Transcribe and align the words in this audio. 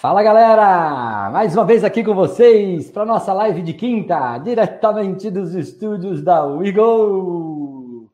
Fala 0.00 0.22
galera! 0.22 1.28
Mais 1.28 1.54
uma 1.54 1.62
vez 1.62 1.84
aqui 1.84 2.02
com 2.02 2.14
vocês 2.14 2.90
para 2.90 3.04
nossa 3.04 3.34
live 3.34 3.60
de 3.60 3.74
quinta, 3.74 4.38
diretamente 4.38 5.30
dos 5.30 5.54
estúdios 5.54 6.22
da 6.22 6.42
WeGo. 6.42 8.08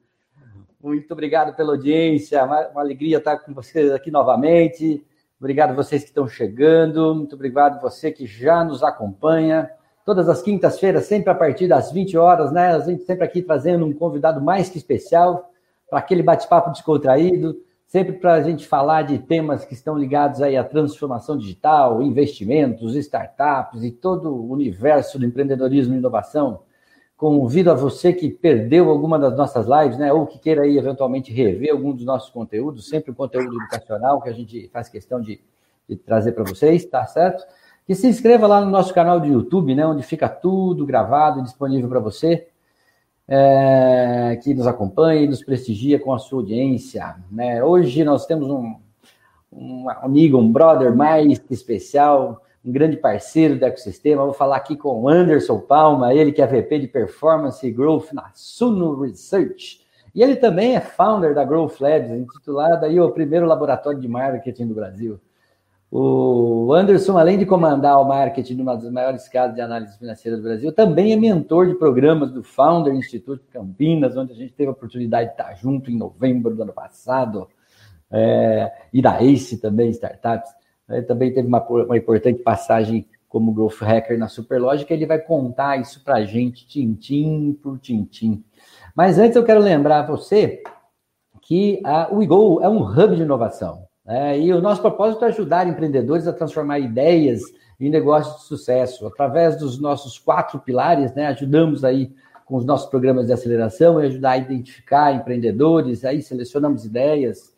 Muito 0.82 1.12
obrigado 1.12 1.54
pela 1.54 1.74
audiência, 1.74 2.42
uma 2.44 2.80
alegria 2.80 3.18
estar 3.18 3.36
com 3.36 3.54
vocês 3.54 3.92
aqui 3.92 4.10
novamente. 4.10 5.06
Obrigado 5.38 5.76
vocês 5.76 6.02
que 6.02 6.08
estão 6.08 6.26
chegando, 6.26 7.14
muito 7.14 7.36
obrigado 7.36 7.80
você 7.80 8.10
que 8.10 8.26
já 8.26 8.64
nos 8.64 8.82
acompanha. 8.82 9.70
Todas 10.04 10.28
as 10.28 10.42
quintas-feiras, 10.42 11.04
sempre 11.04 11.30
a 11.30 11.36
partir 11.36 11.68
das 11.68 11.92
20 11.92 12.18
horas, 12.18 12.50
né? 12.50 12.74
A 12.74 12.80
gente 12.80 13.04
sempre 13.04 13.22
aqui 13.22 13.42
trazendo 13.42 13.86
um 13.86 13.92
convidado 13.92 14.40
mais 14.40 14.68
que 14.68 14.76
especial 14.76 15.52
para 15.88 16.00
aquele 16.00 16.24
bate-papo 16.24 16.72
descontraído 16.72 17.64
sempre 17.86 18.14
para 18.14 18.34
a 18.34 18.42
gente 18.42 18.66
falar 18.66 19.02
de 19.02 19.18
temas 19.18 19.64
que 19.64 19.74
estão 19.74 19.96
ligados 19.96 20.42
aí 20.42 20.56
à 20.56 20.64
transformação 20.64 21.38
digital, 21.38 22.02
investimentos, 22.02 22.96
startups 22.96 23.84
e 23.84 23.90
todo 23.90 24.34
o 24.34 24.50
universo 24.50 25.18
do 25.18 25.24
empreendedorismo 25.24 25.94
e 25.94 25.98
inovação. 25.98 26.60
Convido 27.16 27.70
a 27.70 27.74
você 27.74 28.12
que 28.12 28.28
perdeu 28.28 28.90
alguma 28.90 29.18
das 29.18 29.36
nossas 29.36 29.66
lives, 29.66 29.96
né, 29.96 30.12
ou 30.12 30.26
que 30.26 30.38
queira 30.38 30.62
aí 30.62 30.76
eventualmente 30.76 31.32
rever 31.32 31.72
algum 31.72 31.92
dos 31.94 32.04
nossos 32.04 32.28
conteúdos, 32.28 32.88
sempre 32.88 33.10
o 33.10 33.14
conteúdo 33.14 33.54
educacional 33.54 34.20
que 34.20 34.28
a 34.28 34.32
gente 34.32 34.68
faz 34.68 34.88
questão 34.88 35.20
de, 35.20 35.40
de 35.88 35.96
trazer 35.96 36.32
para 36.32 36.44
vocês, 36.44 36.84
tá 36.84 37.06
certo? 37.06 37.46
Que 37.86 37.94
se 37.94 38.06
inscreva 38.06 38.46
lá 38.46 38.60
no 38.60 38.70
nosso 38.70 38.92
canal 38.92 39.20
de 39.20 39.28
YouTube, 39.28 39.74
né, 39.74 39.86
onde 39.86 40.02
fica 40.02 40.28
tudo 40.28 40.84
gravado 40.84 41.40
e 41.40 41.42
disponível 41.44 41.88
para 41.88 42.00
você 42.00 42.48
é, 43.28 44.38
que 44.42 44.54
nos 44.54 44.66
acompanha 44.66 45.22
e 45.22 45.28
nos 45.28 45.42
prestigia 45.42 45.98
com 45.98 46.12
a 46.12 46.18
sua 46.18 46.40
audiência. 46.40 47.16
Né? 47.30 47.62
Hoje 47.62 48.04
nós 48.04 48.26
temos 48.26 48.48
um, 48.48 48.76
um 49.52 49.90
amigo, 49.90 50.38
um 50.38 50.50
brother 50.50 50.94
mais 50.94 51.40
especial, 51.50 52.42
um 52.64 52.70
grande 52.70 52.96
parceiro 52.96 53.58
do 53.58 53.64
ecossistema. 53.64 54.24
Vou 54.24 54.34
falar 54.34 54.56
aqui 54.56 54.76
com 54.76 55.02
o 55.02 55.08
Anderson 55.08 55.60
Palma, 55.60 56.14
ele 56.14 56.32
que 56.32 56.42
é 56.42 56.46
VP 56.46 56.80
de 56.80 56.88
Performance 56.88 57.66
e 57.66 57.70
Growth 57.70 58.12
na 58.12 58.30
Suno 58.34 59.00
Research. 59.00 59.84
E 60.14 60.22
ele 60.22 60.36
também 60.36 60.74
é 60.74 60.80
founder 60.80 61.34
da 61.34 61.44
Growth 61.44 61.78
Labs, 61.78 62.10
intitulada 62.10 62.86
aí 62.86 62.98
o 62.98 63.10
primeiro 63.10 63.44
laboratório 63.44 64.00
de 64.00 64.08
marketing 64.08 64.68
do 64.68 64.74
Brasil. 64.74 65.20
O 65.98 66.74
Anderson, 66.74 67.16
além 67.16 67.38
de 67.38 67.46
comandar 67.46 67.98
o 67.98 68.04
marketing 68.04 68.56
de 68.56 68.60
uma 68.60 68.74
das 68.74 68.92
maiores 68.92 69.26
casas 69.30 69.54
de 69.54 69.62
análise 69.62 69.96
financeira 69.96 70.36
do 70.36 70.42
Brasil, 70.42 70.70
também 70.70 71.10
é 71.14 71.16
mentor 71.16 71.68
de 71.68 71.74
programas 71.74 72.30
do 72.30 72.42
Founder 72.42 72.94
Instituto 72.94 73.42
Campinas, 73.50 74.14
onde 74.14 74.32
a 74.32 74.34
gente 74.34 74.52
teve 74.52 74.68
a 74.68 74.72
oportunidade 74.72 75.28
de 75.28 75.32
estar 75.32 75.54
junto 75.54 75.90
em 75.90 75.96
novembro 75.96 76.54
do 76.54 76.60
ano 76.60 76.72
passado, 76.74 77.48
é, 78.10 78.70
e 78.92 79.00
da 79.00 79.22
ACE 79.22 79.56
também, 79.56 79.88
Startups. 79.88 80.50
Ele 80.86 81.00
também 81.00 81.32
teve 81.32 81.48
uma, 81.48 81.66
uma 81.66 81.96
importante 81.96 82.42
passagem 82.42 83.08
como 83.26 83.54
Growth 83.54 83.80
Hacker 83.80 84.18
na 84.18 84.28
Superlógica, 84.28 84.92
ele 84.92 85.06
vai 85.06 85.18
contar 85.18 85.80
isso 85.80 86.04
para 86.04 86.16
a 86.16 86.24
gente, 86.26 86.68
tintim 86.68 87.58
por 87.62 87.78
tintim. 87.78 88.44
Mas 88.94 89.18
antes 89.18 89.34
eu 89.34 89.44
quero 89.44 89.60
lembrar 89.60 90.02
você 90.02 90.62
que 91.40 91.80
a 91.82 92.12
WeGo 92.12 92.60
é 92.60 92.68
um 92.68 92.82
hub 92.82 93.16
de 93.16 93.22
inovação. 93.22 93.85
É, 94.06 94.38
e 94.38 94.52
o 94.52 94.60
nosso 94.60 94.80
propósito 94.80 95.24
é 95.24 95.28
ajudar 95.28 95.66
empreendedores 95.66 96.28
a 96.28 96.32
transformar 96.32 96.78
ideias 96.78 97.42
em 97.78 97.90
negócios 97.90 98.36
de 98.36 98.42
sucesso. 98.42 99.06
Através 99.06 99.56
dos 99.56 99.78
nossos 99.80 100.18
quatro 100.18 100.58
pilares, 100.60 101.12
né, 101.14 101.26
ajudamos 101.26 101.84
aí 101.84 102.14
com 102.44 102.56
os 102.56 102.64
nossos 102.64 102.88
programas 102.88 103.26
de 103.26 103.32
aceleração 103.32 104.00
e 104.00 104.06
ajudar 104.06 104.30
a 104.30 104.36
identificar 104.38 105.12
empreendedores, 105.12 106.04
aí 106.04 106.22
selecionamos 106.22 106.84
ideias 106.84 107.52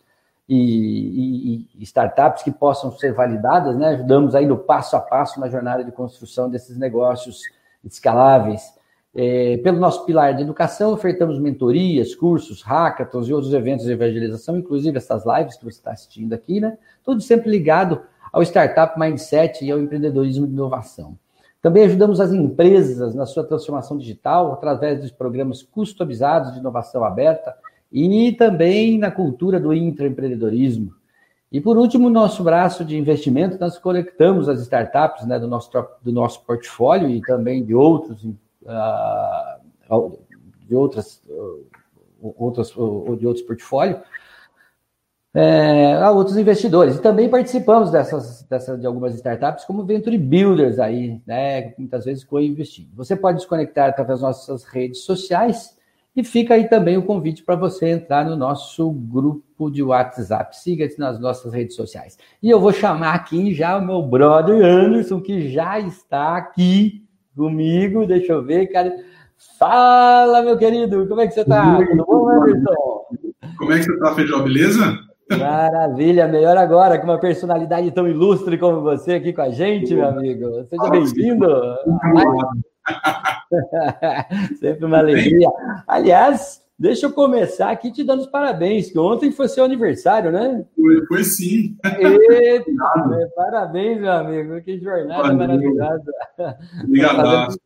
e, 0.49 0.57
e, 0.57 1.69
e, 1.79 1.83
startups 1.83 2.43
que 2.43 2.51
possam 2.51 2.91
ser 2.93 3.13
validadas, 3.13 3.77
né? 3.77 3.89
Ajudamos 3.89 4.35
aí 4.35 4.47
no 4.47 4.57
passo 4.57 4.97
a 4.97 5.01
passo 5.01 5.39
na 5.39 5.49
jornada 5.51 5.85
de 5.85 5.93
construção 5.93 6.49
desses 6.49 6.79
negócios 6.79 7.43
escaláveis. 7.85 8.78
É, 9.15 9.57
pelo 9.59 9.79
nosso 9.79 10.05
pilar 10.05 10.35
de 10.35 10.43
educação, 10.43 10.93
ofertamos 10.93 11.39
mentorias, 11.39 12.15
cursos, 12.15 12.63
hackathons 12.63 13.29
e 13.29 13.33
outros 13.33 13.53
eventos 13.53 13.87
de 13.87 13.93
evangelização, 13.93 14.57
inclusive 14.59 14.99
essas 14.99 15.25
lives 15.25 15.57
que 15.57 15.65
você 15.65 15.79
está 15.79 15.93
assistindo 15.93 16.33
aqui, 16.35 16.61
né? 16.61 16.77
Tudo 17.03 17.21
sempre 17.21 17.51
ligado 17.51 18.03
ao 18.33 18.43
startup 18.43 18.99
mindset 18.99 19.65
e 19.65 19.71
ao 19.71 19.79
empreendedorismo 19.79 20.47
de 20.47 20.53
inovação. 20.53 21.19
Também 21.61 21.85
ajudamos 21.85 22.21
as 22.21 22.33
empresas 22.33 23.15
na 23.15 23.27
sua 23.27 23.43
transformação 23.45 23.99
digital 23.99 24.53
através 24.53 25.01
dos 25.01 25.11
programas 25.11 25.63
customizados 25.63 26.53
de 26.53 26.61
inovação 26.61 27.03
aberta 27.03 27.55
e 27.91 28.33
também 28.33 28.99
na 28.99 29.11
cultura 29.11 29.59
do 29.59 29.73
intraempreendedorismo. 29.73 30.93
E 31.51 31.61
por 31.61 31.79
último, 31.79 32.11
nosso 32.11 32.45
braço 32.45 32.85
de 32.85 32.97
investimento, 32.97 33.59
nós 33.59 33.79
conectamos 33.79 34.49
as 34.49 34.61
startups 34.61 35.27
né, 35.27 35.39
do, 35.39 35.49
nosso, 35.49 35.71
do 36.03 36.13
nosso 36.13 36.45
portfólio 36.45 37.09
e 37.09 37.23
também 37.23 37.65
de 37.65 37.75
outros 37.75 38.23
uh, 38.63 40.19
de 40.67 40.75
outras, 40.75 41.23
uh, 41.29 41.67
outras 42.21 42.69
de 42.71 43.27
outros 43.27 43.43
portfólios 43.43 44.01
é, 45.35 45.95
a 45.95 46.11
outros 46.11 46.37
investidores. 46.37 46.97
E 46.97 47.03
também 47.03 47.29
participamos 47.29 47.91
dessas, 47.91 48.43
dessas 48.43 48.81
de 48.81 48.87
algumas 48.87 49.15
startups 49.15 49.65
como 49.65 49.85
Venture 49.85 50.19
Builders 50.19 50.79
aí, 50.79 51.21
né? 51.27 51.75
Muitas 51.79 52.05
vezes 52.05 52.25
co-investindo. 52.25 52.91
Você 52.97 53.15
pode 53.15 53.39
desconectar 53.39 53.89
através 53.89 54.21
das 54.21 54.29
nossas 54.29 54.65
redes 54.65 55.05
sociais 55.05 55.77
e 56.17 56.25
fica 56.25 56.55
aí 56.55 56.69
também 56.69 56.97
o 56.97 57.05
convite 57.05 57.45
para 57.45 57.55
você 57.55 57.91
entrar 57.91 58.25
no 58.25 58.35
nosso 58.35 58.91
grupo 58.91 59.71
de 59.71 59.83
WhatsApp. 59.83 60.57
Siga-se 60.57 60.99
nas 60.99 61.21
nossas 61.21 61.53
redes 61.53 61.77
sociais. 61.77 62.19
E 62.43 62.51
eu 62.51 62.59
vou 62.59 62.73
chamar 62.73 63.15
aqui 63.15 63.55
já 63.55 63.77
o 63.77 63.85
meu 63.85 64.03
brother 64.03 64.65
Anderson, 64.65 65.21
que 65.21 65.49
já 65.51 65.79
está 65.79 66.37
aqui 66.37 67.08
comigo. 67.39 68.07
Deixa 68.07 68.33
eu 68.35 68.45
ver, 68.45 68.67
cara. 68.67 68.95
Fala, 69.59 70.43
meu 70.43 70.59
querido, 70.59 71.07
como 71.09 71.21
é 71.21 71.27
que 71.27 71.35
você 71.35 71.41
está? 71.41 71.77
Tudo 71.77 72.05
bom, 72.05 72.29
Anderson? 72.29 72.75
Como 73.57 73.73
é 73.73 73.79
que 73.79 73.85
você 73.85 73.93
está, 73.93 74.15
Feijão? 74.15 74.43
Beleza? 74.43 74.99
Maravilha, 75.31 76.27
melhor 76.27 76.57
agora 76.57 76.99
com 76.99 77.05
uma 77.05 77.19
personalidade 77.19 77.91
tão 77.91 78.09
ilustre 78.09 78.57
como 78.57 78.81
você 78.81 79.15
aqui 79.15 79.33
com 79.33 79.43
a 79.43 79.51
gente, 79.51 79.95
meu 79.95 80.09
amigo. 80.09 80.65
Seja 80.65 80.91
bem-vindo. 80.91 81.47
Sempre 84.59 84.85
uma 84.87 84.99
alegria. 84.99 85.49
Aliás, 85.87 86.63
Deixa 86.79 87.07
eu 87.07 87.13
começar 87.13 87.71
aqui 87.71 87.91
te 87.91 88.05
dando 88.05 88.21
os 88.21 88.29
parabéns, 88.29 88.91
que 88.93 88.99
ontem 88.99 89.33
foi 89.33 89.49
seu 89.49 89.65
aniversário, 89.65 90.31
né? 90.31 90.65
Foi, 90.77 91.07
foi 91.07 91.25
sim. 91.25 91.77
Eita, 91.85 92.71
parabéns, 93.35 94.01
meu 94.01 94.13
amigo. 94.13 94.61
Que 94.63 94.79
jornada 94.79 95.23
Valeu. 95.23 95.39
maravilhosa. 95.39 96.13
Obrigado. 96.85 97.57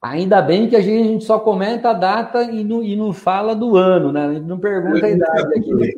Ainda 0.00 0.40
bem 0.40 0.68
que 0.68 0.76
a 0.76 0.80
gente 0.80 1.24
só 1.24 1.38
comenta 1.38 1.90
a 1.90 1.94
data 1.94 2.42
e 2.44 2.64
não, 2.64 2.82
e 2.82 2.96
não 2.96 3.12
fala 3.12 3.54
do 3.54 3.76
ano, 3.76 4.10
né? 4.10 4.26
A 4.26 4.34
gente 4.34 4.46
não 4.46 4.58
pergunta 4.58 5.04
a 5.04 5.10
idade 5.10 5.58
aqui. 5.58 5.96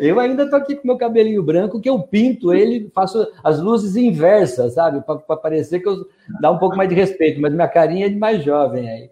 Eu 0.00 0.20
ainda 0.20 0.48
tô 0.48 0.56
aqui 0.56 0.76
com 0.76 0.86
meu 0.86 0.96
cabelinho 0.96 1.42
branco, 1.42 1.80
que 1.80 1.90
eu 1.90 2.00
pinto 2.00 2.54
ele, 2.54 2.90
faço 2.94 3.26
as 3.42 3.60
luzes 3.60 3.96
inversas, 3.96 4.74
sabe? 4.74 5.00
Para 5.04 5.36
parecer 5.36 5.80
que 5.80 5.88
eu 5.88 6.06
dá 6.40 6.50
um 6.50 6.58
pouco 6.58 6.76
mais 6.76 6.88
de 6.88 6.94
respeito, 6.94 7.40
mas 7.40 7.52
minha 7.52 7.68
carinha 7.68 8.06
é 8.06 8.08
de 8.08 8.16
mais 8.16 8.44
jovem 8.44 8.88
aí. 8.88 9.10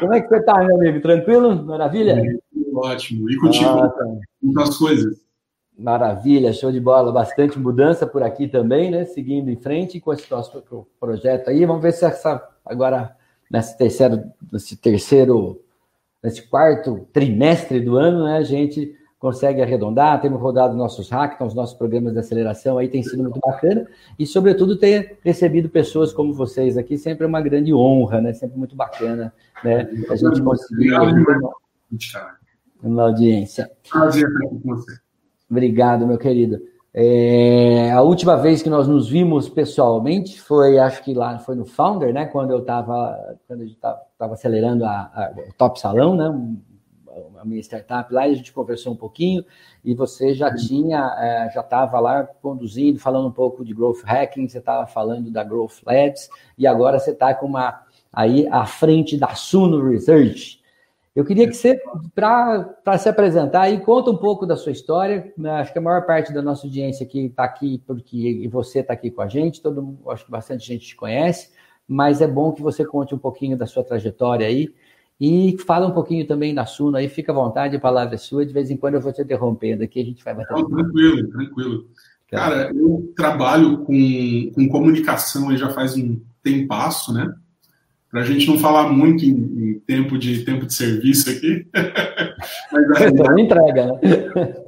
Como 0.00 0.14
é 0.14 0.20
que 0.20 0.28
você 0.28 0.42
tá, 0.42 0.64
meu 0.64 0.76
amigo? 0.76 1.00
Tranquilo? 1.00 1.62
Maravilha? 1.64 2.12
É, 2.12 2.36
ótimo. 2.74 3.30
E 3.30 3.36
contigo? 3.36 3.92
Muitas 4.42 4.78
coisas. 4.78 5.20
Maravilha, 5.78 6.52
show 6.52 6.72
de 6.72 6.80
bola. 6.80 7.12
Bastante 7.12 7.58
mudança 7.58 8.06
por 8.06 8.22
aqui 8.22 8.48
também, 8.48 8.90
né? 8.90 9.04
Seguindo 9.04 9.50
em 9.50 9.56
frente 9.56 10.00
com 10.00 10.12
esse 10.12 10.30
nosso 10.30 10.62
projeto 10.98 11.50
aí. 11.50 11.66
Vamos 11.66 11.82
ver 11.82 11.92
se 11.92 12.04
essa 12.04 12.42
agora 12.64 13.14
nesse 13.50 13.76
terceiro, 13.76 14.22
nesse 14.50 14.76
terceiro 14.76 15.60
nesse 16.22 16.42
quarto 16.42 17.06
trimestre 17.12 17.80
do 17.80 17.96
ano, 17.96 18.24
né, 18.24 18.36
a 18.36 18.42
gente 18.42 18.94
consegue 19.18 19.62
arredondar, 19.62 20.20
temos 20.20 20.40
rodado 20.40 20.76
nossos 20.76 21.08
hackathons, 21.08 21.54
nossos 21.54 21.76
programas 21.76 22.12
de 22.12 22.18
aceleração, 22.18 22.76
aí 22.76 22.88
tem 22.88 23.02
sido 23.02 23.22
muito 23.22 23.38
bacana, 23.38 23.86
e 24.18 24.26
sobretudo 24.26 24.76
ter 24.76 25.18
recebido 25.22 25.68
pessoas 25.68 26.12
como 26.12 26.34
vocês 26.34 26.76
aqui, 26.76 26.98
sempre 26.98 27.24
é 27.24 27.28
uma 27.28 27.40
grande 27.40 27.72
honra, 27.72 28.20
né, 28.20 28.32
sempre 28.32 28.58
muito 28.58 28.74
bacana, 28.74 29.32
né, 29.62 29.88
a 30.10 30.16
gente 30.16 30.42
conseguir 30.42 30.92
uma 32.82 33.02
audiência. 33.04 33.70
Com 33.90 34.58
você. 34.64 34.92
Obrigado, 35.48 36.06
meu 36.06 36.18
querido. 36.18 36.60
É, 36.94 37.90
a 37.90 38.02
última 38.02 38.36
vez 38.36 38.62
que 38.62 38.68
nós 38.68 38.86
nos 38.86 39.08
vimos 39.08 39.48
pessoalmente 39.48 40.40
foi, 40.40 40.78
acho 40.78 41.02
que 41.02 41.14
lá 41.14 41.38
foi 41.38 41.54
no 41.54 41.64
Founder, 41.64 42.12
né? 42.12 42.26
Quando 42.26 42.50
eu 42.50 42.58
estava, 42.58 43.36
quando 43.46 43.60
a 43.60 43.64
gente 43.64 43.76
estava 43.76 44.00
acelerando 44.30 44.84
a, 44.84 44.90
a, 44.90 45.32
o 45.48 45.52
Top 45.54 45.78
Salão, 45.78 46.16
né? 46.16 46.58
A 47.38 47.44
minha 47.44 47.60
startup 47.60 48.12
lá, 48.12 48.26
e 48.26 48.32
a 48.32 48.34
gente 48.34 48.52
conversou 48.52 48.92
um 48.92 48.96
pouquinho, 48.96 49.44
e 49.84 49.94
você 49.94 50.32
já 50.32 50.54
tinha, 50.54 51.14
é, 51.18 51.50
já 51.52 51.60
estava 51.60 52.00
lá 52.00 52.24
conduzindo, 52.24 52.98
falando 52.98 53.28
um 53.28 53.32
pouco 53.32 53.64
de 53.64 53.74
growth 53.74 54.02
hacking, 54.04 54.48
você 54.48 54.58
estava 54.58 54.86
falando 54.86 55.30
da 55.30 55.44
Growth 55.44 55.82
Labs, 55.84 56.30
e 56.56 56.66
agora 56.66 56.98
você 56.98 57.10
está 57.10 57.34
com 57.34 57.46
uma 57.46 57.82
aí 58.12 58.46
à 58.48 58.64
frente 58.64 59.16
da 59.16 59.34
Suno 59.34 59.90
Research. 59.90 60.62
Eu 61.14 61.26
queria 61.26 61.46
que 61.46 61.52
você, 61.52 61.78
para 62.14 62.98
se 62.98 63.06
apresentar 63.06 63.62
aí, 63.62 63.80
conta 63.80 64.10
um 64.10 64.16
pouco 64.16 64.46
da 64.46 64.56
sua 64.56 64.72
história. 64.72 65.30
Né? 65.36 65.50
Acho 65.50 65.70
que 65.70 65.78
a 65.78 65.82
maior 65.82 66.06
parte 66.06 66.32
da 66.32 66.40
nossa 66.40 66.66
audiência 66.66 67.04
aqui 67.04 67.26
está 67.26 67.44
aqui 67.44 67.82
porque 67.86 68.48
você 68.50 68.80
está 68.80 68.94
aqui 68.94 69.10
com 69.10 69.20
a 69.20 69.28
gente, 69.28 69.60
todo, 69.60 69.98
acho 70.08 70.24
que 70.24 70.30
bastante 70.30 70.66
gente 70.66 70.86
te 70.86 70.96
conhece, 70.96 71.52
mas 71.92 72.22
é 72.22 72.26
bom 72.26 72.52
que 72.52 72.62
você 72.62 72.84
conte 72.84 73.14
um 73.14 73.18
pouquinho 73.18 73.56
da 73.56 73.66
sua 73.66 73.84
trajetória 73.84 74.46
aí 74.46 74.72
e 75.20 75.56
fala 75.66 75.86
um 75.86 75.92
pouquinho 75.92 76.26
também 76.26 76.54
da 76.54 76.64
Suno 76.64 76.96
aí, 76.96 77.08
fica 77.08 77.32
à 77.32 77.34
vontade, 77.34 77.76
a 77.76 77.80
palavra 77.80 78.14
é 78.14 78.18
sua, 78.18 78.46
de 78.46 78.52
vez 78.52 78.70
em 78.70 78.76
quando 78.76 78.94
eu 78.94 79.00
vou 79.00 79.12
te 79.12 79.20
interrompendo 79.20 79.84
aqui, 79.84 80.00
a 80.00 80.04
gente 80.04 80.24
vai 80.24 80.34
bater. 80.34 80.54
Não, 80.54 80.68
tranquilo, 80.68 81.28
tranquilo. 81.28 81.86
Cara, 82.30 82.72
eu 82.74 83.12
trabalho 83.14 83.78
com, 83.78 84.50
com 84.54 84.68
comunicação 84.68 85.54
já 85.54 85.68
faz 85.68 85.94
um 85.96 86.18
tempasso, 86.42 87.12
né? 87.12 87.32
para 88.10 88.20
a 88.20 88.24
gente 88.24 88.46
não 88.46 88.58
falar 88.58 88.90
muito 88.90 89.24
em, 89.24 89.30
em, 89.30 89.78
tempo 89.86 90.18
de 90.18 90.44
tempo 90.44 90.66
de 90.66 90.74
serviço 90.74 91.30
aqui. 91.30 91.66
Mas 92.72 93.02
a 93.02 93.08
então, 93.08 93.38
entrega, 93.38 93.86
né? 93.86 94.64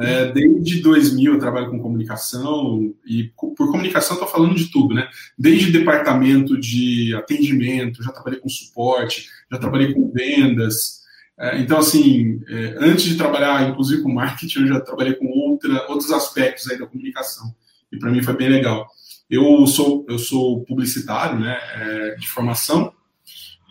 É, 0.00 0.32
desde 0.32 0.80
2000 0.80 1.34
eu 1.34 1.38
trabalho 1.38 1.70
com 1.70 1.78
comunicação 1.78 2.94
e 3.06 3.30
por 3.36 3.70
comunicação 3.70 4.14
estou 4.14 4.28
falando 4.28 4.54
de 4.54 4.70
tudo, 4.70 4.94
né? 4.94 5.06
Desde 5.38 5.70
departamento 5.70 6.58
de 6.58 7.14
atendimento, 7.14 8.02
já 8.02 8.10
trabalhei 8.10 8.40
com 8.40 8.48
suporte, 8.48 9.28
já 9.50 9.58
trabalhei 9.58 9.92
com 9.92 10.10
vendas. 10.10 11.02
É, 11.38 11.58
então, 11.60 11.78
assim, 11.78 12.40
é, 12.48 12.76
antes 12.78 13.04
de 13.04 13.16
trabalhar, 13.16 13.68
inclusive 13.68 14.02
com 14.02 14.12
marketing, 14.12 14.60
eu 14.60 14.68
já 14.68 14.80
trabalhei 14.80 15.14
com 15.14 15.26
outra, 15.26 15.86
outros 15.90 16.10
aspectos 16.10 16.70
aí 16.70 16.78
da 16.78 16.86
comunicação. 16.86 17.54
E 17.90 17.98
para 17.98 18.10
mim 18.10 18.22
foi 18.22 18.34
bem 18.34 18.48
legal. 18.48 18.88
Eu 19.28 19.66
sou, 19.66 20.06
eu 20.08 20.18
sou 20.18 20.64
publicitário, 20.64 21.38
né, 21.38 21.58
é, 21.74 22.14
de 22.14 22.28
formação. 22.28 22.92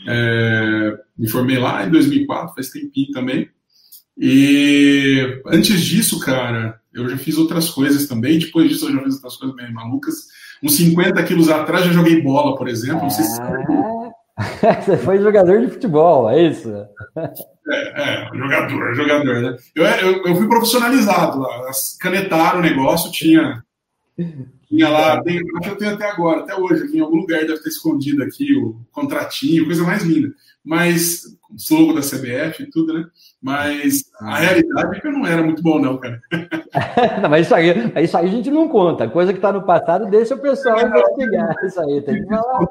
É, 0.07 0.97
me 1.17 1.27
formei 1.27 1.57
lá 1.57 1.85
em 1.85 1.89
2004, 1.89 2.53
faz 2.53 2.69
tempinho 2.69 3.11
também. 3.11 3.49
E 4.17 5.41
antes 5.47 5.81
disso, 5.81 6.19
cara, 6.19 6.79
eu 6.93 7.09
já 7.09 7.17
fiz 7.17 7.37
outras 7.37 7.69
coisas 7.69 8.07
também. 8.07 8.39
Depois 8.39 8.69
disso, 8.69 8.87
eu 8.87 8.93
já 8.93 9.03
fiz 9.03 9.15
outras 9.15 9.35
coisas 9.37 9.55
meio 9.55 9.73
malucas. 9.73 10.15
Uns 10.63 10.75
50 10.75 11.23
quilos 11.23 11.49
atrás, 11.49 11.85
eu 11.85 11.93
joguei 11.93 12.21
bola, 12.21 12.55
por 12.55 12.67
exemplo. 12.67 13.03
Não 13.03 13.09
sei 13.09 13.25
se 13.25 13.39
Você 14.85 14.97
foi 14.97 15.21
jogador 15.21 15.61
de 15.61 15.71
futebol, 15.71 16.29
é 16.29 16.47
isso? 16.47 16.69
É, 17.69 18.25
é 18.25 18.37
jogador, 18.37 18.95
jogador, 18.95 19.41
né? 19.41 19.57
Eu, 19.75 19.85
eu, 19.85 20.25
eu 20.25 20.35
fui 20.35 20.47
profissionalizado 20.47 21.39
lá. 21.39 21.71
Canetaram 21.99 22.59
o 22.59 22.63
negócio, 22.63 23.11
tinha 23.11 23.63
tinha 24.71 24.87
lá, 24.87 25.21
tem, 25.21 25.37
acho 25.37 25.61
que 25.61 25.69
eu 25.69 25.75
tenho 25.75 25.93
até 25.93 26.09
agora, 26.09 26.39
até 26.39 26.55
hoje, 26.55 26.85
aqui 26.85 26.97
em 26.97 27.01
algum 27.01 27.17
lugar 27.17 27.41
deve 27.41 27.61
ter 27.61 27.67
escondido 27.67 28.23
aqui 28.23 28.55
o 28.55 28.79
contratinho, 28.89 29.65
coisa 29.65 29.83
mais 29.83 30.01
linda. 30.01 30.33
Mas, 30.63 31.23
o 31.69 31.75
logo 31.75 31.93
da 31.93 32.01
CBF 32.01 32.63
e 32.63 32.69
tudo, 32.69 32.93
né? 32.93 33.05
Mas 33.41 34.05
a 34.21 34.37
realidade 34.37 34.95
é 34.95 34.99
que 35.01 35.07
eu 35.07 35.11
não 35.11 35.27
era 35.27 35.43
muito 35.43 35.61
bom, 35.61 35.77
não, 35.77 35.97
cara. 35.97 36.21
não, 37.21 37.29
mas 37.29 37.47
isso 37.47 37.55
aí, 37.55 37.91
isso 38.01 38.17
aí 38.17 38.27
a 38.27 38.31
gente 38.31 38.49
não 38.49 38.69
conta. 38.69 39.09
Coisa 39.09 39.33
que 39.33 39.39
está 39.39 39.51
no 39.51 39.65
passado, 39.65 40.09
deixa 40.09 40.35
o 40.35 40.39
pessoal 40.39 40.79
investigar. 40.79 41.53
Isso 41.65 41.81
aí, 41.81 42.01
tem 42.03 42.23
que 42.23 42.29
falar. 42.29 42.65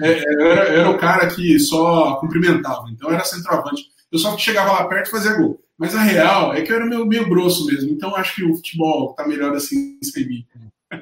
É, 0.00 0.10
é, 0.10 0.34
eu, 0.34 0.46
era, 0.46 0.62
era 0.68 0.90
o 0.90 0.98
cara 0.98 1.26
que 1.26 1.58
só 1.58 2.16
cumprimentava, 2.16 2.84
então 2.90 3.10
era 3.10 3.24
centroavante. 3.24 3.90
Eu 4.10 4.18
só 4.18 4.38
chegava 4.38 4.72
lá 4.72 4.84
perto 4.84 5.08
e 5.08 5.10
fazia 5.10 5.36
gol. 5.36 5.60
Mas 5.76 5.94
a 5.94 6.00
real 6.00 6.54
é 6.54 6.62
que 6.62 6.72
eu 6.72 6.76
era 6.76 6.86
meio, 6.86 7.04
meio 7.04 7.28
grosso 7.28 7.66
mesmo, 7.66 7.90
então 7.90 8.16
acho 8.16 8.36
que 8.36 8.44
o 8.44 8.54
futebol 8.54 9.12
tá 9.14 9.26
melhor 9.26 9.54
assim 9.54 9.98
sem 10.02 10.26
mim. 10.26 10.46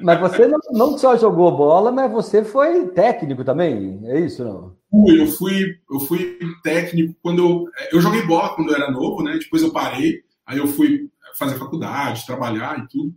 Mas 0.01 0.19
você 0.19 0.47
não, 0.47 0.59
não 0.71 0.97
só 0.97 1.17
jogou 1.17 1.55
bola, 1.55 1.91
mas 1.91 2.11
você 2.11 2.43
foi 2.43 2.87
técnico 2.87 3.43
também, 3.43 4.01
é 4.05 4.19
isso 4.19 4.43
não? 4.43 4.75
Eu 5.07 5.27
fui, 5.27 5.77
eu 5.89 5.99
fui 6.01 6.37
técnico 6.63 7.15
quando 7.21 7.39
eu, 7.39 7.65
eu 7.91 8.01
joguei 8.01 8.25
bola 8.25 8.53
quando 8.55 8.69
eu 8.69 8.75
era 8.75 8.91
novo, 8.91 9.23
né? 9.23 9.37
Depois 9.37 9.61
eu 9.61 9.71
parei, 9.71 10.21
aí 10.45 10.57
eu 10.57 10.67
fui 10.67 11.09
fazer 11.37 11.57
faculdade, 11.57 12.25
trabalhar 12.25 12.79
e 12.79 12.87
tudo, 12.87 13.13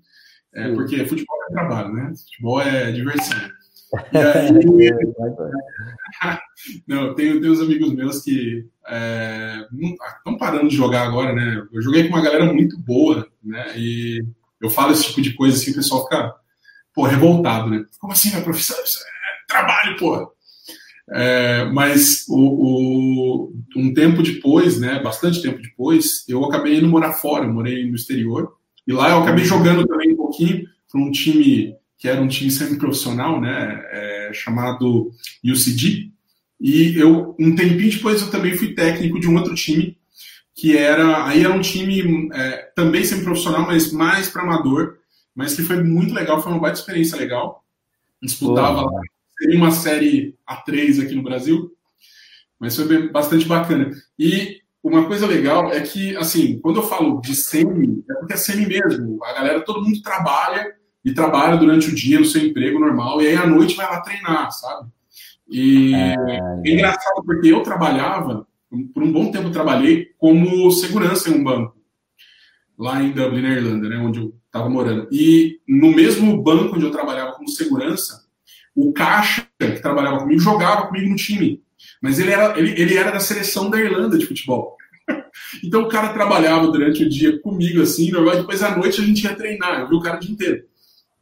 é, 0.54 0.72
porque 0.72 1.04
futebol 1.06 1.36
é 1.48 1.52
trabalho, 1.52 1.92
né? 1.92 2.12
Futebol 2.16 2.60
é 2.60 2.92
diversão. 2.92 3.38
E 4.12 4.18
aí, 4.18 4.52
não, 6.86 7.12
tenho, 7.16 7.40
tenho 7.40 7.52
uns 7.52 7.60
amigos 7.60 7.92
meus 7.92 8.22
que 8.22 8.64
estão 8.84 10.34
é, 10.34 10.38
parando 10.38 10.68
de 10.68 10.76
jogar 10.76 11.08
agora, 11.08 11.32
né? 11.32 11.66
Eu 11.72 11.82
joguei 11.82 12.04
com 12.04 12.10
uma 12.14 12.22
galera 12.22 12.44
muito 12.52 12.78
boa, 12.78 13.26
né? 13.42 13.76
E 13.76 14.24
eu 14.60 14.70
falo 14.70 14.92
esse 14.92 15.06
tipo 15.06 15.20
de 15.20 15.34
coisa 15.34 15.56
assim, 15.56 15.72
o 15.72 15.74
pessoal 15.74 16.04
fica 16.04 16.36
pô, 16.94 17.04
revoltado, 17.04 17.70
né? 17.70 17.84
Como 17.98 18.12
assim, 18.12 18.30
minha 18.30 18.42
profissão? 18.42 18.76
Isso 18.84 18.98
é 18.98 19.52
trabalho, 19.52 19.96
pô. 19.96 20.32
É, 21.12 21.64
mas 21.64 22.24
o, 22.28 22.38
o, 22.38 23.52
um 23.76 23.92
tempo 23.92 24.22
depois, 24.22 24.78
né, 24.78 25.00
bastante 25.02 25.42
tempo 25.42 25.60
depois, 25.60 26.24
eu 26.28 26.44
acabei 26.44 26.78
indo 26.78 26.88
morar 26.88 27.12
fora, 27.12 27.48
morei 27.48 27.84
no 27.84 27.96
exterior, 27.96 28.52
e 28.86 28.92
lá 28.92 29.10
eu 29.10 29.18
acabei 29.18 29.44
jogando 29.44 29.84
também 29.86 30.12
um 30.12 30.16
pouquinho 30.16 30.64
para 30.90 31.00
um 31.00 31.10
time 31.10 31.74
que 31.98 32.08
era 32.08 32.20
um 32.20 32.28
time 32.28 32.50
semi-profissional, 32.50 33.40
né, 33.40 33.82
é, 33.90 34.30
chamado 34.32 35.10
UCD, 35.44 36.10
e 36.60 36.96
eu, 36.96 37.34
um 37.38 37.54
tempinho 37.54 37.90
depois, 37.90 38.22
eu 38.22 38.30
também 38.30 38.56
fui 38.56 38.74
técnico 38.74 39.18
de 39.18 39.28
um 39.28 39.36
outro 39.36 39.54
time, 39.54 39.98
que 40.54 40.76
era, 40.76 41.26
aí 41.26 41.44
era 41.44 41.52
um 41.52 41.60
time 41.60 42.28
é, 42.32 42.70
também 42.76 43.04
semi-profissional, 43.04 43.66
mas 43.66 43.92
mais 43.92 44.28
para 44.28 44.42
amador, 44.42 44.98
mas 45.40 45.54
que 45.54 45.62
foi 45.62 45.82
muito 45.82 46.12
legal, 46.12 46.42
foi 46.42 46.52
uma 46.52 46.60
baita 46.60 46.78
experiência 46.78 47.16
legal. 47.16 47.64
Disputava 48.20 48.82
lá, 48.82 49.00
seria 49.38 49.56
uma 49.56 49.70
série 49.70 50.36
A3 50.46 51.02
aqui 51.02 51.14
no 51.14 51.22
Brasil, 51.22 51.74
mas 52.58 52.76
foi 52.76 53.08
bastante 53.08 53.48
bacana. 53.48 53.90
E 54.18 54.60
uma 54.84 55.06
coisa 55.06 55.26
legal 55.26 55.72
é 55.72 55.80
que, 55.80 56.14
assim, 56.18 56.58
quando 56.58 56.80
eu 56.80 56.82
falo 56.82 57.22
de 57.22 57.34
semi, 57.34 58.04
é 58.10 58.14
porque 58.16 58.34
é 58.34 58.36
semi 58.36 58.66
mesmo. 58.66 59.18
A 59.24 59.32
galera, 59.32 59.62
todo 59.62 59.82
mundo 59.82 60.02
trabalha 60.02 60.74
e 61.02 61.14
trabalha 61.14 61.56
durante 61.56 61.88
o 61.88 61.94
dia 61.94 62.18
no 62.18 62.26
seu 62.26 62.44
emprego 62.44 62.78
normal, 62.78 63.22
e 63.22 63.28
aí 63.28 63.36
à 63.36 63.46
noite 63.46 63.74
vai 63.74 63.86
lá 63.86 64.02
treinar, 64.02 64.52
sabe? 64.52 64.90
E 65.48 65.94
é, 65.94 66.14
é 66.66 66.70
engraçado 66.70 67.24
porque 67.24 67.48
eu 67.48 67.62
trabalhava, 67.62 68.46
por 68.92 69.02
um 69.02 69.10
bom 69.10 69.30
tempo 69.30 69.48
trabalhei 69.48 70.10
como 70.18 70.70
segurança 70.70 71.30
em 71.30 71.32
um 71.32 71.42
banco, 71.42 71.79
lá 72.80 73.02
em 73.02 73.12
Dublin, 73.12 73.42
na 73.42 73.50
Irlanda, 73.50 73.88
né, 73.90 73.98
onde 73.98 74.20
eu 74.20 74.34
estava 74.46 74.68
morando. 74.70 75.06
E 75.12 75.60
no 75.68 75.94
mesmo 75.94 76.42
banco 76.42 76.74
onde 76.74 76.86
eu 76.86 76.90
trabalhava 76.90 77.32
como 77.32 77.46
segurança, 77.46 78.24
o 78.74 78.90
caixa 78.94 79.46
que 79.58 79.82
trabalhava 79.82 80.20
comigo 80.20 80.40
jogava 80.40 80.86
comigo 80.86 81.10
no 81.10 81.16
time. 81.16 81.62
Mas 82.00 82.18
ele 82.18 82.30
era, 82.30 82.58
ele, 82.58 82.80
ele 82.80 82.96
era 82.96 83.10
da 83.10 83.20
seleção 83.20 83.68
da 83.68 83.78
Irlanda 83.78 84.16
de 84.16 84.24
futebol. 84.24 84.76
então 85.62 85.82
o 85.82 85.88
cara 85.88 86.14
trabalhava 86.14 86.68
durante 86.68 87.04
o 87.04 87.08
dia 87.08 87.38
comigo, 87.40 87.82
assim, 87.82 88.10
normal, 88.10 88.36
depois 88.36 88.62
à 88.62 88.74
noite 88.74 89.02
a 89.02 89.04
gente 89.04 89.24
ia 89.24 89.36
treinar, 89.36 89.80
eu 89.80 89.88
vi 89.88 89.94
o 89.96 90.00
cara 90.00 90.16
o 90.16 90.20
dia 90.20 90.32
inteiro. 90.32 90.64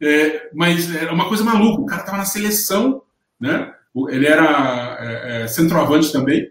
É, 0.01 0.49
mas 0.53 0.95
era 0.95 1.13
uma 1.13 1.27
coisa 1.27 1.43
maluca, 1.43 1.81
o 1.81 1.85
cara 1.85 2.01
estava 2.01 2.19
na 2.19 2.25
seleção, 2.25 3.01
né? 3.37 3.73
Ele 4.07 4.25
era 4.25 4.97
é, 5.01 5.43
é, 5.43 5.47
centroavante 5.47 6.09
também, 6.09 6.49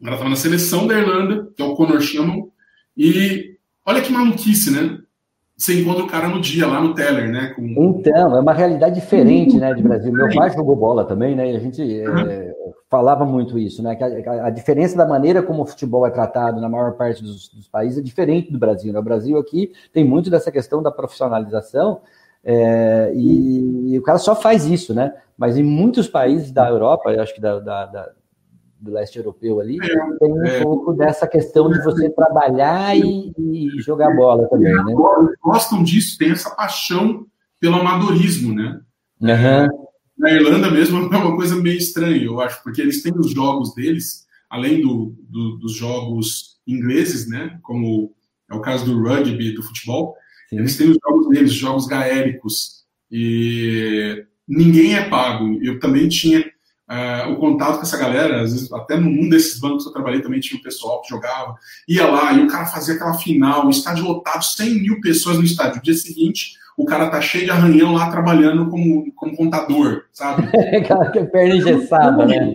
o 0.00 0.04
cara 0.04 0.16
estava 0.16 0.30
na 0.30 0.36
seleção 0.36 0.84
da 0.84 0.98
Irlanda, 0.98 1.48
que 1.56 1.62
é 1.62 1.64
o 1.64 1.76
Conor 1.76 2.00
Shamon, 2.00 2.50
e 2.96 3.56
olha 3.88 4.02
que 4.02 4.12
maluquice, 4.12 4.70
né? 4.70 4.98
você 5.58 5.80
encontra 5.80 6.04
o 6.04 6.06
cara 6.06 6.28
no 6.28 6.40
dia, 6.40 6.68
lá 6.68 6.80
no 6.80 6.94
Teller, 6.94 7.28
né? 7.28 7.48
Com... 7.48 7.64
Então, 7.66 8.36
é 8.36 8.40
uma 8.40 8.52
realidade 8.52 8.94
diferente, 8.94 9.56
né, 9.56 9.74
de 9.74 9.82
Brasil. 9.82 10.12
Meu 10.12 10.32
pai 10.32 10.50
jogou 10.50 10.76
bola 10.76 11.04
também, 11.04 11.34
né? 11.34 11.50
E 11.50 11.56
a 11.56 11.58
gente 11.58 12.00
é, 12.00 12.54
falava 12.88 13.26
muito 13.26 13.58
isso, 13.58 13.82
né? 13.82 13.96
Que 13.96 14.04
a, 14.04 14.46
a, 14.46 14.50
diferença 14.50 14.96
da 14.96 15.04
maneira 15.04 15.42
como 15.42 15.64
o 15.64 15.66
futebol 15.66 16.06
é 16.06 16.10
tratado 16.10 16.60
na 16.60 16.68
maior 16.68 16.92
parte 16.92 17.24
dos, 17.24 17.48
dos 17.48 17.66
países 17.66 17.98
é 17.98 18.02
diferente 18.02 18.52
do 18.52 18.58
Brasil. 18.58 18.92
Né? 18.92 19.00
O 19.00 19.02
Brasil 19.02 19.36
aqui 19.36 19.72
tem 19.92 20.04
muito 20.04 20.30
dessa 20.30 20.52
questão 20.52 20.80
da 20.80 20.92
profissionalização 20.92 22.02
é, 22.44 23.10
e, 23.16 23.94
e, 23.94 23.98
o 23.98 24.02
cara 24.02 24.18
só 24.18 24.36
faz 24.36 24.64
isso, 24.64 24.94
né? 24.94 25.12
Mas 25.36 25.58
em 25.58 25.64
muitos 25.64 26.06
países 26.06 26.52
da 26.52 26.68
Europa, 26.68 27.10
eu 27.10 27.20
acho 27.20 27.34
que 27.34 27.40
da, 27.40 27.58
da, 27.58 27.86
da 27.86 28.10
do 28.80 28.92
leste 28.92 29.18
europeu 29.18 29.60
ali, 29.60 29.78
é, 29.82 30.18
tem 30.18 30.32
um 30.32 30.44
é, 30.44 30.62
pouco 30.62 30.92
dessa 30.92 31.26
questão 31.26 31.70
de 31.70 31.82
você 31.82 32.08
trabalhar 32.10 32.96
e, 32.96 33.32
e 33.36 33.80
jogar 33.80 34.14
bola 34.14 34.48
também, 34.48 34.72
né? 34.72 34.94
Gostam 35.42 35.82
disso, 35.82 36.16
tem 36.16 36.30
essa 36.30 36.50
paixão 36.50 37.26
pelo 37.60 37.76
amadorismo, 37.76 38.54
né? 38.54 38.80
Uhum. 39.20 39.88
Na 40.16 40.30
Irlanda 40.30 40.70
mesmo 40.70 40.98
é 41.12 41.16
uma 41.16 41.36
coisa 41.36 41.56
meio 41.56 41.78
estranha, 41.78 42.22
eu 42.22 42.40
acho, 42.40 42.62
porque 42.62 42.80
eles 42.80 43.02
têm 43.02 43.12
os 43.16 43.32
jogos 43.32 43.74
deles, 43.74 44.26
além 44.48 44.80
do, 44.80 45.14
do, 45.28 45.58
dos 45.58 45.74
jogos 45.74 46.58
ingleses, 46.66 47.28
né? 47.28 47.58
Como 47.62 48.12
é 48.50 48.54
o 48.54 48.60
caso 48.60 48.84
do 48.84 49.02
rugby, 49.02 49.54
do 49.54 49.62
futebol, 49.62 50.14
Sim. 50.48 50.58
eles 50.58 50.76
têm 50.76 50.90
os 50.90 50.98
jogos 51.04 51.28
deles, 51.28 51.52
jogos 51.52 51.86
gaéricos, 51.86 52.84
e 53.10 54.24
ninguém 54.46 54.94
é 54.94 55.08
pago. 55.08 55.58
Eu 55.62 55.80
também 55.80 56.08
tinha 56.08 56.44
Uh, 56.88 57.32
o 57.32 57.36
contato 57.36 57.76
com 57.76 57.82
essa 57.82 57.98
galera, 57.98 58.40
às 58.40 58.52
vezes, 58.52 58.72
até 58.72 58.96
num 58.96 59.28
desses 59.28 59.60
bancos 59.60 59.82
que 59.84 59.90
eu 59.90 59.92
trabalhei 59.92 60.22
também 60.22 60.40
tinha 60.40 60.56
o 60.56 60.60
um 60.60 60.62
pessoal 60.62 61.02
que 61.02 61.10
jogava, 61.10 61.54
ia 61.86 62.06
lá 62.06 62.32
e 62.32 62.42
o 62.42 62.46
cara 62.46 62.64
fazia 62.64 62.94
aquela 62.94 63.12
final, 63.12 63.66
o 63.66 63.70
estádio 63.70 64.04
lotado, 64.04 64.42
100 64.42 64.74
mil 64.80 65.00
pessoas 65.02 65.36
no 65.36 65.44
estádio. 65.44 65.76
No 65.76 65.82
dia 65.82 65.92
seguinte, 65.92 66.54
o 66.78 66.86
cara 66.86 67.10
tá 67.10 67.20
cheio 67.20 67.44
de 67.44 67.50
arranhão 67.50 67.92
lá 67.92 68.10
trabalhando 68.10 68.70
como, 68.70 69.12
como 69.12 69.36
contador, 69.36 70.04
sabe? 70.12 70.48
Aquela 70.74 71.10
que 71.10 71.18
é 71.18 71.24
perna 71.24 71.56
engessada, 71.56 72.24
né? 72.24 72.54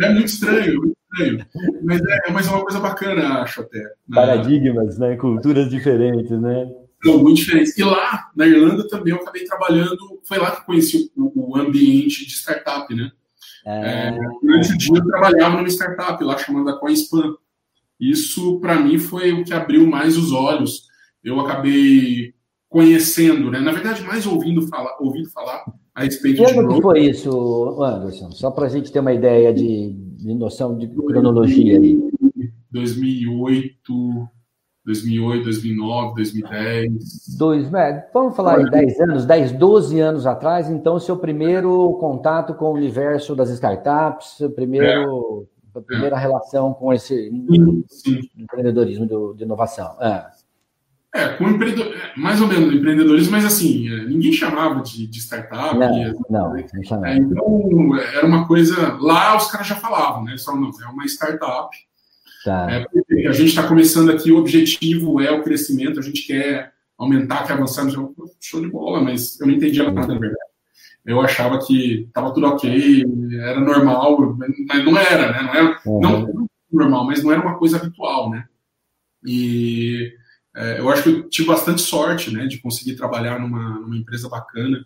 É 0.00 0.08
muito 0.10 0.28
estranho, 0.28 0.80
muito 0.80 0.96
estranho. 1.12 1.46
Mas 1.82 2.00
é, 2.00 2.30
mas 2.30 2.46
é 2.46 2.50
uma 2.50 2.62
coisa 2.62 2.78
bacana, 2.78 3.40
acho 3.40 3.62
até. 3.62 3.78
Né? 3.78 3.88
Paradigmas, 4.14 4.98
né? 4.98 5.16
Culturas 5.16 5.68
diferentes, 5.68 6.30
né? 6.30 6.70
Não, 7.04 7.18
muito 7.18 7.38
diferentes. 7.38 7.76
E 7.76 7.82
lá, 7.82 8.28
na 8.36 8.46
Irlanda, 8.46 8.86
também 8.86 9.12
eu 9.12 9.20
acabei 9.20 9.44
trabalhando, 9.44 9.98
foi 10.24 10.38
lá 10.38 10.52
que 10.52 10.64
conheci 10.64 11.10
o, 11.16 11.54
o 11.54 11.56
ambiente 11.56 12.24
de 12.24 12.32
startup, 12.32 12.94
né? 12.94 13.10
É, 13.64 14.08
é 14.08 14.18
durante 14.42 14.72
o 14.72 14.78
dia 14.78 14.96
eu 14.96 15.06
trabalhava 15.06 15.56
numa 15.56 15.68
startup 15.68 16.22
lá 16.22 16.36
chamada 16.38 16.78
CoinSpan. 16.78 17.34
Isso, 17.98 18.58
para 18.60 18.78
mim, 18.78 18.98
foi 18.98 19.32
o 19.32 19.44
que 19.44 19.54
abriu 19.54 19.86
mais 19.86 20.16
os 20.16 20.32
olhos. 20.32 20.88
Eu 21.22 21.40
acabei 21.40 22.34
conhecendo, 22.68 23.50
né? 23.50 23.60
Na 23.60 23.72
verdade, 23.72 24.02
mais 24.02 24.26
ouvindo 24.26 24.66
falar, 24.66 24.96
ouvindo 25.00 25.30
falar 25.30 25.64
a 25.94 26.02
respeito 26.02 26.42
que 26.42 26.52
de 26.52 26.58
ano 26.58 26.74
que 26.74 26.82
foi 26.82 27.04
isso, 27.06 27.80
Anderson? 27.80 28.32
Só 28.32 28.50
para 28.50 28.66
a 28.66 28.68
gente 28.68 28.90
ter 28.90 28.98
uma 28.98 29.12
ideia 29.12 29.54
de, 29.54 29.92
de 29.92 30.34
noção 30.34 30.76
de 30.76 30.88
cronologia 30.88 31.78
aí. 31.78 32.02
2008, 32.72 34.28
2008, 34.84 35.44
2009, 35.44 36.14
2010. 36.16 37.36
Dois, 37.38 37.70
vamos 38.12 38.36
falar 38.36 38.60
em 38.60 38.70
10 38.70 39.00
anos, 39.00 39.24
10, 39.24 39.52
12 39.52 40.00
anos 40.00 40.26
atrás, 40.26 40.68
então, 40.68 41.00
seu 41.00 41.16
primeiro 41.16 41.94
contato 41.94 42.54
com 42.54 42.66
o 42.66 42.74
universo 42.74 43.34
das 43.34 43.48
startups, 43.50 44.38
primeiro, 44.54 45.46
é. 45.74 45.78
a 45.78 45.82
primeira 45.82 46.16
é. 46.16 46.18
relação 46.18 46.74
com 46.74 46.92
esse 46.92 47.30
sim, 47.30 47.84
sim. 47.88 48.20
empreendedorismo 48.36 49.06
de, 49.06 49.38
de 49.38 49.44
inovação. 49.44 49.96
É. 50.00 50.26
É, 51.14 51.28
com 51.28 51.48
empreendedor, 51.48 51.94
é, 51.94 52.18
mais 52.18 52.40
ou 52.40 52.48
menos 52.48 52.74
empreendedorismo, 52.74 53.30
mas 53.30 53.44
assim, 53.44 53.88
é, 53.88 54.04
ninguém 54.04 54.32
chamava 54.32 54.82
de, 54.82 55.06
de 55.06 55.18
startup. 55.20 55.78
Não, 55.78 55.96
e, 55.96 56.12
não, 56.28 56.52
não 56.52 56.82
chamava. 56.82 57.08
É, 57.08 57.16
então, 57.16 57.96
era 57.96 58.26
uma 58.26 58.48
coisa. 58.48 58.98
Lá 59.00 59.36
os 59.36 59.48
caras 59.48 59.68
já 59.68 59.76
falavam, 59.76 60.24
né? 60.24 60.36
Só 60.36 60.56
não, 60.56 60.70
é 60.70 60.86
uma 60.88 61.04
startup. 61.04 61.68
Tá. 62.44 62.68
É, 62.70 63.26
a 63.26 63.32
gente 63.32 63.48
está 63.48 63.66
começando 63.66 64.10
aqui, 64.10 64.30
o 64.30 64.38
objetivo 64.38 65.20
é 65.20 65.30
o 65.30 65.42
crescimento, 65.42 65.98
a 65.98 66.02
gente 66.02 66.26
quer 66.26 66.72
aumentar, 66.98 67.46
quer 67.46 67.54
avançar. 67.54 67.88
Show 68.40 68.60
de 68.60 68.70
bola, 68.70 69.00
mas 69.00 69.40
eu 69.40 69.46
não 69.46 69.54
entendia 69.54 69.90
nada, 69.90 70.12
na 70.12 70.20
verdade. 70.20 70.44
Eu 71.04 71.20
achava 71.20 71.58
que 71.58 72.04
estava 72.06 72.32
tudo 72.32 72.46
ok, 72.46 73.04
era 73.40 73.60
normal, 73.60 74.36
mas 74.68 74.84
não 74.84 74.98
era, 74.98 75.32
né? 75.32 75.42
Não 75.42 75.54
era 75.54 75.80
uhum. 75.86 76.00
não, 76.00 76.48
normal, 76.70 77.06
mas 77.06 77.22
não 77.22 77.32
era 77.32 77.40
uma 77.40 77.58
coisa 77.58 77.76
habitual, 77.76 78.30
né? 78.30 78.44
E 79.24 80.12
é, 80.56 80.78
eu 80.78 80.88
acho 80.88 81.02
que 81.02 81.08
eu 81.08 81.28
tive 81.28 81.48
bastante 81.48 81.82
sorte 81.82 82.32
né, 82.32 82.46
de 82.46 82.58
conseguir 82.58 82.94
trabalhar 82.94 83.38
numa, 83.38 83.80
numa 83.80 83.96
empresa 83.96 84.28
bacana, 84.28 84.84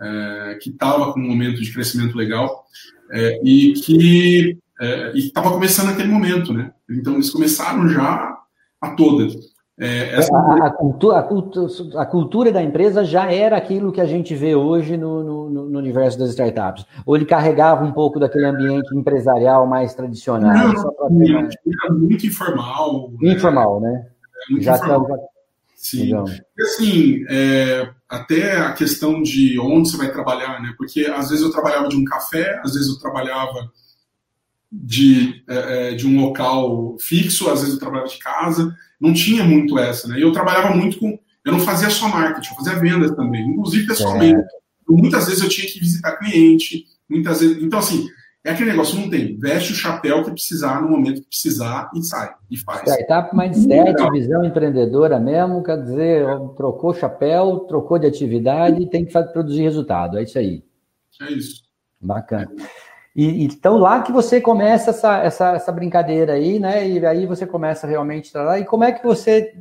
é, 0.00 0.58
que 0.60 0.70
estava 0.70 1.12
com 1.12 1.20
um 1.20 1.28
momento 1.28 1.60
de 1.60 1.72
crescimento 1.72 2.16
legal 2.16 2.64
é, 3.12 3.40
e 3.44 3.72
que 3.74 4.58
é, 4.80 5.12
estava 5.16 5.50
começando 5.50 5.88
naquele 5.88 6.08
momento. 6.08 6.52
Né? 6.52 6.72
Então, 6.98 7.14
eles 7.14 7.30
começaram 7.30 7.88
já 7.88 8.38
a 8.80 8.90
toda. 8.90 9.26
É, 9.78 10.14
essa... 10.16 10.34
a, 10.36 10.66
a, 10.66 10.70
cultura, 10.70 11.16
a, 11.16 12.02
a, 12.02 12.06
cultura, 12.06 12.52
da 12.52 12.62
empresa 12.62 13.04
já 13.04 13.32
era 13.32 13.56
aquilo 13.56 13.90
que 13.90 14.00
a 14.00 14.06
gente 14.06 14.34
vê 14.34 14.54
hoje 14.54 14.96
no, 14.96 15.24
no, 15.24 15.70
no, 15.70 15.78
universo 15.78 16.18
das 16.18 16.30
startups. 16.30 16.86
Ou 17.06 17.16
ele 17.16 17.24
carregava 17.24 17.84
um 17.84 17.92
pouco 17.92 18.20
daquele 18.20 18.46
ambiente 18.46 18.94
empresarial 18.94 19.66
mais 19.66 19.94
tradicional? 19.94 20.68
Não, 20.68 21.10
não, 21.10 21.38
era 21.38 21.94
muito 21.94 22.26
informal. 22.26 23.12
Informal, 23.22 23.80
né? 23.80 23.90
né? 23.90 24.06
muito 24.50 24.64
já 24.64 24.78
Tá... 24.78 24.98
Sim. 25.74 26.04
Legal. 26.04 26.26
E 26.28 26.62
assim, 26.62 27.24
é, 27.28 27.90
até 28.08 28.58
a 28.58 28.72
questão 28.72 29.20
de 29.20 29.58
onde 29.58 29.90
você 29.90 29.96
vai 29.96 30.12
trabalhar, 30.12 30.62
né? 30.62 30.72
Porque 30.78 31.06
às 31.06 31.30
vezes 31.30 31.44
eu 31.44 31.50
trabalhava 31.50 31.88
de 31.88 31.96
um 31.96 32.04
café, 32.04 32.60
às 32.62 32.74
vezes 32.74 32.88
eu 32.88 33.00
trabalhava 33.00 33.68
de, 34.72 35.44
é, 35.48 35.90
é, 35.90 35.94
de 35.94 36.06
um 36.06 36.20
local 36.20 36.96
fixo, 36.98 37.50
às 37.50 37.60
vezes 37.60 37.74
eu 37.74 37.80
trabalhava 37.80 38.08
de 38.08 38.18
casa. 38.18 38.74
Não 38.98 39.12
tinha 39.12 39.44
muito 39.44 39.78
essa, 39.78 40.08
né? 40.08 40.18
E 40.18 40.22
eu 40.22 40.32
trabalhava 40.32 40.74
muito 40.74 40.98
com. 40.98 41.18
Eu 41.44 41.52
não 41.52 41.60
fazia 41.60 41.90
só 41.90 42.08
marketing, 42.08 42.50
eu 42.50 42.56
fazia 42.56 42.78
vendas 42.78 43.10
também, 43.16 43.46
inclusive 43.48 43.86
pessoalmente. 43.86 44.46
Muitas 44.88 45.26
vezes 45.26 45.42
eu 45.42 45.48
tinha 45.48 45.66
que 45.66 45.80
visitar 45.80 46.16
cliente, 46.16 46.84
muitas 47.08 47.40
vezes. 47.40 47.62
Então, 47.62 47.80
assim, 47.80 48.08
é 48.44 48.50
aquele 48.50 48.70
negócio, 48.70 48.98
não 48.98 49.10
tem. 49.10 49.36
Veste 49.38 49.72
o 49.72 49.74
chapéu 49.74 50.24
que 50.24 50.30
precisar 50.30 50.80
no 50.80 50.88
momento 50.88 51.20
que 51.20 51.28
precisar 51.28 51.90
e 51.94 52.02
sai, 52.02 52.32
e 52.50 52.56
faz. 52.56 52.82
Startup 52.82 53.36
mindset, 53.36 54.10
visão 54.10 54.44
empreendedora 54.44 55.20
mesmo, 55.20 55.62
quer 55.62 55.80
dizer, 55.82 56.26
trocou 56.56 56.94
chapéu, 56.94 57.60
trocou 57.60 57.98
de 57.98 58.06
atividade, 58.06 58.88
tem 58.90 59.04
que 59.04 59.12
fazer, 59.12 59.32
produzir 59.32 59.62
resultado, 59.62 60.18
é 60.18 60.22
isso 60.22 60.38
aí. 60.38 60.64
É 61.22 61.32
isso. 61.32 61.62
Bacana. 62.00 62.50
E, 63.14 63.44
então, 63.44 63.76
lá 63.76 64.02
que 64.02 64.10
você 64.10 64.40
começa 64.40 64.90
essa, 64.90 65.18
essa, 65.18 65.52
essa 65.52 65.72
brincadeira 65.72 66.32
aí, 66.34 66.58
né? 66.58 66.88
E 66.88 67.04
aí 67.04 67.26
você 67.26 67.46
começa 67.46 67.86
realmente 67.86 68.36
a 68.36 68.58
E 68.58 68.64
como 68.64 68.84
é 68.84 68.92
que 68.92 69.04
você. 69.04 69.54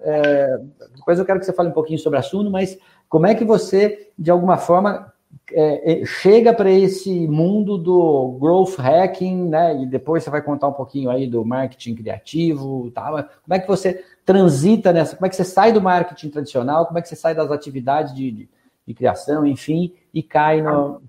É, 0.00 0.58
depois 0.96 1.18
eu 1.18 1.24
quero 1.24 1.38
que 1.38 1.46
você 1.46 1.52
fale 1.52 1.68
um 1.68 1.72
pouquinho 1.72 1.98
sobre 1.98 2.18
a 2.18 2.22
Suno, 2.22 2.50
mas 2.50 2.78
como 3.08 3.26
é 3.26 3.34
que 3.34 3.44
você, 3.44 4.10
de 4.18 4.30
alguma 4.30 4.56
forma, 4.56 5.12
é, 5.52 6.02
é, 6.02 6.04
chega 6.04 6.52
para 6.52 6.70
esse 6.70 7.26
mundo 7.26 7.76
do 7.76 8.38
growth 8.40 8.76
hacking, 8.78 9.48
né? 9.48 9.82
E 9.82 9.86
depois 9.86 10.22
você 10.22 10.30
vai 10.30 10.42
contar 10.42 10.68
um 10.68 10.72
pouquinho 10.72 11.10
aí 11.10 11.26
do 11.26 11.44
marketing 11.44 11.96
criativo, 11.96 12.90
tal. 12.92 13.14
Como 13.14 13.54
é 13.54 13.58
que 13.58 13.66
você 13.66 14.04
transita 14.24 14.92
nessa? 14.92 15.16
Como 15.16 15.26
é 15.26 15.28
que 15.28 15.36
você 15.36 15.44
sai 15.44 15.72
do 15.72 15.82
marketing 15.82 16.30
tradicional? 16.30 16.86
Como 16.86 16.98
é 16.98 17.02
que 17.02 17.08
você 17.08 17.16
sai 17.16 17.34
das 17.34 17.50
atividades 17.50 18.14
de, 18.14 18.30
de, 18.30 18.48
de 18.86 18.94
criação, 18.94 19.44
enfim, 19.44 19.92
e 20.14 20.22
cai 20.22 20.62
no 20.62 21.02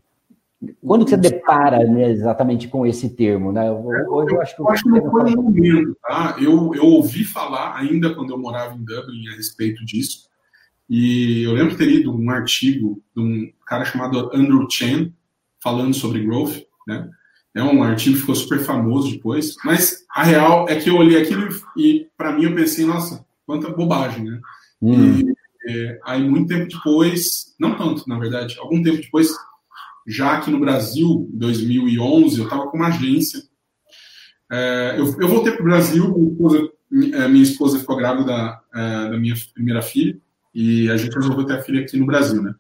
quando 0.82 1.08
você 1.08 1.18
depara 1.18 1.80
né, 1.86 2.12
exatamente 2.12 2.68
com 2.68 2.86
esse 2.86 3.10
termo, 3.10 3.52
né? 3.52 3.72
Hoje 3.72 4.34
eu 4.34 4.42
acho 4.42 4.56
que, 4.56 4.62
eu 4.62 4.70
acho 4.70 4.84
que 4.84 4.90
não 4.90 5.12
foi 5.12 5.32
no 5.32 5.44
momento, 5.44 5.98
tá? 6.02 6.36
Eu, 6.40 6.74
eu 6.76 6.86
ouvi 6.86 7.24
falar 7.24 7.76
ainda 7.78 8.14
quando 8.14 8.32
eu 8.32 8.38
morava 8.38 8.76
em 8.76 8.84
Dublin 8.84 9.28
a 9.32 9.36
respeito 9.36 9.84
disso. 9.86 10.30
E 10.90 11.44
eu 11.44 11.54
lembro 11.54 11.72
de 11.72 11.78
ter 11.78 11.86
lido 11.86 12.16
um 12.16 12.30
artigo 12.30 13.02
de 13.16 13.22
um 13.22 13.52
cara 13.66 13.86
chamado 13.86 14.30
Andrew 14.34 14.68
Chen 14.70 15.14
falando 15.62 15.94
sobre 15.94 16.24
growth, 16.24 16.62
né? 16.88 17.10
É 17.56 17.62
um 17.64 17.84
artigo 17.84 18.16
que 18.16 18.22
ficou 18.22 18.36
super 18.36 18.60
famoso 18.60 19.12
depois, 19.12 19.56
mas 19.64 20.04
a 20.16 20.24
real 20.24 20.68
é 20.68 20.76
que 20.76 20.90
eu 20.90 20.98
olhei 20.98 21.22
aquilo 21.22 21.48
e 21.78 22.08
para 22.18 22.32
mim 22.32 22.46
eu 22.46 22.56
pensei, 22.56 22.84
nossa, 22.84 23.24
quanta 23.46 23.70
bobagem, 23.70 24.24
né? 24.24 24.42
Hum. 24.82 25.20
E 25.20 25.34
é, 25.70 26.00
aí 26.04 26.28
muito 26.28 26.48
tempo 26.48 26.68
depois, 26.68 27.56
não 27.60 27.78
tanto, 27.78 28.08
na 28.10 28.18
verdade, 28.18 28.58
algum 28.60 28.82
tempo 28.82 28.98
depois, 28.98 29.30
já 30.08 30.34
aqui 30.34 30.52
no 30.52 30.60
Brasil, 30.60 31.30
em 31.34 31.38
2011, 31.38 32.38
eu 32.38 32.44
estava 32.46 32.68
com 32.68 32.78
uma 32.78 32.88
agência. 32.88 33.42
É, 34.52 34.96
eu, 34.98 35.06
eu, 35.20 35.28
voltei 35.28 35.54
para 35.54 35.62
o 35.62 35.66
Brasil, 35.66 36.14
minha 36.16 36.32
esposa, 36.32 36.70
é, 36.92 37.28
minha 37.28 37.44
esposa 37.44 37.80
ficou 37.80 37.96
grávida 37.96 38.26
da, 38.26 38.62
é, 38.76 39.10
da 39.10 39.18
minha 39.18 39.36
primeira 39.54 39.82
filha, 39.82 40.18
e 40.54 40.90
a 40.90 40.98
gente 40.98 41.16
resolveu 41.16 41.46
ter 41.46 41.54
a 41.54 41.62
filha 41.62 41.82
aqui 41.82 41.98
no 41.98 42.06
Brasil, 42.06 42.42
né? 42.42 42.54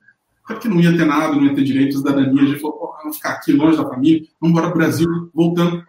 Até 0.43 0.55
porque 0.55 0.67
não 0.67 0.81
ia 0.81 0.95
ter 0.95 1.05
nada, 1.05 1.35
não 1.35 1.45
ia 1.45 1.55
ter 1.55 1.63
direito 1.63 1.97
cidadania. 1.97 2.41
A 2.41 2.45
gente 2.45 2.59
falou, 2.59 2.77
pô, 2.77 2.95
vamos 3.01 3.17
ficar 3.17 3.33
aqui 3.33 3.53
longe 3.53 3.77
da 3.77 3.87
família, 3.87 4.27
vamos 4.41 4.51
embora 4.51 4.71
para 4.71 4.75
o 4.75 4.77
Brasil, 4.79 5.31
voltando. 5.33 5.83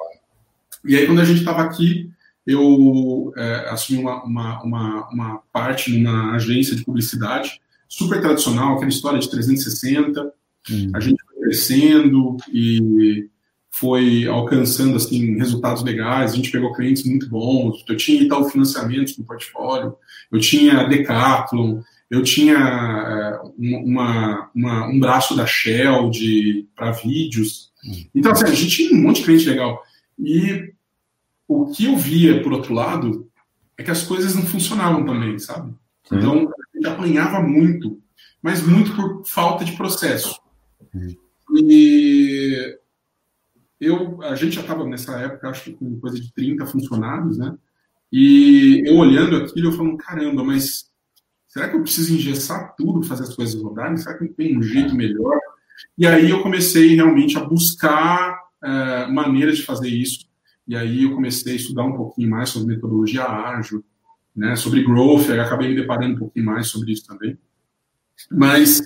E 0.84 0.96
aí, 0.96 1.06
quando 1.06 1.20
a 1.20 1.24
gente 1.24 1.38
estava 1.38 1.62
aqui, 1.62 2.10
eu 2.46 3.32
é, 3.36 3.68
assumi 3.70 3.98
uma, 3.98 4.22
uma, 4.22 4.62
uma, 4.62 5.08
uma, 5.08 5.42
parte 5.52 5.90
numa 5.90 6.34
agência 6.34 6.76
de 6.76 6.84
publicidade, 6.84 7.60
super 7.88 8.20
tradicional, 8.20 8.74
aquela 8.74 8.90
história 8.90 9.18
de 9.18 9.30
360. 9.30 10.32
Hum. 10.70 10.90
A 10.94 11.00
gente 11.00 11.22
crescendo 11.44 12.36
e 12.52 13.28
foi 13.70 14.26
alcançando 14.26 14.96
assim 14.96 15.36
resultados 15.36 15.82
legais. 15.82 16.32
A 16.32 16.36
gente 16.36 16.50
pegou 16.50 16.72
clientes 16.72 17.04
muito 17.04 17.28
bons. 17.28 17.84
Eu 17.88 17.96
tinha 17.96 18.22
Itaú 18.22 18.48
Financiamentos 18.48 19.18
no 19.18 19.24
portfólio, 19.24 19.96
eu 20.32 20.40
tinha 20.40 20.84
Decathlon, 20.84 21.80
eu 22.10 22.22
tinha 22.22 22.56
é, 22.56 23.40
uma, 23.58 24.50
uma, 24.54 24.86
um 24.86 24.98
braço 24.98 25.36
da 25.36 25.46
Shell 25.46 26.10
para 26.74 26.92
vídeos. 26.92 27.72
Hum. 27.84 28.04
Então, 28.14 28.32
assim, 28.32 28.44
a 28.44 28.54
gente 28.54 28.76
tinha 28.76 28.96
um 28.96 29.02
monte 29.02 29.16
de 29.16 29.24
cliente 29.24 29.48
legal. 29.48 29.82
E 30.18 30.72
o 31.48 31.66
que 31.66 31.86
eu 31.86 31.96
via, 31.96 32.42
por 32.42 32.52
outro 32.52 32.72
lado, 32.72 33.28
é 33.76 33.82
que 33.82 33.90
as 33.90 34.02
coisas 34.02 34.34
não 34.34 34.42
funcionavam 34.42 35.04
também, 35.04 35.38
sabe? 35.38 35.74
Então, 36.06 36.48
a 36.48 36.76
gente 36.76 36.86
apanhava 36.86 37.40
muito, 37.40 37.98
mas 38.40 38.64
muito 38.64 38.94
por 38.94 39.24
falta 39.26 39.64
de 39.64 39.72
processo. 39.72 40.40
E 41.52 42.78
eu, 43.80 44.22
a 44.22 44.34
gente 44.34 44.58
estava 44.58 44.86
nessa 44.86 45.18
época, 45.18 45.48
acho 45.48 45.64
que 45.64 45.72
com 45.72 45.98
coisa 46.00 46.18
de 46.18 46.32
30 46.32 46.66
funcionários, 46.66 47.38
né? 47.38 47.56
E 48.12 48.82
eu 48.86 48.96
olhando 48.96 49.36
aquilo, 49.36 49.68
eu 49.68 49.72
falando, 49.72 49.96
caramba, 49.96 50.44
mas 50.44 50.92
Será 51.54 51.68
que 51.68 51.76
eu 51.76 51.82
preciso 51.82 52.12
engessar 52.12 52.74
tudo, 52.76 53.06
fazer 53.06 53.22
as 53.22 53.36
coisas 53.36 53.62
rodarem? 53.62 53.96
Será 53.96 54.18
que 54.18 54.26
tem 54.26 54.58
um 54.58 54.62
jeito 54.62 54.92
melhor? 54.92 55.38
E 55.96 56.04
aí 56.04 56.28
eu 56.28 56.42
comecei 56.42 56.96
realmente 56.96 57.38
a 57.38 57.44
buscar 57.44 58.40
uh, 58.60 59.12
maneiras 59.12 59.58
de 59.58 59.62
fazer 59.62 59.88
isso. 59.88 60.26
E 60.66 60.74
aí 60.74 61.04
eu 61.04 61.14
comecei 61.14 61.52
a 61.52 61.56
estudar 61.56 61.84
um 61.84 61.96
pouquinho 61.96 62.28
mais 62.28 62.48
sobre 62.48 62.74
metodologia 62.74 63.22
ágil, 63.24 63.84
né, 64.34 64.56
sobre 64.56 64.82
growth, 64.82 65.30
aí 65.30 65.38
acabei 65.38 65.68
me 65.68 65.76
deparando 65.76 66.16
um 66.16 66.18
pouquinho 66.18 66.46
mais 66.46 66.66
sobre 66.66 66.90
isso 66.90 67.06
também. 67.06 67.38
Mas, 68.30 68.82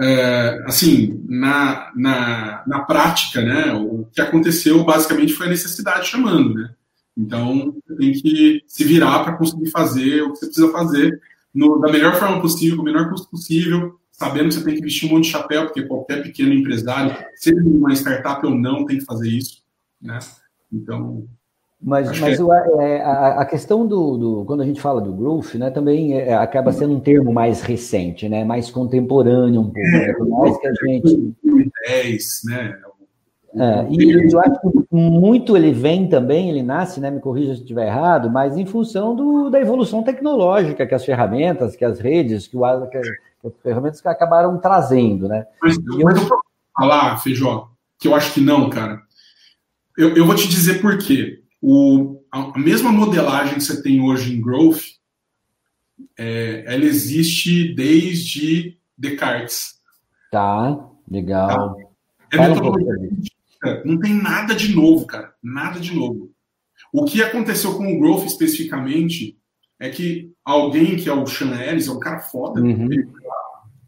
é, 0.00 0.62
assim, 0.66 1.22
na, 1.28 1.92
na, 1.94 2.64
na 2.66 2.80
prática, 2.80 3.40
né, 3.40 3.72
o 3.74 4.06
que 4.12 4.20
aconteceu 4.20 4.84
basicamente 4.84 5.32
foi 5.32 5.46
a 5.46 5.50
necessidade 5.50 6.08
chamando, 6.08 6.54
né? 6.54 6.74
Então, 7.16 7.74
você 7.86 7.96
tem 7.96 8.12
que 8.12 8.62
se 8.66 8.84
virar 8.84 9.22
para 9.22 9.36
conseguir 9.36 9.70
fazer 9.70 10.22
o 10.22 10.32
que 10.32 10.38
você 10.38 10.46
precisa 10.46 10.72
fazer 10.72 11.20
no, 11.54 11.78
da 11.78 11.90
melhor 11.90 12.16
forma 12.16 12.40
possível, 12.40 12.76
com 12.76 12.82
o 12.82 12.84
menor 12.84 13.08
custo 13.08 13.30
possível, 13.30 13.98
sabendo 14.10 14.48
que 14.48 14.54
você 14.54 14.64
tem 14.64 14.74
que 14.74 14.82
vestir 14.82 15.06
um 15.06 15.14
monte 15.14 15.24
de 15.24 15.30
chapéu, 15.30 15.66
porque 15.66 15.84
qualquer 15.84 16.22
pequeno 16.22 16.52
empresário, 16.52 17.16
seja 17.36 17.60
uma 17.60 17.92
startup 17.92 18.44
ou 18.44 18.54
não, 18.54 18.84
tem 18.84 18.98
que 18.98 19.04
fazer 19.04 19.28
isso, 19.28 19.62
né? 20.02 20.18
Então, 20.72 21.28
mas, 21.84 22.18
mas 22.18 22.40
o, 22.40 22.50
é, 22.50 23.02
a, 23.02 23.42
a, 23.42 23.44
questão 23.44 23.86
do, 23.86 24.16
do, 24.16 24.44
Quando 24.46 24.62
a 24.62 24.64
gente 24.64 24.80
fala 24.80 25.02
do 25.02 25.12
growth, 25.12 25.54
né, 25.56 25.70
também 25.70 26.18
é, 26.18 26.32
acaba 26.32 26.72
sendo 26.72 26.94
um 26.94 27.00
termo 27.00 27.30
mais 27.30 27.60
recente, 27.60 28.26
né, 28.26 28.42
mais 28.42 28.70
contemporâneo 28.70 29.60
um 29.60 29.64
pouco. 29.64 29.80
É, 29.80 30.06
né, 30.06 30.14
mais 30.30 30.56
que 30.56 30.66
a 30.66 30.72
gente. 30.72 31.34
2010, 31.44 32.40
né? 32.46 32.78
É, 33.56 33.86
e 33.88 34.32
eu 34.32 34.40
acho 34.40 34.60
que 34.60 34.96
muito 34.96 35.56
ele 35.56 35.72
vem 35.72 36.08
também, 36.08 36.48
ele 36.48 36.62
nasce, 36.62 37.00
né? 37.00 37.08
Me 37.08 37.20
corrija 37.20 37.54
se 37.54 37.60
estiver 37.60 37.86
errado, 37.86 38.28
mas 38.28 38.56
em 38.56 38.66
função 38.66 39.14
do, 39.14 39.48
da 39.48 39.60
evolução 39.60 40.02
tecnológica 40.02 40.86
que 40.86 40.94
as 40.94 41.04
ferramentas, 41.04 41.76
que 41.76 41.84
as 41.84 42.00
redes, 42.00 42.48
que, 42.48 42.56
o, 42.56 42.86
que, 42.86 43.00
que 43.00 43.46
as 43.46 43.52
ferramentas 43.62 44.00
que 44.00 44.08
acabaram 44.08 44.58
trazendo, 44.58 45.28
né? 45.28 45.46
Mas, 45.62 45.76
mas 46.02 46.20
eu 46.20 46.28
vou 46.28 46.40
falar, 46.76 47.16
Feijó, 47.18 47.68
que 48.00 48.08
eu 48.08 48.14
acho 48.14 48.32
que 48.32 48.40
não, 48.40 48.68
cara. 48.70 49.00
Eu, 49.96 50.16
eu 50.16 50.26
vou 50.26 50.34
te 50.34 50.48
dizer 50.48 50.80
por 50.80 50.98
quê. 50.98 51.43
O, 51.66 52.20
a, 52.30 52.58
mesma 52.58 52.92
modelagem 52.92 53.54
que 53.54 53.62
você 53.62 53.82
tem 53.82 53.98
hoje 54.02 54.34
em 54.34 54.40
growth, 54.42 54.82
é, 56.14 56.62
ela 56.66 56.84
existe 56.84 57.72
desde 57.74 58.78
Descartes. 58.98 59.80
Tá, 60.30 60.78
legal. 61.10 61.74
Tá? 61.74 61.84
É 62.32 62.48
metodologia 62.48 63.10
não 63.82 63.98
tem 63.98 64.12
nada 64.12 64.54
de 64.54 64.74
novo, 64.74 65.06
cara. 65.06 65.32
Nada 65.42 65.80
de 65.80 65.94
novo. 65.94 66.30
O 66.92 67.06
que 67.06 67.22
aconteceu 67.22 67.78
com 67.78 67.90
o 67.90 67.98
Growth 67.98 68.26
especificamente 68.26 69.38
é 69.80 69.88
que 69.88 70.34
alguém 70.44 70.96
que 70.96 71.08
é 71.08 71.14
o 71.14 71.26
Sean 71.26 71.58
Ellis, 71.58 71.88
é 71.88 71.92
um 71.92 71.98
cara 71.98 72.20
foda, 72.20 72.60
uhum. 72.60 72.92
ele, 72.92 73.08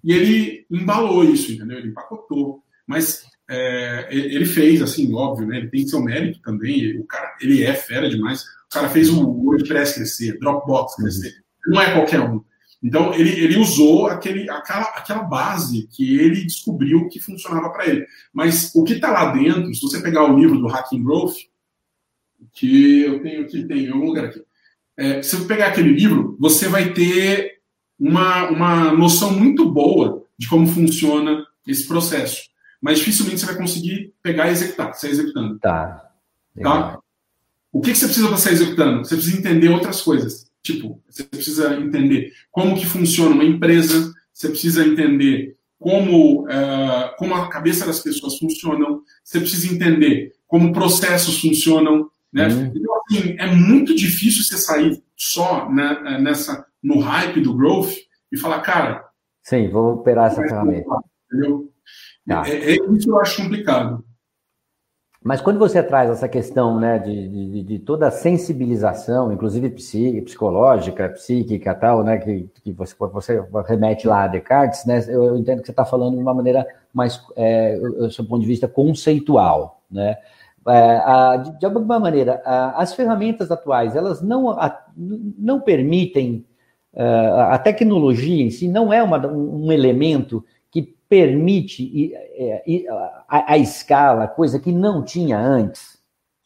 e 0.02 0.12
ele 0.14 0.66
embalou 0.70 1.22
isso, 1.24 1.52
entendeu? 1.52 1.76
Ele 1.76 1.88
empacotou. 1.88 2.62
Mas 2.86 3.26
é, 3.48 4.08
ele 4.10 4.44
fez, 4.44 4.82
assim, 4.82 5.12
óbvio, 5.14 5.46
né? 5.46 5.58
Ele 5.58 5.68
tem 5.68 5.86
seu 5.86 6.02
mérito 6.02 6.40
também. 6.40 6.98
O 6.98 7.04
cara, 7.04 7.36
ele 7.40 7.62
é 7.62 7.74
fera 7.74 8.08
demais. 8.08 8.42
O 8.42 8.70
cara 8.70 8.88
fez 8.88 9.08
o 9.08 9.28
WordPress 9.28 9.94
crescer, 9.94 10.38
Dropbox 10.38 10.96
crescer. 10.96 11.28
Uhum. 11.66 11.74
Não 11.74 11.80
é 11.80 11.92
qualquer 11.92 12.20
um. 12.20 12.42
Então, 12.82 13.14
ele, 13.14 13.30
ele 13.40 13.56
usou 13.56 14.06
aquele, 14.06 14.48
aquela, 14.50 14.86
aquela 14.86 15.22
base 15.22 15.88
que 15.90 16.18
ele 16.18 16.44
descobriu 16.44 17.08
que 17.08 17.20
funcionava 17.20 17.70
para 17.70 17.86
ele. 17.86 18.06
Mas 18.32 18.72
o 18.74 18.84
que 18.84 18.94
está 18.94 19.10
lá 19.10 19.32
dentro, 19.32 19.72
se 19.74 19.80
você 19.80 20.00
pegar 20.02 20.24
o 20.24 20.38
livro 20.38 20.58
do 20.58 20.66
Hacking 20.66 21.02
Growth, 21.02 21.36
que 22.52 23.02
eu 23.02 23.22
tenho 23.22 23.42
aqui, 23.42 23.64
tem 23.64 23.86
em 23.86 23.90
algum 23.90 24.06
lugar 24.06 24.26
aqui, 24.26 24.42
é, 24.96 25.22
se 25.22 25.36
você 25.36 25.46
pegar 25.46 25.68
aquele 25.68 25.92
livro, 25.92 26.36
você 26.38 26.68
vai 26.68 26.92
ter 26.92 27.60
uma, 27.98 28.48
uma 28.50 28.92
noção 28.92 29.32
muito 29.32 29.70
boa 29.70 30.24
de 30.38 30.48
como 30.48 30.66
funciona 30.66 31.46
esse 31.66 31.86
processo. 31.86 32.48
Mas 32.80 32.98
dificilmente 32.98 33.40
você 33.40 33.46
vai 33.46 33.56
conseguir 33.56 34.12
pegar 34.22 34.48
e 34.48 34.52
executar, 34.52 34.94
sair 34.94 35.10
executando. 35.10 35.58
Tá. 35.58 36.10
tá? 36.62 36.98
O 37.72 37.80
que, 37.80 37.92
que 37.92 37.98
você 37.98 38.06
precisa 38.06 38.28
para 38.28 38.36
sair 38.36 38.52
executando? 38.54 39.04
Você 39.04 39.16
precisa 39.16 39.38
entender 39.38 39.68
outras 39.68 40.00
coisas. 40.00 40.50
Tipo, 40.62 41.00
você 41.08 41.24
precisa 41.24 41.74
entender 41.76 42.32
como 42.50 42.76
que 42.76 42.86
funciona 42.86 43.34
uma 43.34 43.44
empresa, 43.44 44.12
você 44.32 44.48
precisa 44.48 44.84
entender 44.84 45.56
como, 45.78 46.44
uh, 46.44 47.16
como 47.18 47.34
a 47.34 47.48
cabeça 47.48 47.86
das 47.86 48.00
pessoas 48.00 48.38
funcionam, 48.38 49.02
você 49.22 49.38
precisa 49.38 49.72
entender 49.72 50.32
como 50.46 50.72
processos 50.72 51.40
funcionam. 51.40 52.10
Né? 52.32 52.48
Uhum. 52.48 52.72
Então, 52.74 52.94
assim, 53.04 53.36
é 53.38 53.46
muito 53.46 53.94
difícil 53.94 54.42
você 54.42 54.56
sair 54.56 55.02
só 55.16 55.70
né, 55.70 56.18
nessa, 56.20 56.66
no 56.82 56.98
hype 56.98 57.40
do 57.40 57.54
growth 57.54 57.92
e 58.32 58.36
falar, 58.36 58.60
cara. 58.60 59.04
Sim, 59.42 59.68
vou 59.68 59.94
operar 59.94 60.32
essa 60.32 60.42
ferramenta. 60.42 60.88
Entendeu? 61.30 61.70
Tá. 62.26 62.42
É, 62.48 62.72
é, 62.72 62.74
isso 62.74 63.04
que 63.04 63.10
eu 63.10 63.20
acho 63.20 63.42
complicado. 63.42 64.04
Mas 65.22 65.40
quando 65.40 65.58
você 65.58 65.82
traz 65.82 66.08
essa 66.08 66.28
questão 66.28 66.78
né, 66.78 67.00
de, 67.00 67.28
de, 67.28 67.62
de 67.64 67.78
toda 67.80 68.06
a 68.06 68.12
sensibilização, 68.12 69.32
inclusive 69.32 69.70
psicológica, 69.70 71.08
psíquica 71.08 71.74
tal, 71.74 72.04
né, 72.04 72.18
que, 72.18 72.48
que 72.62 72.70
você, 72.70 72.94
você 72.94 73.44
remete 73.66 74.06
lá 74.06 74.22
a 74.22 74.28
Descartes, 74.28 74.84
né, 74.84 75.04
eu, 75.08 75.36
entendo 75.36 75.60
que 75.60 75.66
você 75.66 75.72
está 75.72 75.84
falando 75.84 76.14
de 76.14 76.22
uma 76.22 76.32
maneira 76.32 76.64
mais, 76.94 77.20
é, 77.34 77.76
do 77.76 78.08
seu 78.12 78.24
ponto 78.24 78.42
de 78.42 78.46
vista, 78.46 78.68
conceitual. 78.68 79.82
Né? 79.90 80.16
É, 80.68 80.96
a, 81.04 81.36
de, 81.38 81.58
de, 81.58 81.66
alguma 81.66 81.98
maneira, 81.98 82.40
a, 82.44 82.80
as 82.80 82.94
ferramentas 82.94 83.50
atuais, 83.50 83.96
elas 83.96 84.22
não, 84.22 84.50
a, 84.50 84.80
não 84.96 85.60
permitem, 85.60 86.44
a, 86.96 87.02
é, 87.02 87.28
a 87.54 87.58
tecnologia 87.58 88.44
em 88.44 88.50
si 88.50 88.68
não 88.68 88.92
é 88.92 89.02
uma, 89.02 89.26
um 89.26 89.72
elemento 89.72 90.44
permite 91.08 92.12
a, 93.28 93.52
a, 93.54 93.58
escala, 93.58 94.28
coisa 94.28 94.58
que 94.58 94.72
não 94.72 95.04
tinha 95.04 95.38
antes? 95.38 95.98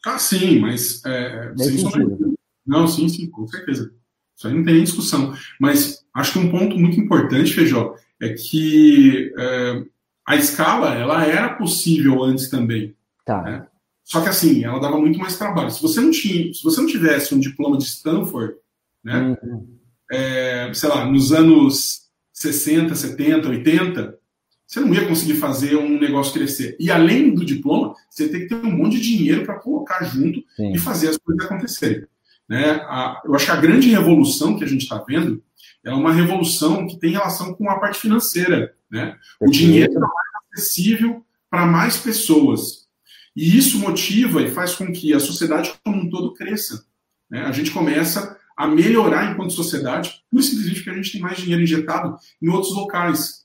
Ah, 0.05 0.17
sim, 0.17 0.59
mas. 0.59 1.03
É, 1.05 1.53
não, 2.65 2.87
sim, 2.87 3.07
sim, 3.09 3.29
com 3.29 3.47
certeza. 3.47 3.91
Isso 4.35 4.47
aí 4.47 4.53
não 4.53 4.63
tem 4.63 4.75
nem 4.75 4.83
discussão. 4.83 5.33
Mas 5.59 6.05
acho 6.15 6.33
que 6.33 6.39
um 6.39 6.51
ponto 6.51 6.77
muito 6.77 6.99
importante, 6.99 7.53
Feijó, 7.53 7.95
é 8.21 8.29
que 8.29 9.33
é, 9.37 9.83
a 10.25 10.35
escala 10.35 10.95
ela 10.95 11.25
era 11.25 11.55
possível 11.55 12.23
antes 12.23 12.49
também. 12.49 12.95
Tá. 13.25 13.41
Né? 13.43 13.67
Só 14.03 14.21
que 14.21 14.29
assim, 14.29 14.63
ela 14.63 14.79
dava 14.79 14.99
muito 14.99 15.19
mais 15.19 15.37
trabalho. 15.37 15.71
Se 15.71 15.81
você 15.81 16.01
não 16.01 16.11
tinha, 16.11 16.53
se 16.53 16.63
você 16.63 16.81
não 16.81 16.87
tivesse 16.87 17.33
um 17.35 17.39
diploma 17.39 17.77
de 17.77 17.83
Stanford, 17.83 18.55
né? 19.03 19.37
Uhum. 19.43 19.77
É, 20.11 20.73
sei 20.73 20.89
lá, 20.89 21.05
nos 21.05 21.31
anos 21.31 22.09
60, 22.33 22.93
70, 22.95 23.47
80, 23.47 24.19
você 24.71 24.79
não 24.79 24.93
ia 24.93 25.05
conseguir 25.05 25.33
fazer 25.33 25.75
um 25.75 25.99
negócio 25.99 26.31
crescer. 26.31 26.77
E 26.79 26.89
além 26.89 27.35
do 27.35 27.43
diploma, 27.43 27.93
você 28.09 28.29
tem 28.29 28.39
que 28.39 28.47
ter 28.47 28.55
um 28.55 28.71
monte 28.71 29.01
de 29.01 29.17
dinheiro 29.17 29.43
para 29.43 29.59
colocar 29.59 30.01
junto 30.05 30.41
Sim. 30.55 30.71
e 30.71 30.77
fazer 30.77 31.09
as 31.09 31.17
coisas 31.17 31.45
acontecerem. 31.45 32.05
Né? 32.47 32.79
A, 32.87 33.21
eu 33.25 33.35
acho 33.35 33.47
que 33.47 33.51
a 33.51 33.57
grande 33.57 33.89
revolução 33.89 34.57
que 34.57 34.63
a 34.63 34.67
gente 34.67 34.83
está 34.83 35.03
vendo 35.05 35.43
é 35.83 35.93
uma 35.93 36.13
revolução 36.13 36.87
que 36.87 36.97
tem 36.97 37.11
relação 37.11 37.53
com 37.53 37.69
a 37.69 37.81
parte 37.81 37.99
financeira. 37.99 38.73
Né? 38.89 39.13
O 39.41 39.51
dinheiro 39.51 39.91
é 39.91 39.99
mais 39.99 40.11
acessível 40.53 41.21
para 41.49 41.65
mais 41.65 41.97
pessoas. 41.97 42.87
E 43.35 43.57
isso 43.57 43.77
motiva 43.77 44.41
e 44.41 44.51
faz 44.51 44.73
com 44.73 44.89
que 44.89 45.13
a 45.13 45.19
sociedade 45.19 45.73
como 45.83 45.97
um 45.97 46.09
todo 46.09 46.33
cresça. 46.33 46.85
Né? 47.29 47.41
A 47.41 47.51
gente 47.51 47.71
começa 47.71 48.39
a 48.55 48.67
melhorar 48.67 49.33
enquanto 49.33 49.51
sociedade, 49.51 50.23
por 50.31 50.41
simplesmente 50.41 50.75
porque 50.75 50.91
a 50.91 50.95
gente 50.95 51.11
tem 51.11 51.21
mais 51.21 51.37
dinheiro 51.37 51.61
injetado 51.61 52.15
em 52.41 52.47
outros 52.47 52.73
locais. 52.73 53.40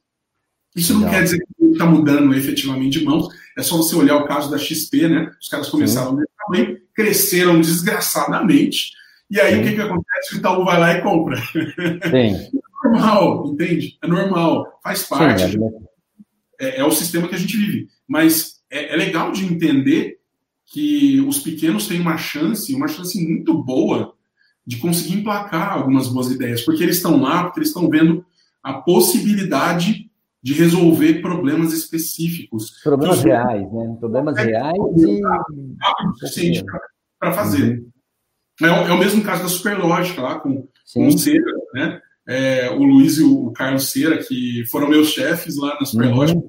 Isso 0.76 0.98
não 0.98 1.08
quer 1.08 1.24
dizer 1.24 1.38
que 1.38 1.64
está 1.72 1.86
mudando 1.86 2.34
efetivamente 2.34 2.98
de 2.98 3.04
mãos, 3.04 3.28
é 3.56 3.62
só 3.62 3.78
você 3.78 3.96
olhar 3.96 4.16
o 4.16 4.26
caso 4.26 4.50
da 4.50 4.58
XP, 4.58 5.08
né? 5.08 5.32
Os 5.40 5.48
caras 5.48 5.70
começaram 5.70 6.16
Sim. 6.16 6.24
também, 6.38 6.78
cresceram 6.94 7.60
desgraçadamente, 7.60 8.92
e 9.30 9.40
aí 9.40 9.54
Sim. 9.54 9.60
o 9.60 9.64
que, 9.64 9.74
que 9.74 9.80
acontece? 9.80 10.34
O 10.34 10.38
Itaú 10.38 10.64
vai 10.64 10.78
lá 10.78 10.92
e 10.92 11.02
compra. 11.02 11.36
Sim. 11.36 12.60
É 12.84 12.88
normal, 12.88 13.46
entende? 13.48 13.98
É 14.02 14.06
normal, 14.06 14.78
faz 14.82 15.02
parte. 15.02 15.50
Sim, 15.50 15.58
é, 16.60 16.66
é, 16.68 16.80
é, 16.80 16.84
o 16.84 16.90
sistema 16.92 17.26
que 17.26 17.34
a 17.34 17.38
gente 17.38 17.56
vive. 17.56 17.88
Mas 18.06 18.60
é, 18.70 18.92
é 18.94 18.96
legal 18.96 19.32
de 19.32 19.44
entender 19.44 20.18
que 20.66 21.20
os 21.22 21.38
pequenos 21.38 21.88
têm 21.88 22.00
uma 22.00 22.16
chance, 22.16 22.72
uma 22.74 22.86
chance 22.86 23.20
muito 23.20 23.54
boa 23.60 24.14
de 24.64 24.76
conseguir 24.76 25.14
emplacar 25.14 25.72
algumas 25.72 26.06
boas 26.06 26.30
ideias, 26.30 26.60
porque 26.62 26.82
eles 26.82 26.96
estão 26.96 27.20
lá, 27.20 27.44
porque 27.44 27.60
eles 27.60 27.70
estão 27.70 27.88
vendo 27.88 28.24
a 28.62 28.74
possibilidade 28.74 30.05
de 30.42 30.52
resolver 30.54 31.20
problemas 31.20 31.72
específicos. 31.72 32.80
Problemas 32.82 33.22
reais, 33.22 33.72
né? 33.72 33.96
Problemas 33.98 34.36
reais 34.36 34.76
e. 34.96 35.20
suficiente 36.18 36.64
para 37.18 37.32
fazer. 37.32 37.78
Uhum. 38.60 38.66
É, 38.66 38.88
é, 38.88 38.92
o 38.92 38.98
mesmo 38.98 39.22
caso 39.22 39.42
da 39.42 39.48
Superlógica, 39.48 40.22
lá 40.22 40.38
com, 40.38 40.68
com 40.94 41.06
o 41.06 41.18
Cera, 41.18 41.52
né? 41.74 42.00
É, 42.28 42.70
o 42.70 42.82
Luiz 42.82 43.18
e 43.18 43.24
o 43.24 43.52
Carlos 43.52 43.90
Cera, 43.90 44.18
que 44.18 44.64
foram 44.66 44.88
meus 44.88 45.08
chefes 45.08 45.56
lá 45.56 45.76
na 45.78 45.86
Superlógica. 45.86 46.38
Uhum. 46.38 46.48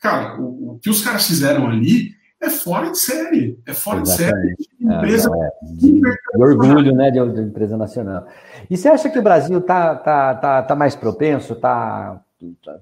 Cara, 0.00 0.40
o, 0.40 0.72
o, 0.72 0.78
que 0.78 0.90
os 0.90 1.02
caras 1.02 1.26
fizeram 1.26 1.68
ali 1.68 2.10
é 2.40 2.50
fora 2.50 2.90
de 2.90 2.98
série. 2.98 3.58
É 3.64 3.72
fora 3.72 4.00
Exatamente. 4.00 4.56
de 4.56 4.64
série. 4.64 4.96
Empresa. 4.96 5.30
É, 5.30 6.38
é, 6.38 6.42
orgulho, 6.42 6.92
né, 6.94 7.10
de, 7.10 7.32
de, 7.32 7.40
empresa 7.40 7.76
nacional. 7.76 8.26
E 8.68 8.76
você 8.76 8.88
acha 8.88 9.08
que 9.08 9.18
o 9.18 9.22
Brasil 9.22 9.58
está 9.58 9.94
tá, 9.94 10.34
tá, 10.34 10.62
tá 10.62 10.74
mais 10.74 10.96
propenso, 10.96 11.52
está 11.52 12.20
Está 12.50 12.80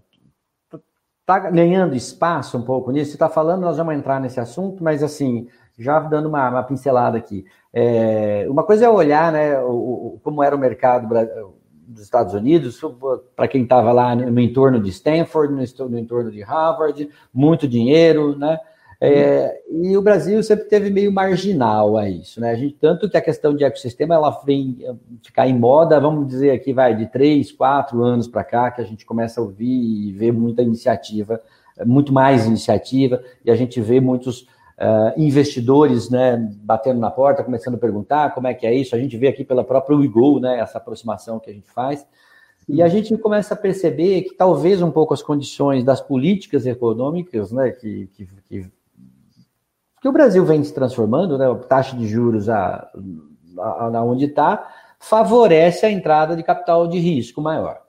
tá 1.27 1.39
ganhando 1.51 1.95
espaço 1.95 2.57
um 2.59 2.63
pouco 2.63 2.91
nisso. 2.91 3.11
Você 3.11 3.17
está 3.17 3.29
falando, 3.29 3.63
nós 3.63 3.77
vamos 3.77 3.95
entrar 3.95 4.21
nesse 4.21 4.41
assunto, 4.41 4.83
mas 4.83 5.03
assim, 5.03 5.49
já 5.79 5.99
dando 6.01 6.29
uma, 6.29 6.49
uma 6.49 6.63
pincelada 6.63 7.17
aqui. 7.17 7.45
É, 7.73 8.47
uma 8.49 8.65
coisa 8.65 8.87
é 8.87 8.89
olhar 8.89 9.33
né, 9.33 9.59
o, 9.61 10.15
o, 10.15 10.21
como 10.23 10.43
era 10.43 10.55
o 10.55 10.59
mercado 10.59 11.09
dos 11.87 12.03
Estados 12.03 12.35
Unidos, 12.35 12.81
para 13.35 13.49
quem 13.49 13.63
estava 13.63 13.93
lá 13.93 14.15
no 14.15 14.41
entorno 14.41 14.81
de 14.81 14.91
Stanford, 14.91 15.53
no 15.55 15.99
entorno 15.99 16.31
de 16.31 16.43
Harvard, 16.43 17.09
muito 17.33 17.67
dinheiro, 17.67 18.39
né? 18.39 18.59
É, 19.03 19.63
e 19.71 19.97
o 19.97 20.03
Brasil 20.03 20.43
sempre 20.43 20.67
teve 20.67 20.91
meio 20.91 21.11
marginal 21.11 21.97
a 21.97 22.07
isso, 22.07 22.39
né? 22.39 22.51
A 22.51 22.55
gente, 22.55 22.77
tanto 22.79 23.09
que 23.09 23.17
a 23.17 23.23
questão 23.23 23.57
de 23.57 23.65
ecossistema 23.65 24.15
ela 24.15 24.31
vem 24.45 24.77
eh, 24.83 24.93
ficar 25.23 25.49
em 25.49 25.59
moda, 25.59 25.99
vamos 25.99 26.29
dizer 26.29 26.51
aqui, 26.51 26.71
vai 26.71 26.95
de 26.95 27.07
três, 27.07 27.51
quatro 27.51 28.03
anos 28.03 28.29
para 28.29 28.45
cá, 28.45 28.71
que 28.71 28.83
a 28.83 28.85
gente 28.85 29.07
começa 29.07 29.41
a 29.41 29.45
ouvir 29.45 29.65
e 29.67 30.13
ver 30.13 30.33
muita 30.33 30.61
iniciativa, 30.61 31.41
muito 31.87 32.13
mais 32.13 32.45
iniciativa, 32.45 33.23
e 33.43 33.51
a 33.51 33.57
gente 33.57 33.81
vê 33.81 34.01
muitos 34.01 34.43
uh, 34.43 35.13
investidores 35.17 36.11
né, 36.11 36.37
batendo 36.63 37.01
na 37.01 37.11
porta, 37.11 37.43
começando 37.43 37.77
a 37.77 37.79
perguntar 37.79 38.35
como 38.35 38.49
é 38.49 38.55
que 38.55 38.67
é 38.67 38.75
isso. 38.75 38.95
A 38.95 38.99
gente 38.99 39.17
vê 39.17 39.29
aqui 39.29 39.45
pela 39.45 39.65
própria 39.65 39.97
WeGo, 39.97 40.41
né, 40.41 40.59
essa 40.59 40.77
aproximação 40.77 41.39
que 41.39 41.49
a 41.49 41.55
gente 41.55 41.71
faz. 41.71 42.07
E 42.69 42.83
a 42.83 42.89
gente 42.89 43.17
começa 43.17 43.55
a 43.55 43.57
perceber 43.57 44.23
que 44.23 44.35
talvez 44.35 44.83
um 44.83 44.91
pouco 44.91 45.15
as 45.15 45.23
condições 45.23 45.83
das 45.83 46.03
políticas 46.03 46.67
econômicas, 46.67 47.51
né, 47.51 47.71
que, 47.71 48.09
que, 48.15 48.29
que 48.47 48.80
que 50.01 50.09
o 50.09 50.13
Brasil 50.13 50.45
vem 50.45 50.65
se 50.65 50.73
transformando, 50.73 51.37
né, 51.37 51.51
a 51.51 51.55
taxa 51.55 51.97
de 51.97 52.07
juros 52.07 52.49
a, 52.49 52.91
a, 53.59 53.87
a 53.87 54.05
onde 54.05 54.25
está, 54.25 54.69
favorece 54.99 55.87
a 55.87 55.91
entrada 55.91 56.35
de 56.35 56.43
capital 56.43 56.87
de 56.87 56.99
risco 56.99 57.41
maior. 57.41 57.81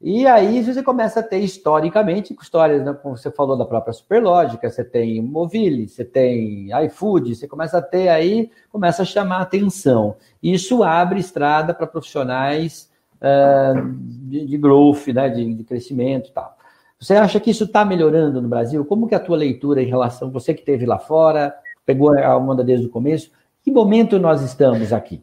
E 0.00 0.26
aí 0.26 0.62
você 0.62 0.82
começa 0.82 1.20
a 1.20 1.22
ter 1.22 1.38
historicamente 1.38 2.36
histórias, 2.38 2.84
né, 2.84 2.92
como 2.92 3.16
você 3.16 3.30
falou 3.30 3.56
da 3.56 3.64
própria 3.64 3.94
Superlógica, 3.94 4.68
você 4.68 4.84
tem 4.84 5.22
Movile, 5.22 5.88
você 5.88 6.04
tem 6.04 6.68
iFood, 6.84 7.34
você 7.34 7.48
começa 7.48 7.78
a 7.78 7.82
ter 7.82 8.08
aí, 8.08 8.50
começa 8.70 9.02
a 9.02 9.06
chamar 9.06 9.40
atenção. 9.40 10.16
Isso 10.42 10.82
abre 10.84 11.18
estrada 11.18 11.72
para 11.72 11.86
profissionais 11.86 12.90
uh, 13.16 13.94
de, 14.28 14.44
de, 14.44 14.58
growth, 14.58 15.06
né, 15.08 15.30
de, 15.30 15.54
de 15.54 15.64
crescimento 15.64 16.28
e 16.28 16.32
tal. 16.32 16.55
Você 16.98 17.14
acha 17.14 17.38
que 17.38 17.50
isso 17.50 17.64
está 17.64 17.84
melhorando 17.84 18.40
no 18.40 18.48
Brasil? 18.48 18.84
Como 18.84 19.06
que 19.06 19.14
é 19.14 19.18
a 19.18 19.22
tua 19.22 19.36
leitura 19.36 19.82
em 19.82 19.86
relação, 19.86 20.30
você 20.30 20.54
que 20.54 20.60
esteve 20.60 20.86
lá 20.86 20.98
fora, 20.98 21.54
pegou 21.84 22.18
a 22.18 22.36
onda 22.36 22.64
desde 22.64 22.86
o 22.86 22.90
começo, 22.90 23.30
que 23.62 23.70
momento 23.70 24.18
nós 24.18 24.42
estamos 24.42 24.92
aqui? 24.92 25.22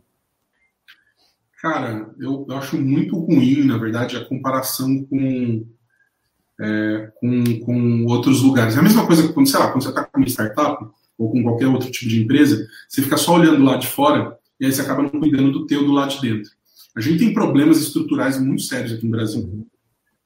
Cara, 1.62 2.10
eu, 2.20 2.46
eu 2.48 2.58
acho 2.58 2.78
muito 2.78 3.18
ruim, 3.18 3.66
na 3.66 3.78
verdade, 3.78 4.18
a 4.18 4.26
comparação 4.26 5.04
com, 5.06 5.66
é, 6.60 7.12
com, 7.20 7.60
com 7.62 8.06
outros 8.06 8.42
lugares. 8.42 8.76
É 8.76 8.80
a 8.80 8.84
mesma 8.84 9.08
coisa 9.08 9.26
que 9.26 9.34
quando, 9.34 9.48
sei 9.48 9.60
lá, 9.60 9.72
quando 9.72 9.84
você 9.84 9.90
está 9.90 10.04
com 10.04 10.18
uma 10.18 10.28
startup 10.28 10.86
ou 11.18 11.32
com 11.32 11.42
qualquer 11.42 11.68
outro 11.68 11.90
tipo 11.90 12.10
de 12.10 12.22
empresa, 12.22 12.68
você 12.88 13.02
fica 13.02 13.18
só 13.18 13.36
olhando 13.36 13.64
lá 13.64 13.78
de 13.78 13.88
fora 13.88 14.38
e 14.60 14.66
aí 14.66 14.72
você 14.72 14.82
acaba 14.82 15.04
não 15.04 15.10
cuidando 15.10 15.52
do 15.52 15.66
teu 15.66 15.86
do 15.86 15.94
lado 15.94 16.14
de 16.14 16.22
dentro. 16.22 16.52
A 16.96 17.02
gente 17.02 17.20
tem 17.20 17.34
problemas 17.34 17.80
estruturais 17.80 18.40
muito 18.40 18.64
sérios 18.64 18.94
aqui 18.94 19.06
no 19.06 19.12
Brasil. 19.12 19.66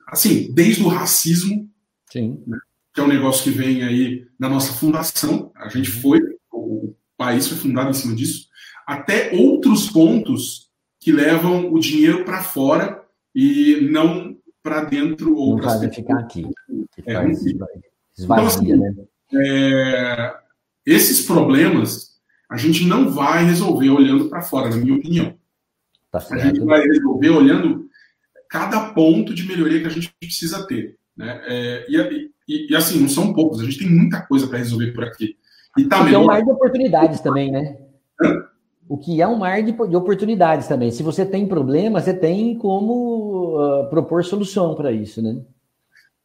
Assim, 0.07 0.51
desde 0.53 0.83
o 0.83 0.87
racismo, 0.87 1.69
né, 2.15 2.57
que 2.93 3.01
é 3.01 3.03
um 3.03 3.07
negócio 3.07 3.43
que 3.43 3.49
vem 3.49 3.83
aí 3.83 4.25
da 4.39 4.47
nossa 4.47 4.73
fundação, 4.73 5.51
a 5.55 5.67
gente 5.67 5.91
uhum. 5.91 6.01
foi, 6.01 6.19
o 6.51 6.95
país 7.17 7.47
foi 7.47 7.57
fundado 7.57 7.89
em 7.89 7.93
cima 7.93 8.15
disso, 8.15 8.47
até 8.87 9.35
outros 9.35 9.89
pontos 9.89 10.71
que 10.99 11.11
levam 11.11 11.71
o 11.71 11.79
dinheiro 11.79 12.23
para 12.23 12.41
fora 12.41 13.03
e 13.35 13.87
não 13.91 14.37
para 14.63 14.85
dentro 14.85 15.35
ou 15.35 15.57
para 15.57 15.77
ficar 15.91 16.19
aqui. 16.19 16.47
É, 17.05 17.13
faz, 17.13 17.45
esvazia, 17.45 17.65
então, 18.17 18.45
assim, 18.45 18.75
né? 18.75 18.95
É, 19.33 20.35
esses 20.85 21.25
problemas 21.25 22.17
a 22.49 22.55
gente 22.55 22.85
não 22.85 23.11
vai 23.11 23.45
resolver 23.45 23.89
olhando 23.89 24.29
para 24.29 24.41
fora, 24.41 24.69
na 24.69 24.77
minha 24.77 24.95
opinião. 24.95 25.37
Tá 26.09 26.25
a 26.31 26.37
gente 26.37 26.61
vai 26.61 26.81
resolver 26.81 27.29
olhando 27.29 27.86
cada 28.49 28.89
ponto 28.93 29.33
de 29.33 29.47
melhoria 29.47 29.81
que 29.81 29.87
a 29.87 29.91
gente 29.91 30.13
precisa 30.19 30.65
ter. 30.65 30.95
Né? 31.15 31.41
É, 31.45 31.85
e, 31.89 32.31
e, 32.47 32.71
e, 32.71 32.75
assim, 32.75 32.99
não 32.99 33.09
são 33.09 33.33
poucos, 33.33 33.59
a 33.59 33.63
gente 33.63 33.79
tem 33.79 33.89
muita 33.89 34.21
coisa 34.21 34.47
para 34.47 34.59
resolver 34.59 34.91
por 34.91 35.03
aqui. 35.03 35.35
E 35.77 35.85
tá 35.85 36.03
melhor... 36.03 36.21
é 36.21 36.23
um 36.23 36.27
mar 36.27 36.43
de 36.43 36.51
oportunidades 36.51 37.19
também, 37.19 37.51
né? 37.51 37.77
Hã? 38.21 38.45
O 38.89 38.97
que 38.97 39.21
é 39.21 39.27
um 39.27 39.37
mar 39.37 39.61
de, 39.61 39.73
de, 39.73 39.95
oportunidades 39.95 40.67
também. 40.67 40.91
Se 40.91 41.03
você 41.03 41.25
tem 41.25 41.45
problema, 41.45 41.99
você 41.99 42.13
tem 42.13 42.57
como 42.57 43.57
uh, 43.57 43.89
propor 43.89 44.23
solução 44.23 44.75
para 44.75 44.91
isso, 44.91 45.21
né? 45.21 45.41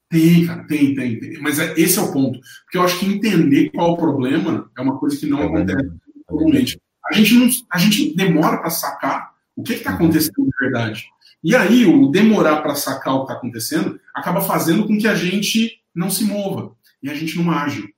Tem, 0.08 0.46
cara, 0.46 0.64
tem, 0.64 0.94
tem, 0.94 1.18
tem. 1.18 1.40
Mas 1.40 1.58
é, 1.58 1.72
esse 1.76 1.98
é 1.98 2.02
o 2.02 2.12
ponto. 2.12 2.38
Porque 2.64 2.78
eu 2.78 2.82
acho 2.82 3.00
que 3.00 3.06
entender 3.06 3.70
qual 3.70 3.90
é 3.90 3.92
o 3.92 3.96
problema 3.96 4.70
é 4.76 4.80
uma 4.80 4.98
coisa 4.98 5.16
que 5.16 5.26
não 5.26 5.40
é 5.40 5.46
acontece 5.46 5.90
normalmente. 6.30 6.80
A 7.10 7.14
gente, 7.14 7.34
não, 7.34 7.48
a 7.70 7.78
gente 7.78 8.14
demora 8.14 8.58
para 8.58 8.70
sacar 8.70 9.32
o 9.56 9.62
que 9.62 9.72
está 9.72 9.94
acontecendo 9.94 10.44
de 10.44 10.56
verdade. 10.60 11.06
E 11.42 11.56
aí, 11.56 11.84
o 11.84 12.08
demorar 12.08 12.62
para 12.62 12.74
sacar 12.74 13.14
o 13.14 13.18
que 13.18 13.24
está 13.24 13.34
acontecendo 13.34 13.98
acaba 14.14 14.40
fazendo 14.40 14.86
com 14.86 14.96
que 14.96 15.08
a 15.08 15.14
gente 15.14 15.80
não 15.94 16.08
se 16.08 16.24
mova 16.24 16.74
e 17.02 17.10
a 17.10 17.14
gente 17.14 17.36
não 17.36 17.50
age. 17.50 17.92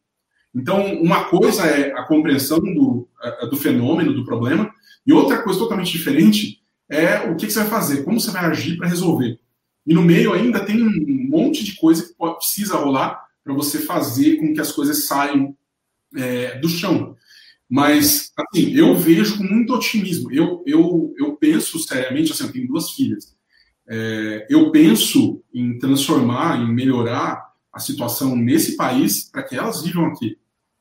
Então, 0.55 0.95
uma 1.01 1.25
coisa 1.25 1.67
é 1.67 1.93
a 1.93 2.05
compreensão 2.05 2.59
do, 2.61 3.09
do 3.51 3.57
fenômeno, 3.57 4.15
do 4.15 4.25
problema, 4.25 4.73
e 5.07 5.13
outra 5.13 5.43
coisa 5.43 5.59
totalmente 5.59 5.93
diferente 5.93 6.63
é 6.89 7.29
o 7.31 7.37
que, 7.37 7.51
você 7.51 7.61
vai 7.61 7.69
fazer, 7.69 8.05
como 8.05 8.21
você 8.21 8.31
vai 8.31 8.45
agir 8.45 8.77
para 8.77 8.89
resolver. 8.89 9.39
E 9.87 9.93
no 9.93 10.03
meio 10.03 10.33
ainda 10.33 10.65
tem 10.65 10.83
um 10.83 11.29
monte 11.29 11.65
de 11.65 11.75
coisa 11.77 12.07
que 12.07 12.15
precisa 12.15 12.77
rolar 12.77 13.25
para 13.43 13.53
você 13.53 13.81
fazer 13.81 14.37
com 14.37 14.55
que 14.55 14.61
as 14.61 14.73
coisas 14.73 15.07
saiam 15.07 15.55
é, 16.17 16.59
do 16.59 16.69
chão. 16.69 17.17
Mas, 17.75 18.33
assim, 18.37 18.73
eu 18.73 18.95
vejo 18.95 19.37
com 19.37 19.43
muito 19.43 19.75
otimismo. 19.75 20.33
Eu, 20.33 20.63
eu, 20.65 21.13
eu 21.19 21.35
penso 21.35 21.77
seriamente, 21.81 22.31
assim, 22.31 22.45
eu 22.45 22.53
tenho 22.53 22.69
duas 22.69 22.93
filhas. 22.93 23.37
É, 23.89 24.47
eu 24.49 24.71
penso 24.71 25.43
em 25.53 25.77
transformar, 25.77 26.61
em 26.61 26.73
melhorar 26.73 27.53
a 27.73 27.81
situação 27.81 28.37
nesse 28.37 28.77
país 28.77 29.29
para 29.29 29.43
que 29.43 29.57
elas 29.57 29.83
vivam 29.83 30.07
aqui. 30.07 30.39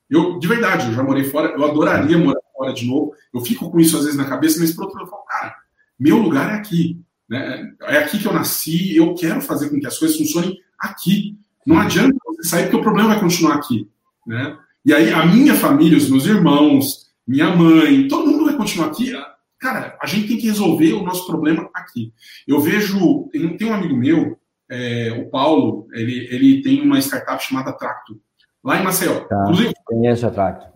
Eu, 0.08 0.38
de 0.38 0.48
verdade, 0.48 0.86
eu 0.86 0.94
já 0.94 1.02
morei 1.02 1.24
fora, 1.24 1.56
eu 1.56 1.66
adoraria 1.66 2.16
morar 2.16 2.40
fora 2.56 2.72
de 2.72 2.86
novo. 2.86 3.16
Eu 3.34 3.42
fico 3.42 3.72
com 3.72 3.80
isso 3.80 3.98
às 3.98 4.04
vezes 4.04 4.16
na 4.16 4.30
cabeça, 4.30 4.60
mas 4.60 4.72
por 4.72 4.84
outro 4.84 5.00
lado, 5.00 5.08
eu 5.08 5.10
falo, 5.10 5.24
cara, 5.24 5.56
meu 6.00 6.20
lugar 6.20 6.54
é 6.54 6.58
aqui. 6.58 7.02
Né? 7.28 7.74
É 7.86 7.98
aqui 7.98 8.20
que 8.20 8.28
eu 8.28 8.34
nasci, 8.34 8.96
eu 8.96 9.16
quero 9.16 9.42
fazer 9.42 9.72
com 9.72 9.80
que 9.80 9.88
as 9.88 9.98
coisas 9.98 10.16
funcionem 10.16 10.60
aqui. 10.78 11.40
Não 11.66 11.80
adianta 11.80 12.16
você 12.24 12.48
sair, 12.48 12.64
porque 12.66 12.78
o 12.78 12.84
problema 12.84 13.10
vai 13.10 13.20
continuar 13.20 13.56
aqui. 13.56 13.90
Né? 14.28 14.56
E 14.86 14.94
aí 14.94 15.12
a 15.12 15.26
minha 15.26 15.56
família, 15.56 15.98
os 15.98 16.10
meus 16.10 16.26
irmãos, 16.26 17.08
minha 17.28 17.56
mãe, 17.56 18.08
todo 18.08 18.30
mundo 18.30 18.46
vai 18.46 18.58
continuar 18.58 18.88
aqui. 18.88 19.14
Cara, 19.60 19.98
a 20.02 20.06
gente 20.06 20.28
tem 20.28 20.38
que 20.38 20.48
resolver 20.48 20.94
o 20.94 21.04
nosso 21.04 21.26
problema 21.26 21.70
aqui. 21.74 22.14
Eu 22.48 22.60
vejo, 22.60 23.30
tem, 23.32 23.56
tem 23.56 23.68
um 23.68 23.74
amigo 23.74 23.96
meu, 23.96 24.38
é, 24.70 25.12
o 25.12 25.30
Paulo, 25.30 25.88
ele, 25.94 26.28
ele 26.30 26.62
tem 26.62 26.82
uma 26.82 27.00
startup 27.00 27.42
chamada 27.42 27.72
Tracto, 27.72 28.20
lá 28.64 28.78
em 28.80 28.84
Maceió. 28.84 29.22
Tá, 29.22 29.42
Inclusive, 29.44 29.74
conheço 29.86 30.28
a 30.28 30.32
Tracto. 30.32 30.68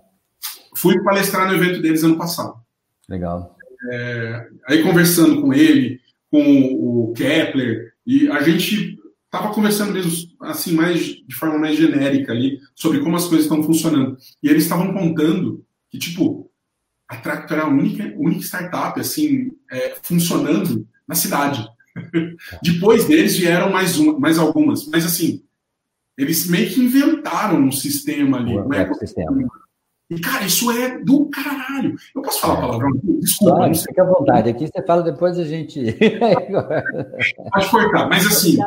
Fui 0.76 1.02
palestrar 1.04 1.48
no 1.48 1.56
evento 1.56 1.82
deles 1.82 2.04
ano 2.04 2.18
passado. 2.18 2.54
Legal. 3.10 3.56
É, 3.92 4.48
aí 4.68 4.84
conversando 4.84 5.42
com 5.42 5.54
ele, 5.54 6.00
com 6.32 6.40
o 6.40 7.14
Kepler, 7.14 7.94
e 8.06 8.30
a 8.30 8.42
gente 8.42 8.98
estava 9.26 9.54
conversando 9.54 9.94
mesmo, 9.94 10.12
assim, 10.42 10.74
mais 10.74 11.00
de 11.00 11.36
forma 11.36 11.58
mais 11.58 11.78
genérica 11.78 12.32
ali, 12.32 12.60
sobre 12.76 13.00
como 13.00 13.16
as 13.16 13.26
coisas 13.26 13.46
estão 13.46 13.64
funcionando. 13.64 14.18
E 14.42 14.50
eles 14.50 14.64
estavam 14.64 14.94
contando 14.94 15.64
que, 15.90 15.98
tipo, 15.98 16.50
a 17.08 17.18
Tractor 17.18 17.58
era 17.58 17.66
a 17.66 17.70
única, 17.70 18.14
única 18.18 18.42
startup, 18.42 19.00
assim, 19.00 19.52
é, 19.72 19.96
funcionando 20.02 20.86
na 21.08 21.16
cidade. 21.16 21.66
Depois 22.62 23.06
deles 23.06 23.38
vieram 23.38 23.72
mais, 23.72 23.98
uma, 23.98 24.20
mais 24.20 24.38
algumas. 24.38 24.86
Mas, 24.88 25.06
assim, 25.06 25.44
eles 26.18 26.50
meio 26.50 26.70
que 26.70 26.82
inventaram 26.82 27.60
um 27.60 27.72
sistema 27.72 28.38
ali. 28.38 28.58
O 28.58 28.74
é, 28.74 28.94
sistema. 28.96 29.48
E, 30.10 30.20
cara, 30.20 30.46
isso 30.46 30.72
é 30.72 31.00
do 31.00 31.30
caralho. 31.30 31.96
Eu 32.16 32.22
posso 32.22 32.40
falar 32.40 32.54
a 32.54 32.62
palavra? 32.62 32.88
Desculpa. 33.04 33.56
Claro, 33.56 33.76
fica 33.76 34.04
à 34.04 34.06
vontade. 34.06 34.50
Aqui 34.50 34.68
você 34.68 34.86
fala, 34.86 35.04
depois 35.04 35.38
a 35.38 35.44
gente. 35.44 35.82
Pode 37.52 37.70
cortar. 37.70 38.08
Mas, 38.08 38.26
assim. 38.26 38.58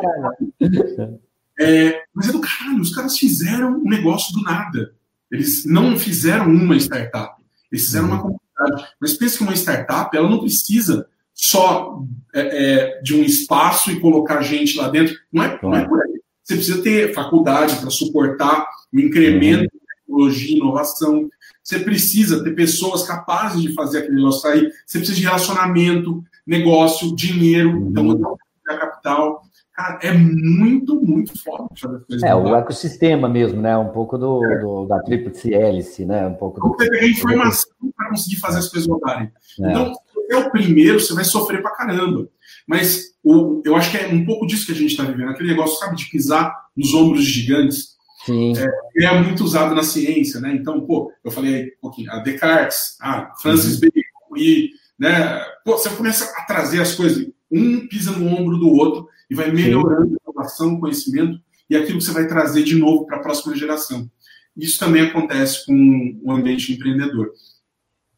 É, 1.61 2.03
mas 2.14 2.29
é 2.29 2.33
do 2.33 2.40
caralho. 2.40 2.81
Os 2.81 2.94
caras 2.94 3.18
fizeram 3.18 3.79
um 3.79 3.88
negócio 3.88 4.33
do 4.33 4.42
nada. 4.42 4.94
Eles 5.31 5.64
não 5.64 5.99
fizeram 5.99 6.46
uma 6.46 6.77
startup. 6.77 7.40
Eles 7.70 7.85
fizeram 7.85 8.07
uma 8.07 8.16
uhum. 8.16 8.38
comunidade. 8.59 8.92
Mas 9.01 9.14
pensa 9.14 9.38
que 9.38 9.42
uma 9.44 9.55
startup, 9.55 10.16
ela 10.16 10.29
não 10.29 10.40
precisa 10.40 11.07
só 11.35 12.03
é, 12.35 12.40
é, 12.40 13.03
de 13.03 13.14
um 13.14 13.23
espaço 13.23 13.90
e 13.90 14.01
colocar 14.01 14.42
gente 14.42 14.77
lá 14.77 14.88
dentro. 14.88 15.14
Não 15.33 15.42
é, 15.42 15.59
não 15.62 15.75
é 15.75 15.87
por 15.87 16.03
aí. 16.03 16.20
Você 16.42 16.57
precisa 16.57 16.83
ter 16.83 17.14
faculdade 17.14 17.77
para 17.77 17.90
suportar 17.90 18.66
o 18.92 18.99
incremento 18.99 19.64
uhum 19.64 19.81
tecnologia, 20.11 20.57
inovação. 20.57 21.31
Você 21.62 21.79
precisa 21.79 22.42
ter 22.42 22.55
pessoas 22.55 23.05
capazes 23.05 23.62
de 23.62 23.73
fazer 23.75 23.99
aquele 23.99 24.16
negócio 24.16 24.40
sair. 24.40 24.73
Você 24.85 24.99
precisa 24.99 25.18
de 25.18 25.25
relacionamento, 25.25 26.25
negócio, 26.46 27.14
dinheiro, 27.14 27.70
uhum. 27.70 27.90
então 27.90 28.38
a 28.68 28.77
capital. 28.77 29.42
Cara, 29.80 29.98
é 30.02 30.12
muito, 30.12 31.00
muito 31.00 31.42
forte. 31.42 31.86
É, 32.22 32.34
o 32.34 32.54
ecossistema 32.54 33.30
mesmo, 33.30 33.62
né? 33.62 33.78
Um 33.78 33.88
pouco 33.88 34.18
do, 34.18 34.44
é. 34.44 34.58
do 34.58 34.84
da 34.84 35.00
tríplice 35.00 35.54
hélice, 35.54 36.04
né? 36.04 36.26
Um 36.26 36.34
pouco 36.34 36.60
do... 36.60 36.68
Você 36.68 36.90
pegar 36.90 37.08
informação 37.08 37.70
para 37.96 38.10
conseguir 38.10 38.36
fazer 38.36 38.58
as 38.58 38.68
coisas 38.68 38.86
rodarem. 38.86 39.32
É. 39.62 39.70
Então, 39.70 39.94
se 39.94 40.34
é 40.34 40.36
o 40.36 40.50
primeiro, 40.50 41.00
você 41.00 41.14
vai 41.14 41.24
sofrer 41.24 41.62
pra 41.62 41.70
caramba. 41.70 42.28
Mas 42.66 43.14
o, 43.24 43.62
eu 43.64 43.74
acho 43.74 43.90
que 43.90 43.96
é 43.96 44.08
um 44.08 44.22
pouco 44.26 44.46
disso 44.46 44.66
que 44.66 44.72
a 44.72 44.74
gente 44.74 44.90
está 44.90 45.02
vivendo, 45.02 45.30
aquele 45.30 45.48
negócio, 45.48 45.78
sabe, 45.78 45.96
de 45.96 46.10
pisar 46.10 46.54
nos 46.76 46.92
ombros 46.92 47.24
gigantes. 47.24 47.96
Sim. 48.26 48.52
É, 48.98 49.06
é 49.06 49.22
muito 49.22 49.42
usado 49.42 49.74
na 49.74 49.82
ciência, 49.82 50.42
né? 50.42 50.52
Então, 50.52 50.78
pô, 50.82 51.10
eu 51.24 51.30
falei 51.30 51.54
aí 51.54 51.66
um 51.78 51.80
pouquinho, 51.80 52.12
a 52.12 52.18
Descartes, 52.18 52.98
a 53.00 53.32
Francis 53.40 53.76
uhum. 53.76 53.80
Bacon, 53.80 54.36
e, 54.36 54.70
né, 54.98 55.40
pô, 55.64 55.78
você 55.78 55.88
começa 55.88 56.30
a 56.36 56.44
trazer 56.44 56.82
as 56.82 56.94
coisas, 56.94 57.26
um 57.50 57.88
pisa 57.88 58.10
no 58.10 58.26
ombro 58.28 58.58
do 58.58 58.68
outro 58.68 59.08
e 59.30 59.34
vai 59.34 59.52
melhorando 59.52 60.16
a 60.16 60.30
inovação, 60.30 60.74
o 60.74 60.80
conhecimento 60.80 61.40
e 61.68 61.76
aquilo 61.76 61.98
que 61.98 62.04
você 62.04 62.12
vai 62.12 62.26
trazer 62.26 62.64
de 62.64 62.76
novo 62.76 63.06
para 63.06 63.18
a 63.18 63.20
próxima 63.20 63.56
geração. 63.56 64.10
Isso 64.56 64.78
também 64.78 65.02
acontece 65.02 65.64
com 65.64 66.20
o 66.22 66.32
ambiente 66.32 66.72
empreendedor. 66.72 67.32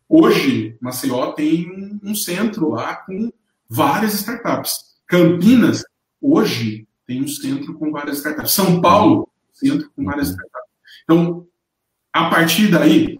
Hoje, 0.08 0.76
Maceió 0.80 1.32
tem 1.32 2.00
um 2.02 2.14
centro 2.14 2.70
lá 2.70 2.96
com 2.96 3.30
várias 3.68 4.14
startups. 4.14 4.72
Campinas, 5.06 5.84
hoje, 6.20 6.86
tem 7.06 7.22
um 7.22 7.28
centro 7.28 7.74
com 7.74 7.90
várias 7.90 8.18
startups. 8.18 8.52
São 8.52 8.80
Paulo, 8.80 9.28
centro 9.52 9.90
com 9.94 10.04
várias 10.04 10.28
uhum. 10.28 10.34
startups. 10.34 10.70
Então, 11.04 11.46
a 12.12 12.30
partir 12.30 12.70
daí, 12.70 13.18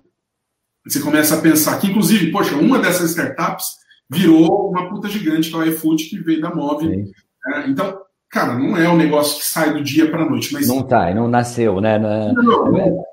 você 0.85 1.01
começa 1.01 1.37
a 1.37 1.41
pensar 1.41 1.79
que, 1.79 1.87
inclusive, 1.87 2.31
poxa, 2.31 2.57
uma 2.57 2.79
dessas 2.79 3.11
startups 3.11 3.67
virou 4.11 4.71
uma 4.71 4.91
puta 4.91 5.09
gigante, 5.09 5.49
que 5.49 5.55
é 5.55 5.59
o 5.59 5.65
iFood, 5.65 6.05
que 6.05 6.19
veio 6.19 6.41
da 6.41 6.55
Móvel. 6.55 7.11
É, 7.47 7.69
então, 7.69 8.01
cara, 8.31 8.55
não 8.55 8.77
é 8.77 8.89
um 8.89 8.97
negócio 8.97 9.41
que 9.41 9.47
sai 9.47 9.73
do 9.73 9.83
dia 9.83 10.11
para 10.11 10.23
a 10.23 10.29
noite. 10.29 10.53
Mas... 10.53 10.69
Não 10.69 10.83
tá, 10.83 11.13
não 11.15 11.29
nasceu, 11.29 11.81
né? 11.81 11.99
Não, 11.99 12.11
é... 12.11 12.33
não, 12.33 12.73
não. 12.73 13.05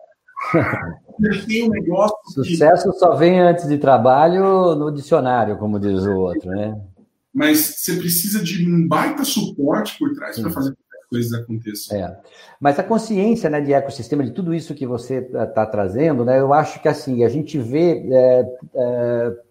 tem 1.48 1.68
um 1.68 1.70
negócio. 1.70 2.16
Sucesso 2.34 2.92
que... 2.92 3.00
só 3.00 3.16
vem 3.16 3.40
antes 3.40 3.68
de 3.68 3.78
trabalho 3.78 4.76
no 4.76 4.92
dicionário, 4.92 5.58
como 5.58 5.80
diz 5.80 6.04
o 6.06 6.16
outro, 6.16 6.50
né? 6.52 6.80
Mas 7.34 7.60
você 7.78 7.96
precisa 7.96 8.44
de 8.44 8.68
um 8.68 8.88
baita 8.88 9.24
suporte 9.24 9.98
por 9.98 10.14
trás 10.14 10.40
para 10.40 10.50
fazer 10.50 10.76
coisas 11.10 11.34
aconteçam. 11.34 11.98
É. 11.98 12.20
Mas 12.60 12.78
a 12.78 12.84
consciência 12.84 13.50
né, 13.50 13.60
de 13.60 13.74
ecossistema, 13.74 14.24
de 14.24 14.32
tudo 14.32 14.54
isso 14.54 14.76
que 14.76 14.86
você 14.86 15.28
está 15.34 15.66
trazendo, 15.66 16.24
né, 16.24 16.40
eu 16.40 16.54
acho 16.54 16.82
que 16.82 16.88
assim, 16.88 17.24
a 17.24 17.30
gente 17.30 17.58
vê. 17.58 18.08
É, 18.12 18.46
é, 18.76 19.49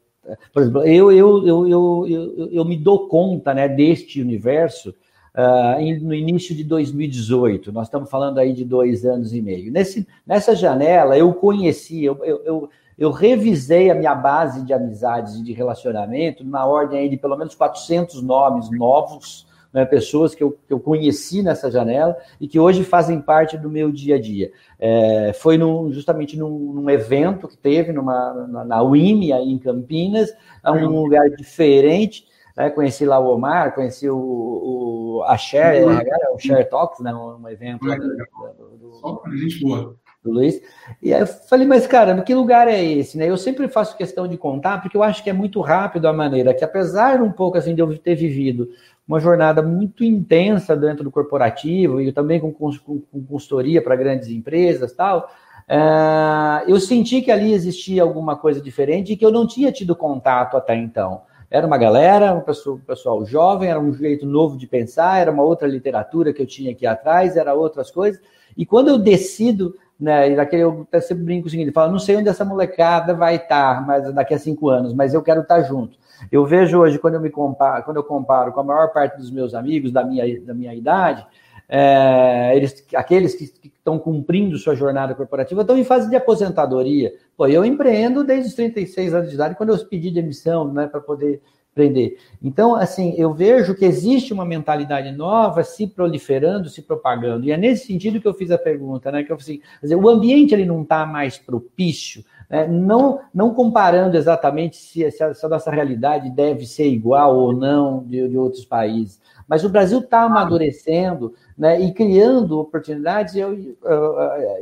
por 0.53 0.63
exemplo, 0.63 0.85
eu, 0.85 1.13
eu, 1.13 1.47
eu, 1.47 1.69
eu, 1.69 2.49
eu, 2.53 2.65
me 2.65 2.77
dou 2.77 3.09
conta 3.09 3.55
né, 3.55 3.69
deste 3.69 4.21
universo 4.21 4.95
uh, 5.35 6.05
no 6.05 6.15
início 6.15 6.55
de 6.55 6.65
2018. 6.65 7.73
Nós 7.73 7.87
estamos 7.87 8.11
falando 8.11 8.39
aí 8.39 8.53
de 8.53 8.65
dois 8.65 9.05
anos 9.05 9.33
e 9.33 9.41
meio. 9.41 9.73
Nesse, 9.73 10.07
nessa 10.27 10.55
janela, 10.55 11.17
eu 11.17 11.33
conheci, 11.35 12.05
eu, 12.05 12.23
eu, 12.25 12.43
eu, 12.45 12.71
eu 12.99 13.11
revisei 13.11 13.91
a 13.91 13.95
minha 13.95 14.15
base 14.15 14.65
de 14.65 14.73
amizades 14.73 15.37
e 15.37 15.43
de 15.43 15.53
relacionamento 15.53 16.45
na 16.45 16.67
ordem 16.67 17.01
aí 17.01 17.09
de 17.09 17.17
pelo 17.17 17.37
menos 17.37 17.55
400 17.55 18.23
nomes 18.23 18.71
novos, 18.71 19.47
né, 19.73 19.85
pessoas 19.85 20.35
que 20.35 20.43
eu, 20.43 20.59
que 20.67 20.73
eu 20.73 20.81
conheci 20.81 21.43
nessa 21.43 21.71
janela 21.71 22.17
e 22.41 22.49
que 22.49 22.59
hoje 22.59 22.85
fazem 22.85 23.21
parte 23.21 23.57
do 23.57 23.71
meu 23.71 23.93
dia 23.93 24.17
a 24.17 24.21
dia. 24.21 24.51
É, 24.79 25.33
foi 25.35 25.59
num, 25.59 25.93
justamente 25.93 26.37
num, 26.37 26.73
num, 26.73 26.91
evento 26.91 27.49
que 27.49 27.57
teve 27.57 27.93
numa, 27.93 28.47
na, 28.49 28.65
na 28.65 28.83
UIME, 28.83 29.33
aí 29.33 29.51
em 29.51 29.59
Campinas, 29.59 30.33
a 30.63 30.73
um 30.73 31.03
lugar 31.03 31.29
diferente, 31.31 32.27
né? 32.57 32.71
Conheci 32.71 33.07
lá 33.07 33.21
o 33.21 33.33
Omar, 33.33 33.75
conheci 33.75 34.11
o, 34.11 34.19
o 34.19 35.23
a 35.27 35.37
Share, 35.37 35.85
uhum. 35.85 35.99
o 36.35 36.39
Share 36.39 36.69
Talks, 36.69 37.01
né? 37.01 37.15
um 37.15 37.49
evento 37.49 37.87
lá 37.87 37.97
do, 37.97 38.09
do, 38.09 38.77
do, 38.77 39.37
gente 39.37 39.61
boa. 39.61 39.97
Do 40.29 40.35
Luiz. 40.35 40.61
E 41.03 41.13
aí 41.13 41.21
eu 41.21 41.27
falei, 41.27 41.67
mas 41.67 41.87
cara, 41.87 42.21
que 42.23 42.35
lugar 42.35 42.69
é 42.69 42.83
esse? 42.83 43.17
Né? 43.17 43.29
Eu 43.29 43.37
sempre 43.37 43.69
faço 43.69 43.97
questão 43.97 44.29
de 44.29 44.37
contar, 44.37 44.81
porque 44.81 44.97
eu 44.97 45.03
acho 45.03 45.23
que 45.23 45.31
é 45.31 45.33
muito 45.33 45.61
rápido 45.61 46.07
a 46.07 46.13
maneira 46.13 46.55
que, 46.55 46.65
apesar 46.65 47.23
um 47.23 47.33
pouco 47.33 47.59
assim 47.59 47.75
de 47.75 47.81
eu 47.81 47.99
ter 47.99 48.15
vivido 48.15 48.69
uma 49.07 49.19
jornada 49.19 49.63
muito 49.63 50.05
intensa 50.05 50.77
dentro 50.77 51.03
do 51.03 51.11
corporativo 51.11 52.01
e 52.01 52.13
também 52.13 52.39
com, 52.39 52.53
com, 52.53 52.71
com 52.77 53.25
consultoria 53.27 53.83
para 53.83 53.97
grandes 53.97 54.29
empresas 54.29 54.93
tal, 54.93 55.31
uh, 55.69 56.69
eu 56.69 56.79
senti 56.79 57.23
que 57.23 57.31
ali 57.31 57.55
existia 57.55 58.03
alguma 58.03 58.37
coisa 58.37 58.61
diferente 58.61 59.13
e 59.13 59.17
que 59.17 59.25
eu 59.25 59.33
não 59.33 59.47
tinha 59.47 59.73
tido 59.73 59.97
contato 59.97 60.59
até 60.59 60.77
então. 60.77 61.23
Era 61.51 61.67
uma 61.67 61.79
galera, 61.79 62.35
um 62.35 62.43
pessoal, 62.43 62.77
um 62.77 62.81
pessoal 62.81 63.25
jovem, 63.25 63.71
era 63.71 63.81
um 63.81 63.95
jeito 63.95 64.27
novo 64.27 64.59
de 64.59 64.67
pensar, 64.67 65.19
era 65.19 65.31
uma 65.31 65.43
outra 65.43 65.67
literatura 65.67 66.33
que 66.33 66.43
eu 66.43 66.47
tinha 66.47 66.73
aqui 66.73 66.87
atrás, 66.87 67.37
era 67.37 67.55
outras 67.55 67.91
coisas. 67.91 68.21
E 68.55 68.67
quando 68.67 68.89
eu 68.89 68.99
decido, 68.99 69.75
né, 69.99 70.31
e 70.31 70.37
daquele, 70.37 70.63
eu 70.63 70.87
sempre 71.01 71.25
brinco 71.25 71.49
o 71.49 71.51
seguinte, 71.51 71.73
falo, 71.73 71.91
não 71.91 71.99
sei 71.99 72.17
onde 72.17 72.29
essa 72.29 72.45
molecada 72.45 73.15
vai 73.15 73.37
estar 73.37 73.85
mas 73.87 74.13
daqui 74.15 74.33
a 74.33 74.39
cinco 74.39 74.69
anos, 74.69 74.95
mas 74.95 75.13
eu 75.13 75.23
quero 75.23 75.41
estar 75.41 75.63
junto. 75.63 75.99
Eu 76.31 76.45
vejo 76.45 76.79
hoje, 76.79 76.99
quando 76.99 77.15
eu 77.15 77.21
me 77.21 77.31
comparo, 77.31 77.85
quando 77.85 77.97
eu 77.97 78.05
comparo 78.05 78.53
com 78.53 78.61
a 78.61 78.65
maior 78.65 78.93
parte 78.93 79.17
dos 79.17 79.31
meus 79.31 79.55
amigos 79.55 79.93
da 79.93 80.05
minha, 80.05 80.41
da 80.43 80.55
minha 80.55 80.75
idade, 80.75 81.27
é, 81.69 82.57
eles, 82.57 82.85
aqueles 82.95 83.35
que, 83.35 83.47
que 83.47 83.69
estão 83.69 83.99
cumprindo 83.99 84.57
sua 84.57 84.75
jornada 84.75 85.15
corporativa 85.15 85.61
estão 85.61 85.77
em 85.77 85.85
fase 85.85 86.09
de 86.09 86.17
aposentadoria. 86.17 87.13
Pô, 87.37 87.47
eu 87.47 87.65
empreendo 87.65 88.25
desde 88.25 88.49
os 88.49 88.55
36 88.55 89.15
anos 89.15 89.29
de 89.29 89.35
idade, 89.35 89.55
quando 89.55 89.71
eu 89.71 89.79
pedi 89.87 90.11
demissão, 90.11 90.73
né, 90.73 90.87
para 90.87 91.01
poder 91.01 91.43
empreender. 91.73 92.19
Então, 92.43 92.75
assim, 92.75 93.15
eu 93.17 93.33
vejo 93.33 93.75
que 93.75 93.85
existe 93.85 94.33
uma 94.33 94.45
mentalidade 94.45 95.11
nova 95.13 95.63
se 95.63 95.87
proliferando, 95.87 96.69
se 96.69 96.83
propagando. 96.83 97.45
E 97.45 97.53
é 97.53 97.57
nesse 97.57 97.87
sentido 97.87 98.21
que 98.21 98.27
eu 98.27 98.35
fiz 98.35 98.51
a 98.51 98.59
pergunta, 98.59 99.13
né? 99.13 99.23
Que 99.23 99.33
eu 99.33 99.37
assim, 99.37 99.61
dizer, 99.83 99.97
o 99.97 100.09
ambiente 100.09 100.55
ele 100.55 100.65
não 100.65 100.83
está 100.83 101.07
mais 101.07 101.39
propício, 101.39 102.25
né? 102.51 102.67
não, 102.67 103.21
não 103.33 103.55
comparando 103.55 104.17
exatamente 104.17 104.77
se, 104.77 105.11
se, 105.11 105.23
a, 105.23 105.35
se, 105.35 105.47
a, 105.47 105.49
nossa 105.49 105.71
realidade 105.71 106.31
deve 106.31 106.67
ser 106.67 106.89
igual 106.89 107.37
ou 107.37 107.53
não 107.53 108.05
de, 108.05 108.29
de 108.29 108.37
outros 108.37 108.65
países. 108.65 109.21
Mas 109.47 109.65
o 109.65 109.71
Brasil 109.71 110.01
está 110.01 110.23
amadurecendo 110.23 111.35
né, 111.59 111.81
e 111.81 111.93
criando 111.93 112.61
oportunidades 112.61 113.35
e, 113.35 113.41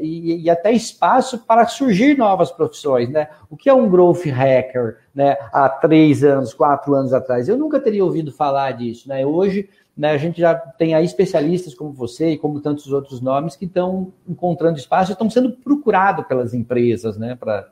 e, 0.00 0.44
e, 0.44 0.50
até 0.50 0.72
espaço 0.72 1.38
para 1.38 1.66
surgir 1.66 2.16
novas 2.16 2.50
profissões. 2.50 3.10
Né? 3.10 3.28
O 3.50 3.56
que 3.56 3.68
é 3.68 3.74
um 3.74 3.90
growth 3.90 4.24
hacker 4.24 4.96
né, 5.14 5.36
há 5.52 5.68
três 5.68 6.24
anos, 6.24 6.54
quatro 6.54 6.94
anos 6.94 7.12
atrás? 7.12 7.48
Eu 7.48 7.58
nunca 7.58 7.78
teria 7.78 8.02
ouvido 8.02 8.32
falar 8.32 8.72
disso. 8.72 9.10
Né? 9.10 9.26
Hoje, 9.26 9.68
né, 9.94 10.12
a 10.12 10.16
gente 10.16 10.40
já 10.40 10.54
tem 10.54 10.94
aí 10.94 11.04
especialistas 11.04 11.74
como 11.74 11.92
você 11.92 12.30
e 12.30 12.38
como 12.38 12.62
tantos 12.62 12.90
outros 12.90 13.20
nomes 13.20 13.56
que 13.56 13.66
estão 13.66 14.10
encontrando 14.26 14.78
espaço 14.78 15.10
e 15.10 15.12
estão 15.12 15.28
sendo 15.28 15.52
procurados 15.52 16.26
pelas 16.26 16.54
empresas 16.54 17.18
né, 17.18 17.34
para 17.34 17.68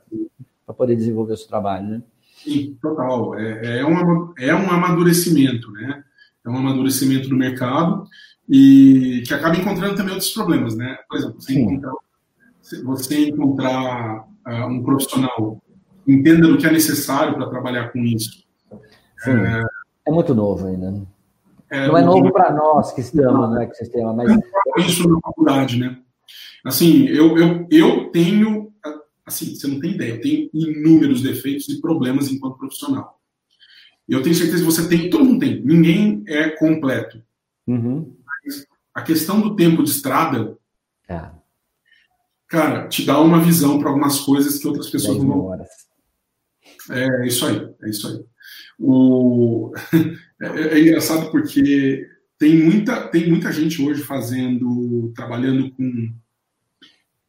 poder 0.77 0.95
desenvolver 0.95 1.33
o 1.33 1.37
seu 1.37 1.47
trabalho. 1.47 1.87
Né? 1.87 2.01
Sim, 2.43 2.77
total. 2.79 3.33
É, 3.39 3.79
é, 3.79 3.85
um, 3.85 4.33
é 4.37 4.53
um 4.53 4.69
amadurecimento, 4.69 5.71
né? 5.71 6.03
É 6.45 6.49
um 6.49 6.57
amadurecimento 6.57 7.27
do 7.27 7.35
mercado 7.35 8.07
e 8.49 9.23
que 9.25 9.33
acaba 9.33 9.55
encontrando 9.55 9.95
também 9.95 10.13
outros 10.13 10.31
problemas, 10.31 10.75
né? 10.75 10.97
Por 11.09 11.17
exemplo, 11.17 11.41
você 11.41 11.59
encontrar, 11.59 11.93
você 12.83 13.29
encontrar 13.29 14.27
uh, 14.47 14.67
um 14.67 14.83
profissional 14.83 15.61
entenda 16.07 16.47
do 16.47 16.57
que 16.57 16.67
é 16.67 16.71
necessário 16.71 17.35
para 17.35 17.49
trabalhar 17.49 17.91
com 17.91 17.99
isso. 17.99 18.43
Sim. 19.19 19.31
É, 19.31 19.63
é 20.07 20.11
muito 20.11 20.35
novo 20.35 20.67
ainda. 20.67 20.91
Né? 20.91 21.01
É, 21.69 21.87
não 21.87 21.97
é 21.97 22.03
novo 22.03 22.31
para 22.31 22.53
nós 22.53 22.91
que 22.91 23.01
estamos 23.01 23.49
no 23.49 23.61
ecossistema, 23.61 24.13
mas. 24.13 24.31
Isso 24.77 25.07
na 25.09 25.19
faculdade, 25.19 25.79
né? 25.79 25.97
Assim, 26.63 27.07
eu, 27.07 27.37
eu, 27.37 27.67
eu 27.71 28.11
tenho. 28.11 28.71
Assim, 29.25 29.55
você 29.55 29.67
não 29.67 29.79
tem 29.79 29.95
ideia, 29.95 30.13
eu 30.13 30.21
tenho 30.21 30.49
inúmeros 30.53 31.23
defeitos 31.23 31.67
e 31.69 31.81
problemas 31.81 32.31
enquanto 32.31 32.57
profissional. 32.57 33.19
Eu 34.07 34.21
tenho 34.21 34.35
certeza 34.35 34.59
que 34.59 34.71
você 34.71 34.87
tem, 34.87 35.09
todo 35.09 35.25
mundo 35.25 35.39
tem, 35.39 35.63
ninguém 35.65 36.23
é 36.27 36.49
completo. 36.49 37.23
Uhum. 37.65 38.15
A 38.95 39.01
questão 39.01 39.41
do 39.41 39.57
tempo 39.57 39.83
de 39.83 39.89
estrada, 39.89 40.57
é. 41.09 41.29
cara, 42.47 42.87
te 42.87 43.05
dá 43.05 43.19
uma 43.19 43.41
visão 43.41 43.77
para 43.77 43.89
algumas 43.89 44.21
coisas 44.21 44.57
que 44.57 44.65
outras 44.65 44.89
pessoas 44.89 45.21
não. 45.21 45.37
Horas. 45.37 45.67
É 46.89 47.27
isso 47.27 47.45
aí, 47.45 47.69
é 47.83 47.89
isso 47.89 48.07
aí. 48.07 48.23
O... 48.79 49.73
É, 50.37 50.47
é, 50.47 50.81
engraçado 50.81 51.31
porque 51.31 52.09
tem 52.37 52.57
muita, 52.57 53.07
tem 53.07 53.29
muita 53.29 53.53
gente 53.53 53.81
hoje 53.81 54.03
fazendo, 54.03 55.13
trabalhando 55.15 55.71
com, 55.71 56.13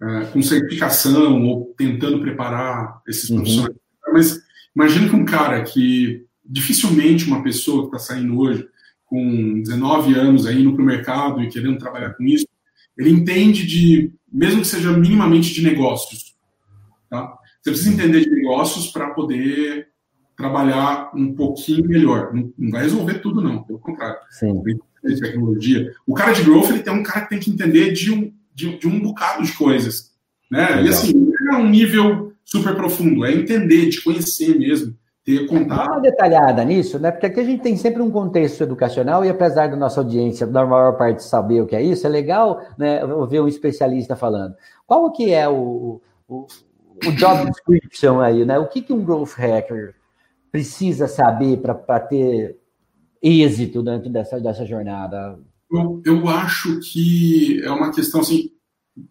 uh, 0.03 0.27
com 0.33 0.43
certificação 0.43 1.45
ou 1.45 1.73
tentando 1.79 2.21
preparar 2.21 3.01
esses 3.07 3.31
uhum. 3.31 3.37
profissionais. 3.37 3.77
Mas 4.13 4.43
imagina 4.75 5.09
que 5.09 5.15
um 5.15 5.25
cara 5.25 5.63
que 5.63 6.27
dificilmente 6.45 7.27
uma 7.27 7.45
pessoa 7.45 7.83
que 7.83 7.97
está 7.97 8.13
saindo 8.13 8.37
hoje 8.41 8.69
com 9.07 9.63
19 9.63 10.15
anos 10.15 10.47
aí 10.47 10.61
indo 10.61 10.75
para 10.75 10.83
o 10.83 10.87
mercado 10.87 11.43
e 11.43 11.49
querendo 11.49 11.79
trabalhar 11.79 12.15
com 12.15 12.25
isso, 12.25 12.47
ele 12.99 13.11
entende 13.11 13.65
de, 13.65 14.13
mesmo 14.31 14.61
que 14.61 14.67
seja 14.67 14.93
minimamente 14.93 15.55
de 15.55 15.63
negócios. 15.63 16.35
Tá? 17.09 17.37
Você 17.63 17.71
precisa 17.71 17.93
entender 17.93 18.21
de 18.21 18.31
negócios 18.31 18.89
para 18.89 19.11
poder 19.11 19.89
trabalhar 20.37 21.11
um 21.15 21.35
pouquinho 21.35 21.89
melhor. 21.89 22.35
Não, 22.35 22.53
não, 22.59 22.71
vai 22.71 22.83
resolver 22.83 23.21
tudo, 23.21 23.41
não, 23.41 23.63
pelo 23.63 23.79
contrário. 23.79 24.19
Sim. 24.31 24.63
De 24.63 25.21
tecnologia. 25.21 25.93
O 26.07 26.15
cara 26.15 26.33
de 26.33 26.43
growth 26.43 26.71
ele 26.71 26.83
tem 26.83 26.93
um 26.93 27.03
cara 27.03 27.23
que 27.23 27.29
tem 27.29 27.39
que 27.39 27.51
entender 27.51 27.93
de 27.93 28.13
um, 28.13 28.33
de, 28.53 28.79
de 28.79 28.89
um 28.89 29.01
bocado 29.01 29.45
de 29.45 29.53
coisas. 29.53 30.13
Né? 30.51 30.85
E 30.85 30.89
assim, 30.89 31.13
não 31.15 31.59
é 31.59 31.59
um 31.59 31.69
nível 31.69 32.33
super 32.45 32.75
profundo, 32.75 33.25
é 33.25 33.33
entender, 33.33 33.89
de 33.89 34.03
conhecer 34.03 34.59
mesmo 34.59 34.97
ter 35.27 35.45
contato. 35.49 35.89
Dá 35.89 35.93
uma 35.93 36.01
detalhada 36.01 36.65
nisso, 36.65 37.01
né? 37.01 37.11
Porque 37.11 37.27
aqui 37.27 37.41
a 37.41 37.45
gente 37.45 37.61
tem 37.61 37.77
sempre 37.77 38.01
um 38.01 38.13
contexto 38.13 38.63
educacional 38.63 39.25
e 39.25 39.29
apesar 39.29 39.69
da 39.69 39.77
nossa 39.77 40.01
audiência, 40.01 40.47
da 40.47 40.65
maior 40.65 40.97
parte, 40.97 41.25
saber 41.25 41.61
o 41.61 41.67
que 41.67 41.75
é 41.75 41.83
isso, 41.83 42.07
é 42.07 42.11
legal 42.11 42.65
né, 42.79 43.01
ver 43.29 43.41
um 43.41 43.49
especialista 43.49 44.15
falando. 44.15 44.55
Qual 44.87 45.11
que 45.11 45.33
é 45.35 45.49
o, 45.49 46.01
o, 46.29 46.47
o 47.05 47.13
job 47.17 47.51
description 47.51 48.21
aí, 48.21 48.45
né? 48.45 48.57
O 48.57 48.69
que, 48.69 48.81
que 48.81 48.93
um 48.93 49.05
growth 49.05 49.33
hacker 49.33 49.97
precisa 50.53 51.09
saber 51.09 51.57
para 51.57 51.99
ter 51.99 52.57
êxito 53.21 53.83
dentro 53.83 54.09
dessa, 54.09 54.39
dessa 54.39 54.65
jornada? 54.65 55.41
Eu, 55.69 56.01
eu 56.07 56.29
acho 56.29 56.79
que 56.79 57.61
é 57.65 57.71
uma 57.73 57.93
questão 57.93 58.21
assim. 58.21 58.53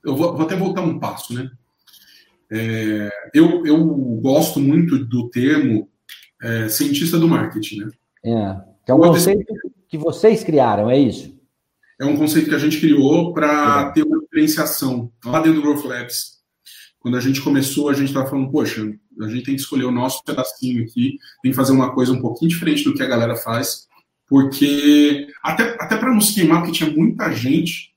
Eu 0.01 0.15
vou, 0.15 0.34
vou 0.34 0.45
até 0.45 0.56
voltar 0.56 0.82
um 0.82 0.97
passo, 0.97 1.34
né? 1.34 1.51
É, 2.49 3.10
eu, 3.34 3.65
eu 3.65 3.86
gosto 4.21 4.62
muito 4.62 5.04
do 5.04 5.30
termo 5.30 5.89
é, 6.41 6.69
cientista 6.69 7.17
do 7.17 7.28
marketing, 7.28 7.80
né? 7.80 7.89
É, 8.24 8.56
que 8.86 8.91
é 8.91 8.93
um 8.93 9.00
conceito 9.00 9.54
que 9.88 9.98
vocês 9.98 10.43
criaram, 10.43 10.89
é 10.89 10.98
isso? 10.98 11.36
É 12.00 12.06
um 12.06 12.17
conceito 12.17 12.50
que 12.50 12.56
a 12.56 12.60
gente 12.60 12.80
criou 12.80 13.34
para 13.34 13.89
é. 13.89 13.93
ter 13.93 14.04
uma 14.04 14.19
diferenciação 14.19 15.12
lá 15.24 15.39
dentro 15.41 15.62
do 15.62 15.62
Growth 15.62 15.86
Labs. 15.86 16.36
Quando 17.00 17.17
a 17.17 17.21
gente 17.21 17.41
começou, 17.41 17.89
a 17.89 17.93
gente 17.93 18.08
estava 18.08 18.28
falando, 18.28 18.52
poxa, 18.52 18.82
a 19.21 19.28
gente 19.28 19.43
tem 19.43 19.56
que 19.56 19.62
escolher 19.62 19.86
o 19.86 19.91
nosso 19.91 20.24
pedacinho 20.24 20.84
aqui, 20.84 21.17
tem 21.41 21.52
que 21.52 21.56
fazer 21.56 21.71
uma 21.71 21.93
coisa 21.93 22.12
um 22.12 22.19
pouquinho 22.19 22.50
diferente 22.50 22.84
do 22.84 22.93
que 22.93 23.04
a 23.04 23.08
galera 23.08 23.36
faz, 23.36 23.88
porque 24.28 25.28
até, 25.43 25.78
até 25.80 25.98
para 25.98 26.13
nos 26.13 26.32
queimar, 26.32 26.62
porque 26.62 26.78
tinha 26.78 26.89
muita 26.89 27.32
gente 27.32 27.93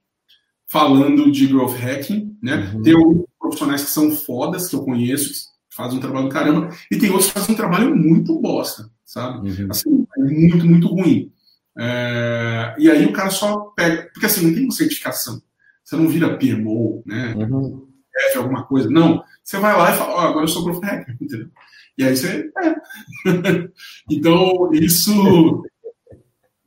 falando 0.67 1.33
de 1.33 1.47
growth 1.47 1.75
hacking, 1.75 2.37
né? 2.43 2.71
Uhum. 2.75 2.83
Tem 2.83 3.25
profissionais 3.41 3.83
que 3.83 3.91
são 3.91 4.11
fodas, 4.11 4.69
que 4.69 4.77
eu 4.77 4.85
conheço, 4.85 5.48
fazem 5.79 5.99
um 5.99 6.01
trabalho 6.01 6.27
do 6.27 6.33
caramba, 6.33 6.71
e 6.91 6.99
tem 6.99 7.09
outros 7.09 7.29
que 7.29 7.39
fazem 7.39 7.55
um 7.55 7.57
trabalho 7.57 7.95
muito 7.95 8.37
bosta, 8.41 8.91
sabe? 9.05 9.49
Uhum. 9.49 9.69
Assim, 9.71 10.07
muito, 10.19 10.67
muito 10.67 10.89
ruim. 10.89 11.33
É, 11.79 12.75
e 12.79 12.91
aí 12.91 13.07
o 13.07 13.13
cara 13.13 13.31
só 13.31 13.59
pega, 13.77 14.11
porque 14.13 14.27
assim, 14.27 14.45
não 14.45 14.53
tem 14.53 14.65
uma 14.65 14.73
certificação. 14.73 15.41
Você 15.85 15.95
não 15.95 16.09
vira 16.09 16.37
PMO, 16.37 17.05
né? 17.07 17.33
Uhum. 17.37 17.87
F 18.31 18.39
alguma 18.39 18.65
coisa. 18.65 18.91
Não. 18.91 19.23
Você 19.45 19.59
vai 19.59 19.77
lá 19.77 19.95
e 19.95 19.97
fala, 19.97 20.17
oh, 20.17 20.19
agora 20.19 20.45
eu 20.45 20.49
sou 20.49 20.65
growth 20.65 20.83
hacker, 20.83 21.17
entendeu? 21.21 21.49
E 21.97 22.03
aí 22.03 22.17
você. 22.17 22.51
É. 22.59 23.69
então, 24.11 24.71
isso. 24.73 25.63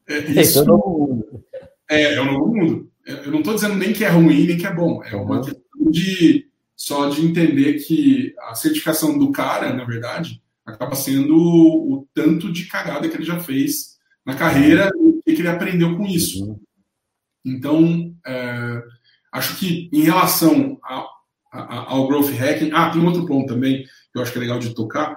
É, 0.08 0.20
isso 0.42 0.60
é 0.60 0.62
o 0.62 0.66
novo 0.66 0.90
mundo. 0.90 1.44
É, 1.90 2.14
é 2.14 2.22
o 2.22 2.26
novo 2.26 2.56
mundo. 2.56 2.92
Eu 3.06 3.32
não 3.32 3.40
estou 3.40 3.56
dizendo 3.56 3.76
nem 3.76 3.92
que 3.92 4.06
é 4.06 4.10
ruim, 4.10 4.48
nem 4.48 4.58
que 4.58 4.66
é 4.66 4.74
bom. 4.74 5.04
É 5.04 5.18
uma 5.18 5.38
uhum. 5.38 5.42
questão 5.42 5.92
de 5.92 6.51
só 6.82 7.10
de 7.10 7.24
entender 7.24 7.76
que 7.76 8.34
a 8.40 8.56
certificação 8.56 9.16
do 9.16 9.32
cara, 9.32 9.72
na 9.72 9.84
verdade, 9.84 10.42
acaba 10.66 10.96
sendo 10.96 11.38
o 11.38 12.08
tanto 12.12 12.52
de 12.52 12.66
cagada 12.66 13.08
que 13.08 13.16
ele 13.16 13.24
já 13.24 13.40
fez 13.40 14.00
na 14.26 14.34
carreira 14.34 14.90
e 15.28 15.32
que 15.32 15.42
ele 15.42 15.48
aprendeu 15.48 15.96
com 15.96 16.08
isso. 16.08 16.44
Uhum. 16.44 16.60
Então, 17.46 18.16
é, 18.26 18.84
acho 19.32 19.58
que 19.58 19.92
em 19.94 20.02
relação 20.02 20.80
a, 20.84 21.06
a, 21.54 21.92
ao 21.92 22.08
growth 22.08 22.32
hacking, 22.32 22.72
ah, 22.74 22.90
tem 22.90 23.06
outro 23.06 23.28
ponto 23.28 23.54
também 23.54 23.84
que 23.84 24.18
eu 24.18 24.24
acho 24.24 24.32
que 24.32 24.40
é 24.40 24.42
legal 24.42 24.58
de 24.58 24.74
tocar, 24.74 25.16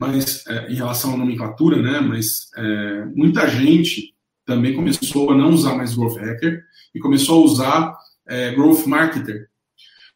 mas 0.00 0.44
é, 0.48 0.72
em 0.72 0.74
relação 0.74 1.14
à 1.14 1.16
nomenclatura, 1.16 1.80
né? 1.80 2.00
Mas 2.00 2.50
é, 2.56 3.04
muita 3.14 3.46
gente 3.46 4.12
também 4.44 4.74
começou 4.74 5.30
a 5.30 5.36
não 5.36 5.50
usar 5.50 5.76
mais 5.76 5.94
growth 5.94 6.18
hacker 6.18 6.64
e 6.92 6.98
começou 6.98 7.42
a 7.42 7.44
usar 7.44 7.96
é, 8.26 8.52
growth 8.52 8.86
marketer. 8.86 9.48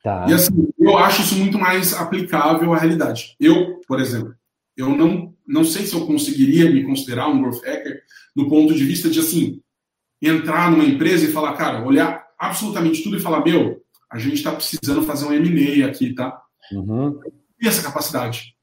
Tá. 0.02 0.26
E 0.28 0.32
assim, 0.32 0.68
eu 0.78 0.96
acho 0.96 1.22
isso 1.22 1.36
muito 1.36 1.58
mais 1.58 1.92
aplicável 1.94 2.72
à 2.72 2.78
realidade. 2.78 3.36
Eu, 3.38 3.80
por 3.86 4.00
exemplo, 4.00 4.34
eu 4.76 4.96
não, 4.96 5.34
não 5.46 5.64
sei 5.64 5.86
se 5.86 5.94
eu 5.94 6.06
conseguiria 6.06 6.70
me 6.70 6.84
considerar 6.84 7.28
um 7.28 7.40
growth 7.40 7.62
hacker 7.62 8.02
do 8.34 8.48
ponto 8.48 8.74
de 8.74 8.84
vista 8.84 9.10
de, 9.10 9.20
assim, 9.20 9.60
entrar 10.22 10.70
numa 10.70 10.84
empresa 10.84 11.26
e 11.26 11.32
falar, 11.32 11.54
cara, 11.54 11.84
olhar 11.84 12.26
absolutamente 12.38 13.02
tudo 13.02 13.16
e 13.16 13.20
falar, 13.20 13.44
meu, 13.44 13.82
a 14.10 14.18
gente 14.18 14.34
está 14.34 14.52
precisando 14.52 15.02
fazer 15.02 15.26
um 15.26 15.32
M&A 15.32 15.86
aqui, 15.86 16.14
tá? 16.14 16.40
Uhum. 16.72 17.20
E 17.60 17.68
essa 17.68 17.82
capacidade, 17.82 18.54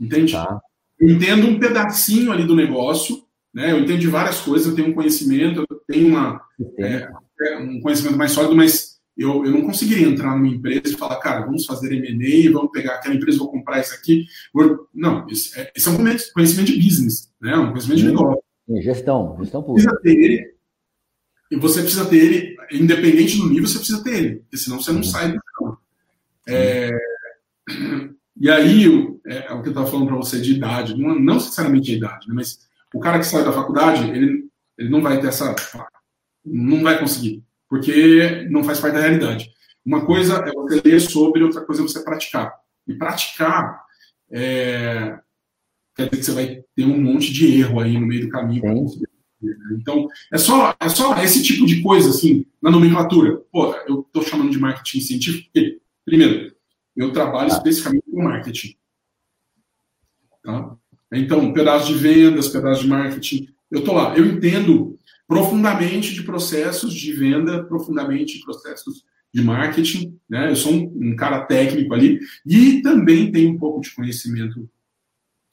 entende? 0.00 0.32
Tá. 0.32 0.60
Eu 0.98 1.10
entendo 1.10 1.46
um 1.46 1.58
pedacinho 1.58 2.32
ali 2.32 2.44
do 2.44 2.56
negócio, 2.56 3.22
né? 3.52 3.72
Eu 3.72 3.80
entendo 3.80 3.98
de 3.98 4.08
várias 4.08 4.40
coisas, 4.40 4.66
eu 4.66 4.74
tenho 4.74 4.88
um 4.88 4.94
conhecimento, 4.94 5.64
eu 5.68 5.80
tenho 5.86 6.08
uma, 6.08 6.40
é, 6.78 7.08
um 7.58 7.80
conhecimento 7.80 8.16
mais 8.16 8.32
sólido, 8.32 8.56
mas 8.56 8.95
eu, 9.16 9.46
eu 9.46 9.50
não 9.50 9.62
conseguiria 9.62 10.06
entrar 10.06 10.36
numa 10.36 10.46
empresa 10.46 10.88
e 10.88 10.98
falar, 10.98 11.16
cara, 11.16 11.46
vamos 11.46 11.64
fazer 11.64 11.90
M&A, 11.92 12.52
vamos 12.52 12.70
pegar 12.70 12.96
aquela 12.96 13.14
empresa, 13.14 13.38
vou 13.38 13.50
comprar 13.50 13.80
isso 13.80 13.94
aqui. 13.94 14.26
Não, 14.92 15.26
esse 15.28 15.58
é, 15.58 15.72
esse 15.74 15.88
é 15.88 15.90
um 15.90 15.96
conhecimento 15.96 16.72
de 16.72 16.76
business, 16.76 17.32
né? 17.40 17.56
um 17.56 17.70
conhecimento 17.70 17.98
de 18.00 18.06
negócio. 18.08 18.42
Gestão, 18.82 19.36
gestão 19.40 19.62
pública. 19.62 19.88
Precisa 19.88 20.02
ter 20.02 20.22
ele, 20.22 20.54
e 21.50 21.56
você 21.56 21.80
precisa 21.80 22.04
ter 22.04 22.16
ele, 22.16 22.56
independente 22.72 23.38
do 23.38 23.48
nível, 23.48 23.66
você 23.66 23.78
precisa 23.78 24.04
ter 24.04 24.14
ele, 24.16 24.36
porque 24.36 24.56
senão 24.58 24.80
você 24.80 24.92
não 24.92 25.02
sai 25.02 25.32
do 25.32 25.40
chão. 25.56 25.78
É, 26.46 26.90
e 28.38 28.50
aí, 28.50 28.84
é, 29.26 29.46
é, 29.46 29.52
o 29.52 29.62
que 29.62 29.68
eu 29.68 29.72
estava 29.72 29.86
falando 29.86 30.08
para 30.08 30.16
você 30.16 30.40
de 30.40 30.52
idade, 30.52 30.94
não, 30.94 31.18
não 31.18 31.34
necessariamente 31.34 31.92
a 31.92 31.96
idade, 31.96 32.28
né, 32.28 32.34
mas 32.34 32.68
o 32.92 33.00
cara 33.00 33.18
que 33.18 33.26
sai 33.26 33.44
da 33.44 33.52
faculdade, 33.52 34.10
ele, 34.10 34.46
ele 34.76 34.90
não 34.90 35.00
vai 35.00 35.20
ter 35.20 35.28
essa. 35.28 35.54
Não 36.44 36.82
vai 36.82 36.98
conseguir 36.98 37.45
porque 37.68 38.46
não 38.50 38.64
faz 38.64 38.80
parte 38.80 38.94
da 38.94 39.00
realidade. 39.00 39.50
Uma 39.84 40.04
coisa 40.04 40.36
é 40.46 40.52
você 40.52 40.80
ler 40.84 41.00
sobre, 41.00 41.42
outra 41.42 41.60
coisa 41.62 41.82
é 41.82 41.84
você 41.86 42.02
praticar. 42.02 42.52
E 42.86 42.94
praticar 42.94 43.84
é, 44.30 45.18
quer 45.96 46.10
dizer 46.10 46.18
que 46.18 46.24
você 46.24 46.32
vai 46.32 46.64
ter 46.74 46.84
um 46.84 47.00
monte 47.00 47.32
de 47.32 47.60
erro 47.60 47.80
aí 47.80 47.98
no 47.98 48.06
meio 48.06 48.26
do 48.26 48.28
caminho. 48.28 48.86
Então, 49.72 50.08
é 50.32 50.38
só, 50.38 50.74
é 50.78 50.88
só 50.88 51.16
esse 51.22 51.42
tipo 51.42 51.66
de 51.66 51.82
coisa, 51.82 52.10
assim, 52.10 52.44
na 52.60 52.70
nomenclatura. 52.70 53.38
Pô, 53.50 53.74
eu 53.88 54.00
estou 54.00 54.22
chamando 54.22 54.50
de 54.50 54.58
marketing 54.58 55.00
científico 55.00 55.50
porque, 55.52 55.80
primeiro, 56.04 56.54
eu 56.94 57.12
trabalho 57.12 57.48
especificamente 57.48 58.04
com 58.10 58.22
marketing. 58.22 58.76
Tá? 60.42 60.76
Então, 61.12 61.52
pedaço 61.52 61.86
de 61.86 61.94
vendas, 61.94 62.48
pedaço 62.48 62.82
de 62.82 62.88
marketing, 62.88 63.48
eu 63.70 63.80
estou 63.80 63.94
lá. 63.94 64.16
Eu 64.16 64.26
entendo 64.26 64.95
profundamente 65.26 66.14
de 66.14 66.22
processos 66.22 66.94
de 66.94 67.12
venda, 67.12 67.64
profundamente 67.64 68.38
de 68.38 68.44
processos 68.44 69.04
de 69.32 69.42
marketing, 69.42 70.18
né? 70.28 70.50
Eu 70.50 70.56
sou 70.56 70.72
um, 70.72 71.10
um 71.10 71.16
cara 71.16 71.44
técnico 71.44 71.92
ali 71.92 72.20
e 72.46 72.80
também 72.80 73.30
tenho 73.30 73.50
um 73.50 73.58
pouco 73.58 73.80
de 73.80 73.94
conhecimento 73.94 74.68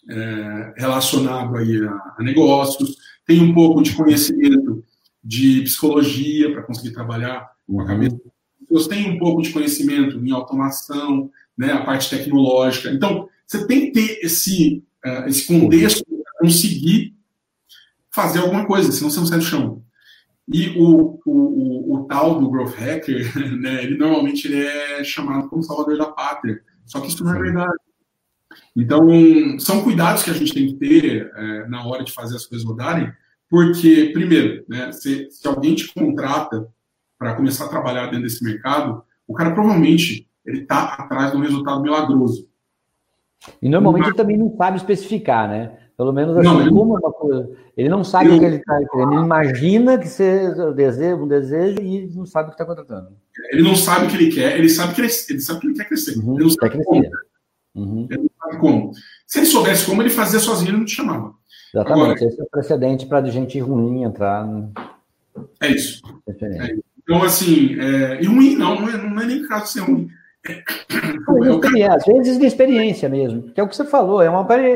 é, 0.09 0.73
relacionado 0.77 1.55
aí 1.57 1.83
a, 1.85 2.15
a, 2.17 2.23
negócios, 2.23 2.97
tenho 3.25 3.43
um 3.43 3.53
pouco 3.53 3.81
de 3.81 3.93
conhecimento 3.93 4.83
de 5.23 5.61
psicologia 5.61 6.51
para 6.51 6.63
conseguir 6.63 6.91
trabalhar 6.91 7.49
com 7.67 7.81
a 7.81 7.85
cabeça. 7.85 8.19
Eu 8.69 8.87
tenho 8.87 9.13
um 9.13 9.19
pouco 9.19 9.41
de 9.41 9.51
conhecimento 9.51 10.17
em 10.17 10.31
automação, 10.31 11.29
né? 11.57 11.71
A 11.71 11.83
parte 11.83 12.09
tecnológica. 12.09 12.89
Então, 12.91 13.27
você 13.45 13.65
tem 13.65 13.87
que 13.87 13.91
ter 13.91 14.19
esse, 14.23 14.83
uh, 15.05 15.27
esse 15.27 15.47
contexto 15.47 16.03
para 16.05 16.39
conseguir 16.39 17.12
fazer 18.13 18.39
alguma 18.39 18.65
coisa, 18.65 18.91
senão 18.91 19.09
você 19.09 19.19
não 19.19 19.25
sai 19.25 19.39
do 19.39 19.43
chão. 19.43 19.83
E 20.47 20.77
o, 20.77 21.19
o, 21.25 21.31
o, 21.31 21.95
o 21.95 22.05
tal 22.05 22.39
do 22.39 22.49
growth 22.49 22.75
hacker, 22.75 23.31
né, 23.59 23.83
ele 23.83 23.97
normalmente 23.97 24.47
ele 24.47 24.63
é 24.63 25.03
chamado 25.03 25.49
como 25.49 25.63
salvador 25.63 25.97
da 25.97 26.05
pátria. 26.05 26.61
Só 26.85 26.99
que 27.01 27.07
isso 27.07 27.23
não 27.23 27.33
é 27.33 27.39
verdade. 27.39 27.73
Então, 28.75 29.07
são 29.59 29.83
cuidados 29.83 30.23
que 30.23 30.29
a 30.29 30.33
gente 30.33 30.53
tem 30.53 30.67
que 30.67 30.75
ter 30.75 31.31
é, 31.35 31.67
na 31.67 31.85
hora 31.85 32.03
de 32.03 32.11
fazer 32.11 32.35
as 32.35 32.45
coisas 32.45 32.67
rodarem, 32.67 33.11
porque, 33.49 34.11
primeiro, 34.13 34.63
né, 34.67 34.91
se, 34.91 35.29
se 35.31 35.47
alguém 35.47 35.75
te 35.75 35.91
contrata 35.93 36.67
para 37.17 37.35
começar 37.35 37.65
a 37.65 37.69
trabalhar 37.69 38.07
dentro 38.07 38.23
desse 38.23 38.43
mercado, 38.43 39.03
o 39.27 39.33
cara 39.33 39.51
provavelmente 39.51 40.27
ele 40.45 40.61
está 40.61 40.93
atrás 40.95 41.31
de 41.31 41.37
um 41.37 41.41
resultado 41.41 41.81
milagroso. 41.81 42.47
E 43.61 43.69
normalmente 43.69 44.07
ele 44.07 44.15
também 44.15 44.37
não 44.37 44.55
sabe 44.57 44.77
especificar, 44.77 45.47
né? 45.47 45.82
Pelo 45.95 46.11
menos 46.11 46.35
assim, 46.35 46.47
não, 46.47 46.69
como 46.69 46.97
uma 46.97 47.11
coisa. 47.11 47.49
Ele 47.77 47.87
não 47.87 48.03
sabe 48.03 48.29
eu, 48.29 48.35
o 48.35 48.39
que 48.39 48.45
ele 48.45 48.55
está 48.55 48.77
querendo. 48.89 49.13
Ele 49.13 49.21
imagina 49.21 49.97
que 49.97 50.07
seja 50.07 50.69
um 50.69 50.73
desejo, 50.73 51.23
um 51.23 51.27
desejo 51.27 51.81
e 51.81 52.07
não 52.15 52.25
sabe 52.25 52.47
o 52.47 52.49
que 52.49 52.55
está 52.55 52.65
contratando. 52.65 53.09
Ele 53.51 53.61
não 53.61 53.75
sabe 53.75 54.05
o 54.05 54.09
que 54.09 54.15
ele 54.15 54.31
quer, 54.31 54.57
ele 54.57 54.69
sabe 54.69 54.95
que 54.95 55.01
ele, 55.01 55.09
ele 55.29 55.39
sabe 55.39 55.59
que 55.59 55.67
ele 55.67 55.75
quer 55.75 55.87
crescer. 55.87 56.17
Uhum, 56.17 56.35
ele 56.35 56.43
não 56.43 56.49
sabe 56.49 56.71
quer 56.71 56.83
como. 56.83 57.03
Uhum. 57.75 58.07
Ele 58.09 58.21
não 58.23 58.29
sabe 58.41 58.59
como. 58.59 58.91
Se 59.27 59.39
ele 59.39 59.45
soubesse 59.45 59.85
como, 59.85 60.01
ele 60.01 60.09
fazia 60.09 60.39
sozinho, 60.39 60.71
ele 60.71 60.77
não 60.77 60.85
te 60.85 60.95
chamava. 60.95 61.33
Exatamente, 61.73 62.01
Agora, 62.01 62.25
esse 62.25 62.39
é 62.39 62.43
o 62.43 62.49
precedente 62.49 63.05
para 63.05 63.29
gente 63.29 63.59
ruim 63.59 64.03
entrar. 64.03 64.47
No... 64.47 64.71
É 65.61 65.67
isso. 65.67 66.01
É 66.27 66.75
Então, 67.03 67.23
assim, 67.23 67.79
é... 67.79 68.21
e 68.21 68.25
ruim 68.25 68.55
não, 68.55 68.79
não 68.79 68.89
é, 68.89 68.97
não 68.97 69.21
é 69.21 69.25
nem 69.25 69.47
caso 69.47 69.71
ser 69.71 69.81
ruim 69.81 70.09
às 71.89 72.05
vezes 72.05 72.37
de 72.37 72.45
experiência 72.45 73.07
mesmo, 73.07 73.43
que 73.43 73.61
é 73.61 73.63
o 73.63 73.67
que 73.67 73.75
você 73.75 73.85
falou, 73.85 74.21
é 74.21 74.29
uma, 74.29 74.45
é, 74.55 74.75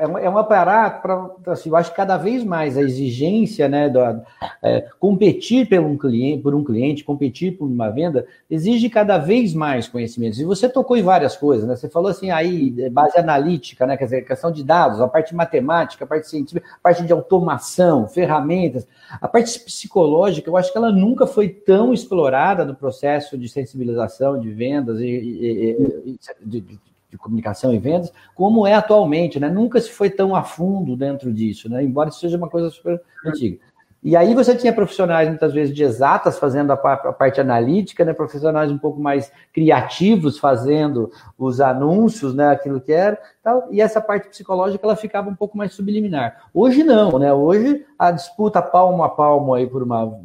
é, 0.00 0.06
um, 0.06 0.18
é 0.18 0.30
um 0.30 0.38
aparato 0.38 1.02
para, 1.02 1.52
assim, 1.52 1.68
eu 1.68 1.76
acho 1.76 1.90
que 1.90 1.96
cada 1.96 2.16
vez 2.16 2.42
mais 2.42 2.78
a 2.78 2.80
exigência, 2.80 3.68
né, 3.68 3.90
da, 3.90 4.22
é, 4.62 4.86
competir 4.98 5.68
por 5.68 5.80
um, 5.80 5.98
cliente, 5.98 6.42
por 6.42 6.54
um 6.54 6.64
cliente, 6.64 7.04
competir 7.04 7.58
por 7.58 7.66
uma 7.66 7.90
venda, 7.90 8.26
exige 8.50 8.88
cada 8.88 9.18
vez 9.18 9.52
mais 9.52 9.86
conhecimentos. 9.86 10.40
E 10.40 10.44
você 10.44 10.70
tocou 10.70 10.96
em 10.96 11.02
várias 11.02 11.36
coisas, 11.36 11.68
né? 11.68 11.76
Você 11.76 11.88
falou 11.88 12.10
assim, 12.10 12.30
aí, 12.30 12.74
é, 12.78 12.88
base 12.88 13.18
analítica, 13.18 13.86
né? 13.86 13.96
Quer 13.96 14.04
dizer, 14.04 14.22
questão 14.22 14.50
de 14.50 14.64
dados, 14.64 15.00
a 15.00 15.08
parte 15.08 15.34
matemática, 15.34 16.04
a 16.04 16.08
parte 16.08 16.28
científica, 16.28 16.66
a 16.66 16.82
parte 16.82 17.02
de 17.02 17.12
automação, 17.12 18.08
ferramentas, 18.08 18.86
a 19.20 19.28
parte 19.28 19.58
psicológica, 19.60 20.48
eu 20.48 20.56
acho 20.56 20.72
que 20.72 20.78
ela 20.78 20.90
nunca 20.90 21.26
foi 21.26 21.48
tão 21.48 21.92
explorada 21.92 22.64
no 22.64 22.74
processo 22.74 23.36
de 23.36 23.48
sensibilização, 23.48 24.40
de 24.40 24.50
vendas 24.98 25.00
e, 25.00 26.10
e, 26.10 26.10
e 26.10 26.18
de, 26.46 26.60
de 26.60 26.80
de 27.14 27.18
comunicação 27.18 27.72
e 27.72 27.78
vendas, 27.78 28.12
como 28.34 28.66
é 28.66 28.74
atualmente, 28.74 29.38
né? 29.38 29.48
Nunca 29.48 29.80
se 29.80 29.90
foi 29.90 30.10
tão 30.10 30.34
a 30.34 30.42
fundo 30.42 30.96
dentro 30.96 31.32
disso, 31.32 31.68
né? 31.70 31.82
Embora 31.82 32.08
isso 32.08 32.18
seja 32.18 32.36
uma 32.36 32.50
coisa 32.50 32.68
super 32.70 33.00
antiga. 33.24 33.58
E 34.02 34.16
aí 34.16 34.34
você 34.34 34.54
tinha 34.54 34.72
profissionais 34.72 35.28
muitas 35.30 35.54
vezes 35.54 35.74
de 35.74 35.82
exatas 35.82 36.38
fazendo 36.38 36.70
a, 36.72 36.76
parte 36.76 37.40
analítica, 37.40 38.04
né? 38.04 38.12
Profissionais 38.12 38.70
um 38.70 38.76
pouco 38.76 39.00
mais 39.00 39.32
criativos 39.52 40.38
fazendo 40.38 41.10
os 41.38 41.60
anúncios, 41.60 42.34
né? 42.34 42.48
Aquilo 42.48 42.80
que 42.80 42.92
era, 42.92 43.18
tal. 43.42 43.68
E 43.70 43.80
essa 43.80 44.00
parte 44.00 44.28
psicológica 44.28 44.84
ela 44.84 44.96
ficava 44.96 45.30
um 45.30 45.34
pouco 45.34 45.56
mais 45.56 45.72
subliminar. 45.72 46.48
Hoje 46.52 46.82
não, 46.82 47.18
né? 47.18 47.32
Hoje 47.32 47.86
a 47.98 48.10
disputa 48.10 48.60
palmo 48.60 49.04
a 49.04 49.08
palmo 49.08 49.54
aí 49.54 49.66
por 49.66 49.82
uma 49.82 50.20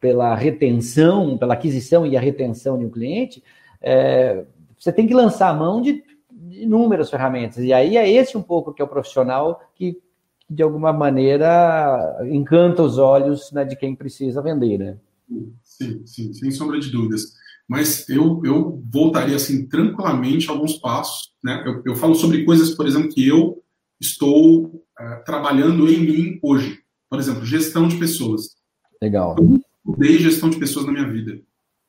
pela 0.00 0.34
retenção, 0.34 1.36
pela 1.38 1.54
aquisição 1.54 2.06
e 2.06 2.14
a 2.14 2.20
retenção 2.20 2.78
de 2.78 2.84
um 2.84 2.90
cliente, 2.90 3.42
é, 3.84 4.46
você 4.78 4.90
tem 4.90 5.06
que 5.06 5.14
lançar 5.14 5.50
a 5.50 5.54
mão 5.54 5.82
de, 5.82 6.02
de 6.32 6.62
inúmeras 6.62 7.10
ferramentas. 7.10 7.58
E 7.62 7.72
aí 7.72 7.98
é 7.98 8.10
esse 8.10 8.36
um 8.36 8.42
pouco 8.42 8.72
que 8.72 8.80
é 8.80 8.84
o 8.84 8.88
profissional 8.88 9.60
que, 9.74 10.00
de 10.48 10.62
alguma 10.62 10.92
maneira, 10.92 12.18
encanta 12.30 12.82
os 12.82 12.96
olhos 12.96 13.52
né, 13.52 13.64
de 13.64 13.76
quem 13.76 13.94
precisa 13.94 14.40
vender, 14.40 14.78
né? 14.78 14.96
Sim, 15.62 16.02
sim, 16.06 16.32
sem 16.32 16.50
sombra 16.50 16.80
de 16.80 16.90
dúvidas. 16.90 17.34
Mas 17.68 18.08
eu, 18.08 18.42
eu 18.44 18.82
voltaria, 18.90 19.36
assim, 19.36 19.66
tranquilamente 19.66 20.50
alguns 20.50 20.74
passos, 20.78 21.32
né? 21.42 21.62
Eu, 21.66 21.82
eu 21.84 21.96
falo 21.96 22.14
sobre 22.14 22.44
coisas, 22.44 22.74
por 22.74 22.86
exemplo, 22.86 23.08
que 23.08 23.26
eu 23.26 23.62
estou 24.00 24.66
uh, 24.66 25.24
trabalhando 25.24 25.88
em 25.88 26.00
mim 26.00 26.38
hoje. 26.42 26.78
Por 27.08 27.18
exemplo, 27.18 27.44
gestão 27.44 27.88
de 27.88 27.96
pessoas. 27.96 28.54
Legal. 29.00 29.36
Eu 29.38 29.60
estudei 29.86 30.18
gestão 30.18 30.50
de 30.50 30.58
pessoas 30.58 30.86
na 30.86 30.92
minha 30.92 31.10
vida. 31.10 31.40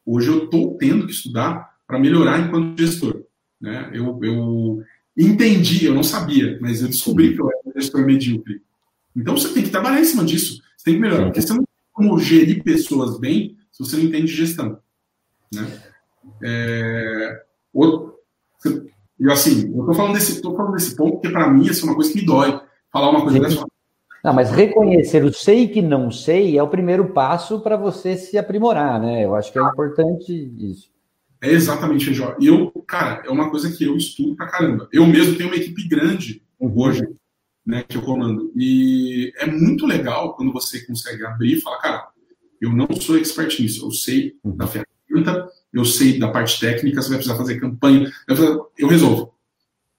Hoje 0.05 0.29
eu 0.29 0.45
estou 0.45 0.77
tendo 0.77 1.05
que 1.05 1.11
estudar 1.11 1.74
para 1.87 1.99
melhorar 1.99 2.39
enquanto 2.39 2.79
gestor. 2.79 3.23
Né? 3.59 3.91
Eu, 3.93 4.19
eu 4.23 4.83
entendi, 5.17 5.85
eu 5.85 5.93
não 5.93 6.03
sabia, 6.03 6.57
mas 6.61 6.81
eu 6.81 6.87
descobri 6.87 7.33
que 7.33 7.41
eu 7.41 7.49
era 7.49 7.59
um 7.65 7.73
gestor 7.79 8.05
medíocre. 8.05 8.61
Então 9.15 9.37
você 9.37 9.53
tem 9.53 9.63
que 9.63 9.69
trabalhar 9.69 10.01
em 10.01 10.05
cima 10.05 10.25
disso, 10.25 10.61
você 10.75 10.85
tem 10.85 10.95
que 10.95 10.99
melhorar, 10.99 11.25
porque 11.25 11.41
você 11.41 11.53
não 11.53 11.59
tem 11.59 11.67
como 11.93 12.19
gerir 12.19 12.63
pessoas 12.63 13.17
bem 13.19 13.57
se 13.71 13.83
você 13.83 13.95
não 13.95 14.03
entende 14.03 14.27
gestão. 14.27 14.79
Né? 15.53 15.65
É, 16.43 17.43
eu, 17.73 18.19
assim, 19.31 19.71
eu 19.73 19.79
estou 19.79 19.93
falando, 19.93 20.13
desse, 20.13 20.41
falando 20.41 20.73
desse 20.73 20.95
ponto 20.95 21.13
porque 21.13 21.29
para 21.29 21.49
mim 21.49 21.69
essa 21.69 21.81
é 21.81 21.83
uma 21.85 21.95
coisa 21.95 22.11
que 22.11 22.19
me 22.19 22.25
dói. 22.25 22.59
Falar 22.91 23.09
uma 23.09 23.21
coisa 23.21 23.39
dessa. 23.39 23.65
Não, 24.23 24.33
mas 24.33 24.49
reconhecer 24.49 25.23
o 25.23 25.33
sei 25.33 25.67
que 25.67 25.81
não 25.81 26.09
sei 26.09 26.57
é 26.57 26.63
o 26.63 26.67
primeiro 26.67 27.09
passo 27.09 27.59
para 27.59 27.77
você 27.77 28.17
se 28.17 28.37
aprimorar, 28.37 28.99
né? 28.99 29.23
Eu 29.23 29.35
acho 29.35 29.51
que 29.51 29.59
é 29.59 29.61
importante 29.61 30.33
isso. 30.57 30.94
É 31.45 31.51
exatamente, 31.51 32.11
Jó. 32.11 32.35
E 32.39 32.47
eu, 32.47 32.71
cara, 32.87 33.21
é 33.23 33.29
uma 33.29 33.51
coisa 33.51 33.71
que 33.71 33.83
eu 33.83 33.95
estudo 33.95 34.35
pra 34.35 34.47
caramba. 34.47 34.89
Eu 34.91 35.05
mesmo 35.05 35.35
tenho 35.35 35.47
uma 35.47 35.55
equipe 35.55 35.87
grande 35.87 36.41
hoje, 36.59 37.07
né, 37.63 37.83
que 37.87 37.95
eu 37.95 38.01
comando. 38.01 38.51
E 38.55 39.31
é 39.37 39.45
muito 39.45 39.85
legal 39.85 40.35
quando 40.35 40.51
você 40.51 40.83
consegue 40.83 41.23
abrir 41.23 41.53
e 41.53 41.61
falar, 41.61 41.77
cara, 41.77 42.07
eu 42.59 42.73
não 42.73 42.87
sou 42.99 43.15
expert 43.15 43.59
nisso, 43.59 43.85
eu 43.85 43.91
sei 43.91 44.35
da 44.43 44.65
ferramenta, 44.65 45.47
eu 45.71 45.85
sei 45.85 46.17
da 46.17 46.29
parte 46.29 46.59
técnica, 46.59 46.99
você 46.99 47.09
vai 47.09 47.17
precisar 47.19 47.37
fazer 47.37 47.59
campanha, 47.59 48.11
eu 48.75 48.87
resolvo. 48.87 49.35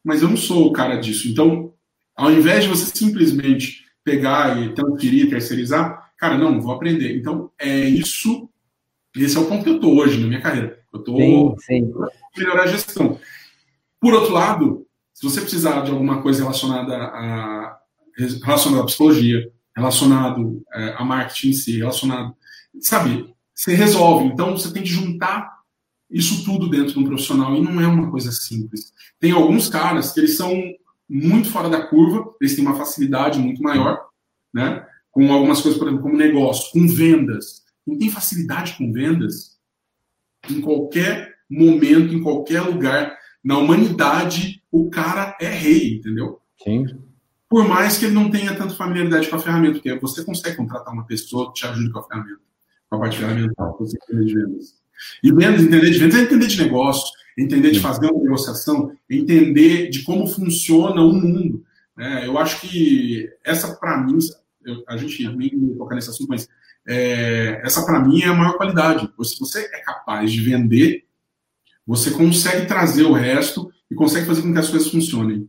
Mas 0.02 0.22
eu 0.22 0.28
não 0.28 0.36
sou 0.36 0.66
o 0.66 0.72
cara 0.72 0.96
disso. 0.96 1.28
Então, 1.28 1.72
ao 2.16 2.32
invés 2.32 2.64
de 2.64 2.70
você 2.70 2.86
simplesmente 2.86 3.84
pegar 4.02 4.60
e 4.60 4.74
transferir, 4.74 5.30
terceirizar, 5.30 6.10
cara, 6.16 6.36
não, 6.36 6.60
vou 6.60 6.72
aprender. 6.72 7.16
Então, 7.16 7.52
é 7.56 7.88
isso, 7.88 8.48
esse 9.14 9.36
é 9.36 9.40
o 9.40 9.46
ponto 9.46 9.62
que 9.62 9.70
eu 9.70 9.78
tô 9.78 9.94
hoje 9.94 10.18
na 10.18 10.26
minha 10.26 10.40
carreira. 10.40 10.84
Eu 10.96 11.00
estou 11.00 11.56
melhorar 12.36 12.64
a 12.64 12.66
gestão. 12.66 13.18
Por 14.00 14.14
outro 14.14 14.32
lado, 14.32 14.86
se 15.12 15.24
você 15.24 15.40
precisar 15.40 15.80
de 15.80 15.90
alguma 15.90 16.22
coisa 16.22 16.42
relacionada 16.42 16.94
a, 16.94 17.78
relacionada 18.44 18.82
à 18.82 18.86
psicologia, 18.86 19.50
relacionado 19.74 20.62
é, 20.74 20.94
a 20.96 21.04
marketing 21.04 21.48
em 21.48 21.52
si, 21.52 21.78
relacionado, 21.78 22.34
sabe, 22.80 23.34
você 23.54 23.74
resolve. 23.74 24.26
Então 24.26 24.56
você 24.56 24.72
tem 24.72 24.82
que 24.82 24.88
juntar 24.88 25.56
isso 26.10 26.44
tudo 26.44 26.68
dentro 26.68 26.92
de 26.92 26.98
um 26.98 27.04
profissional 27.04 27.54
e 27.56 27.60
não 27.60 27.80
é 27.80 27.86
uma 27.86 28.10
coisa 28.10 28.30
simples. 28.30 28.92
Tem 29.18 29.32
alguns 29.32 29.68
caras 29.68 30.12
que 30.12 30.20
eles 30.20 30.36
são 30.36 30.52
muito 31.08 31.50
fora 31.50 31.68
da 31.68 31.86
curva, 31.86 32.34
eles 32.40 32.54
têm 32.54 32.64
uma 32.64 32.76
facilidade 32.76 33.38
muito 33.38 33.62
maior, 33.62 34.06
né? 34.52 34.86
Com 35.10 35.32
algumas 35.32 35.60
coisas, 35.60 35.78
por 35.78 35.88
exemplo, 35.88 36.04
como 36.04 36.16
negócio, 36.16 36.70
com 36.72 36.86
vendas. 36.86 37.64
Quem 37.84 37.98
tem 37.98 38.10
facilidade 38.10 38.76
com 38.76 38.92
vendas, 38.92 39.55
em 40.52 40.60
qualquer 40.60 41.34
momento, 41.48 42.14
em 42.14 42.22
qualquer 42.22 42.60
lugar, 42.62 43.16
na 43.42 43.58
humanidade, 43.58 44.62
o 44.70 44.90
cara 44.90 45.36
é 45.40 45.48
rei, 45.48 45.96
entendeu? 45.96 46.40
Sim. 46.62 46.86
Por 47.48 47.66
mais 47.66 47.96
que 47.96 48.06
ele 48.06 48.14
não 48.14 48.30
tenha 48.30 48.54
tanta 48.56 48.74
familiaridade 48.74 49.28
com 49.28 49.36
a 49.36 49.38
ferramenta, 49.38 49.74
porque 49.74 49.94
você 49.94 50.24
consegue 50.24 50.56
contratar 50.56 50.92
uma 50.92 51.06
pessoa 51.06 51.52
que 51.52 51.60
te 51.60 51.66
ajude 51.66 51.92
com 51.92 52.00
a 52.00 52.02
ferramenta, 52.02 52.40
com 52.90 52.96
a 52.96 53.00
parte 53.00 53.18
ferramental, 53.18 53.76
você 53.78 53.96
entender 54.02 54.24
de 54.24 54.34
vendas. 54.34 54.74
E 55.22 55.32
vendas, 55.32 55.62
entender 55.62 55.90
de 55.90 55.98
vendas 55.98 56.18
é 56.18 56.22
entender 56.22 56.46
de 56.46 56.62
negócio, 56.62 57.12
entender 57.38 57.70
de 57.70 57.80
fazer 57.80 58.10
uma 58.10 58.22
negociação, 58.22 58.92
entender 59.08 59.90
de 59.90 60.02
como 60.02 60.26
funciona 60.26 61.00
o 61.02 61.12
mundo. 61.12 61.64
É, 61.98 62.26
eu 62.26 62.36
acho 62.38 62.60
que 62.60 63.30
essa, 63.44 63.76
para 63.76 63.98
mim, 64.02 64.18
eu, 64.64 64.82
a 64.88 64.96
gente 64.96 65.26
nem 65.36 65.74
tocar 65.76 65.94
nesse 65.94 66.10
assunto, 66.10 66.28
mas 66.28 66.48
é, 66.86 67.60
essa 67.64 67.84
para 67.84 68.00
mim 68.00 68.22
é 68.22 68.28
a 68.28 68.34
maior 68.34 68.56
qualidade. 68.56 69.10
Se 69.22 69.38
você 69.38 69.60
é 69.72 69.80
capaz 69.80 70.30
de 70.32 70.40
vender, 70.40 71.04
você 71.86 72.10
consegue 72.10 72.66
trazer 72.66 73.04
o 73.04 73.12
resto 73.12 73.70
e 73.90 73.94
consegue 73.94 74.26
fazer 74.26 74.42
com 74.42 74.52
que 74.52 74.58
as 74.58 74.68
coisas 74.68 74.90
funcionem. 74.90 75.48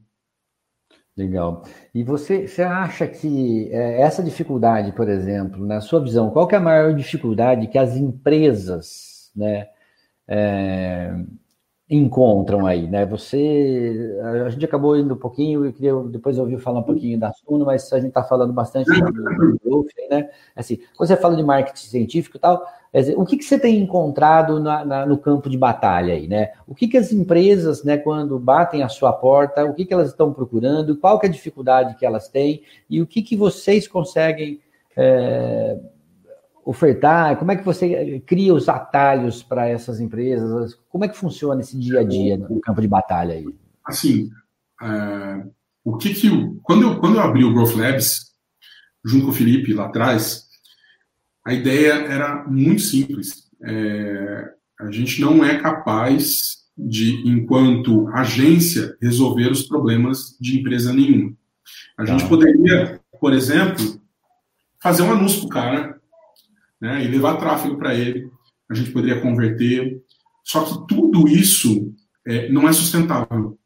Legal. 1.15 1.63
E 1.95 2.03
você, 2.03 2.47
você 2.47 2.61
acha 2.61 3.07
que 3.07 3.69
é, 3.71 4.01
essa 4.01 4.21
dificuldade, 4.21 4.91
por 4.91 5.09
exemplo, 5.09 5.65
na 5.65 5.81
sua 5.81 5.99
visão, 5.99 6.29
qual 6.29 6.47
é 6.51 6.55
a 6.55 6.59
maior 6.59 6.93
dificuldade 6.93 7.67
que 7.67 7.77
as 7.77 7.95
empresas, 7.95 9.31
né, 9.35 9.67
é, 10.27 11.11
encontram 11.89 12.65
aí, 12.65 12.85
né? 12.85 13.05
Você, 13.05 14.19
a 14.45 14.49
gente 14.49 14.65
acabou 14.65 14.97
indo 14.97 15.13
um 15.13 15.17
pouquinho, 15.17 15.65
eu 15.65 15.71
queria 15.71 15.95
depois 16.09 16.37
ouvir 16.37 16.59
falar 16.59 16.79
um 16.79 16.83
pouquinho 16.83 17.17
da 17.17 17.31
Suno, 17.31 17.65
mas 17.65 17.91
a 17.93 17.97
gente 17.97 18.09
está 18.09 18.23
falando 18.23 18.51
bastante 18.51 18.89
do 18.89 19.87
né? 20.09 20.29
Assim, 20.55 20.79
quando 20.97 21.07
você 21.07 21.15
fala 21.15 21.35
de 21.35 21.43
marketing 21.43 21.87
científico 21.87 22.35
e 22.37 22.39
tal, 22.39 22.65
o 23.15 23.25
que, 23.25 23.37
que 23.37 23.43
você 23.43 23.57
tem 23.57 23.79
encontrado 23.79 24.59
na, 24.59 24.83
na, 24.83 25.05
no 25.05 25.17
campo 25.17 25.49
de 25.49 25.57
batalha 25.57 26.13
aí, 26.13 26.27
né? 26.27 26.51
O 26.67 26.75
que, 26.75 26.87
que 26.87 26.97
as 26.97 27.11
empresas, 27.13 27.83
né, 27.83 27.97
quando 27.97 28.37
batem 28.37 28.83
a 28.83 28.89
sua 28.89 29.13
porta, 29.13 29.63
o 29.63 29.73
que, 29.73 29.85
que 29.85 29.93
elas 29.93 30.09
estão 30.09 30.33
procurando, 30.33 30.97
qual 30.97 31.19
que 31.19 31.25
é 31.25 31.29
a 31.29 31.31
dificuldade 31.31 31.95
que 31.95 32.05
elas 32.05 32.27
têm 32.27 32.63
e 32.89 33.01
o 33.01 33.07
que, 33.07 33.21
que 33.21 33.35
vocês 33.35 33.87
conseguem 33.87 34.59
é, 34.95 35.77
ofertar? 36.67 37.37
Como 37.37 37.49
é 37.49 37.55
que 37.55 37.63
você 37.63 38.21
cria 38.25 38.53
os 38.53 38.67
atalhos 38.67 39.41
para 39.41 39.69
essas 39.69 40.01
empresas? 40.01 40.77
Como 40.89 41.05
é 41.05 41.07
que 41.07 41.17
funciona 41.17 41.61
esse 41.61 41.79
dia 41.79 42.01
a 42.01 42.03
dia 42.03 42.37
no 42.37 42.59
campo 42.59 42.81
de 42.81 42.89
batalha 42.89 43.35
aí? 43.35 43.47
Assim, 43.85 44.29
é, 44.83 45.45
o 45.81 45.95
que 45.95 46.13
que 46.13 46.29
quando 46.61 46.83
eu 46.83 46.99
quando 46.99 47.15
eu 47.15 47.21
abri 47.21 47.45
o 47.45 47.53
Growth 47.53 47.77
Labs 47.77 48.33
junto 49.03 49.25
com 49.25 49.31
o 49.31 49.33
Felipe 49.33 49.73
lá 49.73 49.85
atrás, 49.85 50.47
a 51.45 51.53
ideia 51.53 51.93
era 51.93 52.43
muito 52.45 52.81
simples. 52.81 53.49
É, 53.63 54.51
a 54.81 54.91
gente 54.91 55.21
não 55.21 55.45
é 55.45 55.57
capaz 55.59 56.57
de, 56.77 57.27
enquanto 57.27 58.09
agência, 58.09 58.95
resolver 59.01 59.49
os 59.49 59.63
problemas 59.63 60.37
de 60.39 60.59
empresa 60.59 60.91
nenhuma. 60.91 61.33
A 61.97 62.03
gente 62.03 62.23
tá. 62.23 62.27
poderia, 62.27 62.99
por 63.19 63.31
exemplo, 63.31 63.99
fazer 64.83 65.03
um 65.03 65.11
anúncio 65.13 65.39
para 65.39 65.47
o 65.47 65.49
cara 65.49 65.96
né, 66.79 67.03
e 67.03 67.07
levar 67.07 67.37
tráfego 67.37 67.77
para 67.77 67.95
ele, 67.95 68.29
a 68.69 68.73
gente 68.73 68.91
poderia 68.91 69.21
converter. 69.21 70.01
Só 70.43 70.63
que 70.63 70.87
tudo 70.87 71.27
isso 71.27 71.93
é, 72.25 72.49
não 72.49 72.67
é 72.67 72.73
sustentável. 72.73 73.57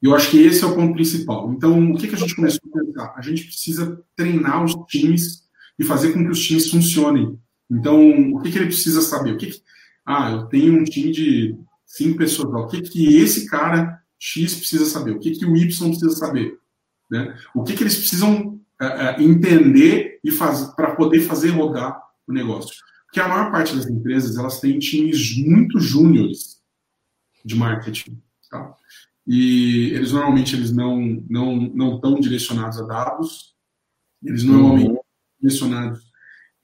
Eu 0.00 0.14
acho 0.14 0.30
que 0.30 0.38
esse 0.38 0.62
é 0.62 0.66
o 0.66 0.74
ponto 0.74 0.94
principal. 0.94 1.52
Então, 1.52 1.90
o 1.90 1.96
que, 1.96 2.06
que 2.06 2.14
a 2.14 2.18
gente 2.18 2.36
começou 2.36 2.60
a 2.72 2.78
pensar? 2.78 3.14
A 3.16 3.22
gente 3.22 3.44
precisa 3.44 4.00
treinar 4.14 4.64
os 4.64 4.74
times 4.86 5.44
e 5.78 5.84
fazer 5.84 6.12
com 6.12 6.22
que 6.22 6.30
os 6.30 6.44
times 6.44 6.70
funcionem. 6.70 7.38
Então, 7.70 8.32
o 8.32 8.40
que, 8.40 8.50
que 8.50 8.58
ele 8.58 8.66
precisa 8.66 9.00
saber? 9.02 9.32
O 9.32 9.36
que, 9.36 9.46
que... 9.46 9.62
Ah, 10.06 10.30
eu 10.30 10.46
tenho 10.46 10.80
um 10.80 10.84
time 10.84 11.10
de 11.10 11.56
cinco 11.84 12.18
pessoas. 12.18 12.48
O 12.48 12.68
que, 12.68 12.82
que 12.82 13.16
esse 13.16 13.46
cara 13.46 13.98
X 14.18 14.54
precisa 14.54 14.84
saber, 14.84 15.12
o 15.12 15.20
que, 15.20 15.30
que 15.30 15.46
o 15.46 15.56
Y 15.56 15.66
precisa 15.66 16.10
saber, 16.10 16.58
né? 17.10 17.36
O 17.54 17.62
que, 17.62 17.74
que 17.74 17.82
eles 17.82 17.96
precisam 17.96 18.57
é, 18.80 18.86
é, 18.86 19.22
entender 19.22 20.20
e 20.22 20.30
fazer 20.30 20.74
para 20.74 20.94
poder 20.94 21.20
fazer 21.20 21.50
rodar 21.50 22.00
o 22.26 22.32
negócio. 22.32 22.74
Porque 23.06 23.20
a 23.20 23.28
maior 23.28 23.50
parte 23.50 23.74
das 23.74 23.86
empresas 23.86 24.36
elas 24.36 24.60
têm 24.60 24.78
times 24.78 25.36
muito 25.38 25.80
júniores 25.80 26.60
de 27.44 27.56
marketing, 27.56 28.20
tá? 28.50 28.74
E 29.26 29.90
eles 29.94 30.12
normalmente 30.12 30.54
eles 30.54 30.72
não 30.72 31.22
não 31.28 31.56
não 31.56 31.96
estão 31.96 32.20
direcionados 32.20 32.80
a 32.80 32.84
dados, 32.84 33.54
eles 34.22 34.42
normalmente 34.42 34.90
uhum. 34.90 34.98
direcionados 35.40 36.08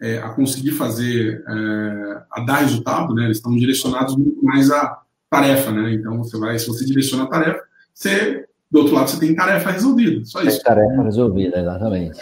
é, 0.00 0.18
a 0.18 0.30
conseguir 0.30 0.72
fazer, 0.72 1.42
é, 1.48 2.24
a 2.30 2.40
dar 2.40 2.58
resultado, 2.58 3.14
né? 3.14 3.24
Eles 3.24 3.38
estão 3.38 3.56
direcionados 3.56 4.16
muito 4.16 4.44
mais 4.44 4.70
a 4.70 5.02
tarefa, 5.30 5.72
né? 5.72 5.94
Então 5.94 6.18
você 6.18 6.38
vai, 6.38 6.58
se 6.58 6.66
você 6.66 6.84
direciona 6.84 7.24
a 7.24 7.28
tarefa, 7.28 7.62
você 7.92 8.43
do 8.74 8.80
outro 8.80 8.94
lado 8.96 9.08
você 9.08 9.20
tem 9.20 9.36
tarefa 9.36 9.70
resolvida, 9.70 10.24
só 10.24 10.42
isso. 10.42 10.56
Tem 10.56 10.74
tarefa 10.74 11.02
resolvida, 11.04 11.60
exatamente. 11.60 12.18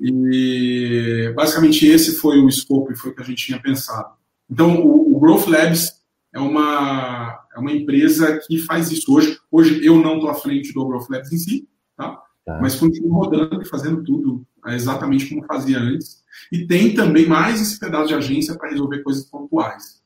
E 0.00 1.30
basicamente 1.36 1.86
esse 1.86 2.16
foi 2.16 2.38
o 2.40 2.48
escopo 2.48 2.90
e 2.90 2.96
foi 2.96 3.10
o 3.10 3.14
que 3.14 3.20
a 3.20 3.24
gente 3.24 3.44
tinha 3.44 3.60
pensado. 3.60 4.14
Então 4.50 4.80
o, 4.80 5.14
o 5.14 5.20
Growth 5.20 5.46
Labs 5.46 5.92
é 6.34 6.38
uma 6.38 7.38
é 7.54 7.60
uma 7.60 7.70
empresa 7.70 8.40
que 8.46 8.58
faz 8.60 8.90
isso 8.90 9.12
hoje. 9.12 9.38
Hoje 9.50 9.84
eu 9.84 10.00
não 10.00 10.14
estou 10.14 10.30
à 10.30 10.34
frente 10.34 10.72
do 10.72 10.86
Growth 10.86 11.10
Labs 11.10 11.30
em 11.32 11.36
si, 11.36 11.68
tá? 11.94 12.18
tá. 12.46 12.58
Mas 12.62 12.76
continuo 12.76 13.12
rodando 13.12 13.60
e 13.60 13.66
fazendo 13.66 14.02
tudo 14.02 14.46
exatamente 14.68 15.26
como 15.26 15.44
fazia 15.44 15.78
antes. 15.78 16.24
E 16.50 16.66
tem 16.66 16.94
também 16.94 17.26
mais 17.26 17.60
esse 17.60 17.78
pedaço 17.78 18.08
de 18.08 18.14
agência 18.14 18.56
para 18.56 18.70
resolver 18.70 19.02
coisas 19.02 19.26
pontuais. 19.26 20.00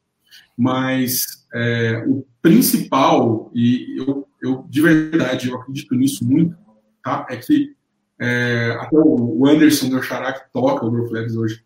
Mas 0.59 1.47
é, 1.55 2.05
o 2.09 2.27
principal, 2.41 3.49
e 3.55 4.01
eu, 4.01 4.27
eu 4.43 4.67
de 4.69 4.81
verdade 4.83 5.49
eu 5.49 5.57
acredito 5.57 5.95
nisso 5.95 6.25
muito, 6.25 6.57
tá? 7.03 7.27
é 7.31 7.37
que 7.37 7.75
é, 8.21 8.77
até 8.79 8.97
o 8.97 9.47
Anderson 9.47 9.89
do 9.89 10.03
Xará, 10.03 10.33
que 10.33 10.53
toca 10.53 10.87
o 10.87 11.11
Labs 11.11 11.35
hoje, 11.35 11.65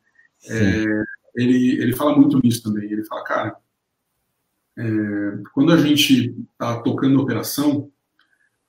é, 0.48 0.84
ele, 1.34 1.82
ele 1.82 1.94
fala 1.94 2.16
muito 2.16 2.40
nisso 2.42 2.62
também. 2.62 2.90
Ele 2.90 3.04
fala, 3.04 3.24
cara, 3.24 3.56
é, 4.78 4.84
quando 5.52 5.72
a 5.72 5.76
gente 5.76 6.34
está 6.52 6.80
tocando 6.80 7.20
operação, 7.20 7.90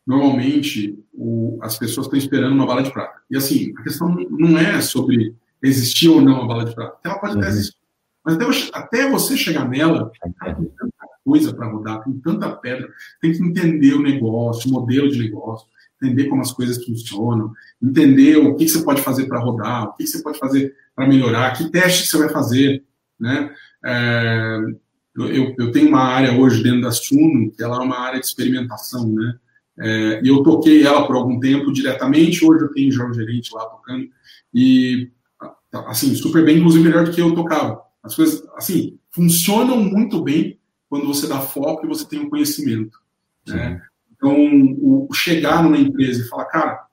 normalmente 0.05 1.01
o, 1.13 1.57
as 1.61 1.77
pessoas 1.77 2.07
estão 2.07 2.19
esperando 2.19 2.53
uma 2.53 2.65
bala 2.65 2.83
de 2.83 2.91
prata. 2.91 3.21
E 3.29 3.37
assim, 3.37 3.73
a 3.77 3.83
questão 3.83 4.13
não 4.31 4.57
é 4.57 4.81
sobre 4.81 5.33
existir 5.63 6.09
ou 6.09 6.21
não 6.21 6.43
a 6.43 6.47
bala 6.47 6.65
de 6.65 6.75
prata. 6.75 6.97
Ela 7.05 7.19
pode 7.19 7.37
até 7.37 7.45
uhum. 7.45 7.51
existir. 7.51 7.77
Mas 8.25 8.35
até, 8.35 8.45
até 8.73 9.09
você 9.09 9.37
chegar 9.37 9.67
nela, 9.67 10.11
tanta 10.21 10.96
coisa 11.27 11.53
para 11.53 11.67
rodar, 11.67 12.01
tem 12.05 12.13
tanta 12.19 12.49
pedra, 12.55 12.87
tem 13.21 13.33
que 13.33 13.43
entender 13.43 13.93
o 13.95 14.01
negócio, 14.01 14.69
o 14.69 14.73
modelo 14.73 15.11
de 15.11 15.19
negócio, 15.19 15.67
entender 16.01 16.29
como 16.29 16.41
as 16.41 16.53
coisas 16.53 16.81
funcionam, 16.85 17.51
entender 17.83 18.37
o 18.37 18.55
que 18.55 18.67
você 18.67 18.81
pode 18.81 19.01
fazer 19.01 19.27
para 19.27 19.41
rodar, 19.41 19.83
o 19.83 19.93
que 19.93 20.07
você 20.07 20.23
pode 20.23 20.39
fazer 20.39 20.73
para 20.95 21.05
melhorar, 21.05 21.51
que 21.51 21.69
teste 21.69 22.07
você 22.07 22.17
vai 22.17 22.29
fazer, 22.29 22.81
né? 23.19 23.51
É, 23.85 24.59
eu, 25.17 25.53
eu, 25.57 25.71
tenho 25.71 25.89
uma 25.89 26.01
área 26.01 26.31
hoje 26.31 26.63
dentro 26.63 26.81
da 26.81 26.91
Suno, 26.91 27.51
que 27.51 27.61
ela 27.61 27.77
é 27.77 27.79
uma 27.79 27.99
área 27.99 28.19
de 28.21 28.25
experimentação, 28.25 29.11
né? 29.11 29.35
É, 29.79 30.21
e 30.23 30.29
eu 30.29 30.41
toquei 30.43 30.85
ela 30.85 31.05
por 31.05 31.15
algum 31.15 31.39
tempo 31.39 31.73
diretamente, 31.73 32.45
hoje 32.45 32.63
eu 32.63 32.71
tenho 32.71 32.91
já 32.91 33.05
um 33.05 33.13
gerente 33.13 33.53
lá 33.53 33.65
tocando, 33.65 34.07
e 34.53 35.11
assim, 35.87 36.15
super 36.15 36.45
bem, 36.45 36.57
inclusive 36.57 36.83
melhor 36.83 37.03
do 37.03 37.11
que 37.11 37.21
eu 37.21 37.35
tocava. 37.35 37.81
As 38.01 38.15
coisas, 38.15 38.47
assim, 38.55 38.97
funcionam 39.11 39.77
muito 39.77 40.23
bem 40.23 40.57
quando 40.89 41.07
você 41.07 41.27
dá 41.27 41.39
foco 41.39 41.85
e 41.85 41.89
você 41.89 42.07
tem 42.07 42.19
um 42.19 42.29
conhecimento. 42.29 42.99
Né? 43.45 43.81
Então, 44.15 44.35
o, 44.79 45.07
chegar 45.13 45.63
numa 45.63 45.77
empresa 45.77 46.21
e 46.21 46.27
falar, 46.27 46.45
cara, 46.45 46.87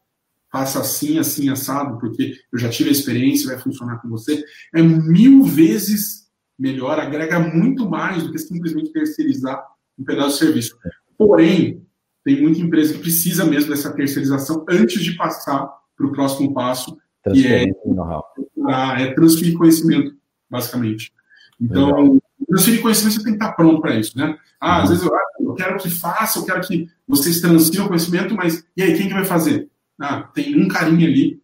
faça 0.50 0.80
assim, 0.80 1.18
assim, 1.18 1.48
assado, 1.48 1.98
porque 1.98 2.36
eu 2.52 2.58
já 2.58 2.68
tive 2.68 2.90
a 2.90 2.92
experiência, 2.92 3.48
vai 3.48 3.58
funcionar 3.58 4.00
com 4.00 4.08
você, 4.08 4.44
é 4.74 4.82
mil 4.82 5.42
vezes 5.42 6.28
melhor, 6.58 6.98
agrega 7.00 7.40
muito 7.40 7.88
mais 7.88 8.22
do 8.22 8.30
que 8.30 8.38
simplesmente 8.38 8.92
terceirizar 8.92 9.64
um 9.98 10.04
pedaço 10.04 10.38
de 10.38 10.38
serviço. 10.38 10.78
Porém, 11.18 11.84
tem 12.24 12.40
muita 12.40 12.60
empresa 12.60 12.94
que 12.94 13.00
precisa 13.00 13.44
mesmo 13.44 13.70
dessa 13.70 13.92
terceirização 13.92 14.64
antes 14.68 15.02
de 15.02 15.16
passar 15.16 15.68
para 15.96 16.06
o 16.06 16.12
próximo 16.12 16.54
passo, 16.54 16.96
que 17.32 17.46
é, 17.46 17.64
é 17.64 19.12
transferir 19.14 19.56
conhecimento, 19.56 20.16
basicamente. 20.48 21.12
Então, 21.60 21.86
Legal. 21.86 22.18
Transferir 22.54 22.80
conhecimento, 22.80 23.14
você 23.14 23.24
tem 23.24 23.32
que 23.32 23.44
estar 23.44 23.52
pronto 23.52 23.80
para 23.80 23.96
isso, 23.96 24.16
né? 24.16 24.38
Ah, 24.60 24.76
uhum. 24.76 24.82
às 24.82 24.88
vezes 24.90 25.04
eu, 25.04 25.14
ah, 25.14 25.20
eu 25.40 25.54
quero 25.54 25.76
que 25.76 25.90
faça, 25.90 26.38
eu 26.38 26.44
quero 26.44 26.60
que 26.60 26.88
vocês 27.06 27.40
transfiram 27.40 27.88
conhecimento, 27.88 28.34
mas 28.34 28.64
e 28.76 28.82
aí, 28.82 28.96
quem 28.96 29.08
que 29.08 29.14
vai 29.14 29.24
fazer? 29.24 29.68
Ah, 30.00 30.22
tem 30.22 30.60
um 30.60 30.68
carinha 30.68 31.08
ali. 31.08 31.42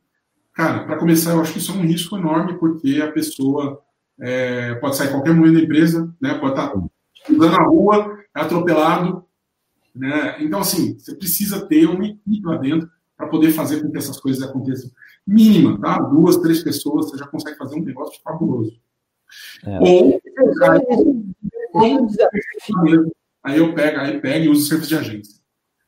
Cara, 0.55 0.85
para 0.85 0.99
começar, 0.99 1.33
eu 1.33 1.41
acho 1.41 1.53
que 1.53 1.59
isso 1.59 1.73
é 1.73 1.75
um 1.75 1.83
risco 1.83 2.17
enorme, 2.17 2.59
porque 2.59 3.01
a 3.03 3.11
pessoa 3.11 3.81
é, 4.21 4.75
pode 4.77 4.97
sair 4.97 5.11
qualquer 5.11 5.35
momento 5.35 5.55
da 5.55 5.61
empresa, 5.61 6.15
né? 6.21 6.35
Pode 6.35 6.53
estar 6.53 6.73
andando 7.29 7.53
na 7.53 7.65
rua, 7.65 8.19
é 8.37 8.41
atropelado, 8.41 9.25
né? 9.95 10.37
Então, 10.41 10.61
assim, 10.61 10.97
você 10.99 11.15
precisa 11.15 11.67
ter 11.67 11.87
uma 11.87 12.07
equipe 12.07 12.45
lá 12.45 12.57
dentro 12.57 12.89
para 13.17 13.27
poder 13.27 13.51
fazer 13.53 13.83
com 13.83 13.91
que 13.91 13.99
essas 13.99 14.19
coisas 14.21 14.43
aconteçam. 14.43 14.91
Mínima, 15.27 15.79
tá? 15.81 15.99
Duas, 15.99 16.37
três 16.37 16.63
pessoas, 16.63 17.11
você 17.11 17.19
já 17.19 17.27
consegue 17.27 17.59
fazer 17.59 17.77
um 17.77 17.85
negócio 17.85 18.21
fabuloso. 18.23 18.81
É. 19.67 19.79
Ou, 19.81 20.21
aí 23.43 23.59
eu 23.59 23.75
pego, 23.75 23.99
aí 23.99 24.21
pego 24.21 24.45
e 24.45 24.49
uso 24.49 24.63
o 24.63 24.67
serviço 24.67 24.89
de 24.89 24.97
agência. 24.97 25.41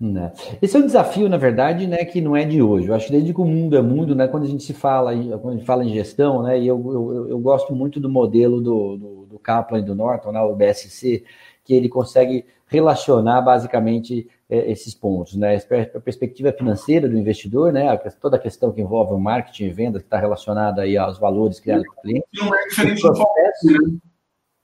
Né. 0.02 0.32
Esse 0.60 0.76
é 0.76 0.80
um 0.80 0.86
desafio, 0.86 1.28
na 1.28 1.36
verdade, 1.36 1.86
né, 1.86 2.04
que 2.04 2.20
não 2.20 2.36
é 2.36 2.44
de 2.44 2.60
hoje. 2.60 2.88
Eu 2.88 2.94
acho 2.94 3.06
que 3.06 3.12
desde 3.12 3.32
que 3.32 3.40
o 3.40 3.44
mundo 3.44 3.76
é 3.76 3.80
mundo, 3.80 4.16
né, 4.16 4.26
quando 4.26 4.42
a 4.42 4.48
gente 4.48 4.64
se 4.64 4.74
fala, 4.74 5.14
quando 5.38 5.50
a 5.50 5.52
gente 5.52 5.64
fala 5.64 5.84
em 5.84 5.92
gestão, 5.92 6.42
né, 6.42 6.58
e 6.58 6.66
eu, 6.66 6.76
eu, 6.92 7.28
eu 7.30 7.38
gosto 7.38 7.72
muito 7.72 8.00
do 8.00 8.10
modelo 8.10 8.60
do, 8.60 8.96
do, 8.96 9.26
do 9.26 9.38
Kaplan 9.38 9.78
e 9.78 9.84
do 9.84 9.94
Norton, 9.94 10.32
né, 10.32 10.40
o 10.40 10.56
BSC, 10.56 11.22
que 11.64 11.72
ele 11.72 11.88
consegue 11.88 12.44
relacionar 12.66 13.42
basicamente 13.42 14.28
esses 14.52 14.94
pontos, 14.94 15.34
né? 15.34 15.56
A 15.94 16.00
perspectiva 16.00 16.52
financeira 16.52 17.08
do 17.08 17.16
investidor, 17.16 17.72
né? 17.72 17.96
Toda 18.20 18.36
a 18.36 18.40
questão 18.40 18.70
que 18.72 18.80
envolve 18.80 19.14
o 19.14 19.18
marketing 19.18 19.64
e 19.64 19.70
venda 19.70 19.98
que 19.98 20.04
está 20.04 20.18
relacionada 20.18 20.82
aí 20.82 20.96
aos 20.96 21.18
valores 21.18 21.58
criados 21.58 21.84
pelo 21.84 22.02
cliente. 22.02 22.26
Não 22.34 22.54
é 22.54 22.68
diferente 22.68 23.02
do 23.02 24.02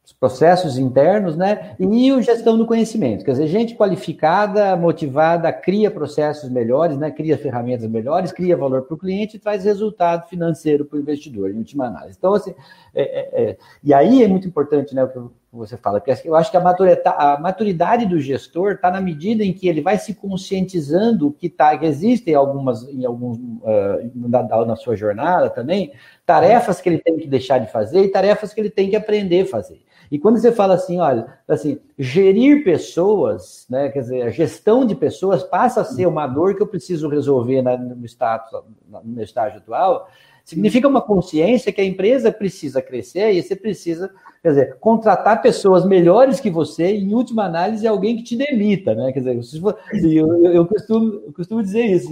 os 0.09 0.12
processos 0.14 0.78
internos, 0.78 1.36
né? 1.36 1.76
E 1.78 2.11
o 2.12 2.22
gestão 2.22 2.57
do 2.57 2.64
conhecimento. 2.64 3.22
Quer 3.22 3.32
dizer, 3.32 3.47
gente 3.47 3.74
qualificada, 3.74 4.74
motivada, 4.74 5.53
cria 5.53 5.91
processos 5.91 6.49
melhores, 6.49 6.97
né? 6.97 7.11
Cria 7.11 7.36
ferramentas 7.36 7.86
melhores, 7.91 8.32
cria 8.32 8.57
valor 8.57 8.84
para 8.84 8.95
o 8.95 8.99
cliente 8.99 9.36
e 9.36 9.39
traz 9.39 9.64
resultado 9.64 10.26
financeiro 10.26 10.86
para 10.86 10.97
o 10.97 11.01
investidor, 11.01 11.51
em 11.51 11.59
última 11.59 11.89
análise. 11.89 12.16
Então, 12.16 12.32
assim, 12.32 12.55
é, 12.95 13.03
é, 13.03 13.51
é, 13.51 13.57
e 13.84 13.93
aí 13.93 14.22
é 14.22 14.28
muito 14.28 14.49
importante, 14.49 14.95
né? 14.95 15.05
O 15.05 15.09
que 15.09 15.18
você 15.51 15.76
fala, 15.78 16.01
porque 16.01 16.28
eu 16.28 16.34
acho 16.36 16.51
que 16.51 16.57
a 16.57 16.61
maturidade, 16.61 17.03
a 17.05 17.38
maturidade 17.40 18.07
do 18.07 18.20
gestor 18.20 18.72
está 18.72 18.90
na 18.90 19.01
medida 19.01 19.42
em 19.42 19.53
que 19.53 19.66
ele 19.66 19.80
vai 19.80 19.96
se 19.96 20.14
conscientizando 20.14 21.32
que, 21.32 21.49
tá, 21.49 21.76
que 21.76 21.86
existem 21.86 22.34
algumas, 22.34 22.82
em 22.88 23.05
alguns, 23.05 23.38
uh, 23.38 24.11
na, 24.14 24.66
na 24.66 24.76
sua 24.76 24.94
jornada 24.94 25.49
também, 25.49 25.92
tarefas 26.26 26.80
que 26.80 26.88
ele 26.90 26.99
tem 26.99 27.16
que 27.16 27.26
deixar 27.26 27.59
de 27.59 27.72
fazer 27.72 28.05
e 28.05 28.11
tarefas 28.11 28.53
que 28.53 28.61
ele 28.61 28.68
tem 28.68 28.90
que 28.90 28.96
aprender 28.96 29.42
a 29.42 29.46
fazer. 29.46 29.80
E 30.11 30.18
quando 30.18 30.38
você 30.38 30.53
fala 30.53 30.74
assim, 30.74 30.99
olha, 30.99 31.26
assim, 31.46 31.78
gerir 31.99 32.64
pessoas, 32.64 33.66
né, 33.68 33.90
quer 33.90 34.01
dizer, 34.01 34.22
a 34.22 34.30
gestão 34.30 34.84
de 34.84 34.94
pessoas 34.94 35.42
passa 35.42 35.82
a 35.82 35.84
ser 35.84 36.07
uma 36.07 36.26
dor 36.26 36.55
que 36.55 36.62
eu 36.62 36.66
preciso 36.66 37.09
resolver 37.09 37.61
na, 37.61 37.76
no, 37.76 38.07
status, 38.07 38.51
no 38.88 39.03
meu 39.05 39.24
estágio 39.24 39.59
atual, 39.59 40.09
significa 40.49 40.88
uma 40.88 41.03
consciência 41.03 41.70
que 41.70 41.80
a 41.80 41.84
empresa 41.84 42.32
precisa 42.32 42.80
crescer 42.80 43.32
e 43.32 43.42
você 43.42 43.55
precisa, 43.55 44.11
quer 44.42 44.49
dizer, 44.49 44.76
contratar 44.80 45.42
pessoas 45.42 45.84
melhores 45.84 46.40
que 46.40 46.49
você, 46.49 46.94
e, 46.94 47.05
em 47.05 47.12
última 47.12 47.44
análise, 47.44 47.86
alguém 47.86 48.16
que 48.16 48.22
te 48.22 48.34
demita, 48.34 48.94
né? 48.94 49.12
Quer 49.12 49.20
dizer, 49.20 49.61
for, 49.61 49.78
eu, 49.92 50.46
eu, 50.46 50.66
costumo, 50.66 51.22
eu 51.26 51.32
costumo 51.34 51.62
dizer 51.62 51.84
isso. 51.84 52.09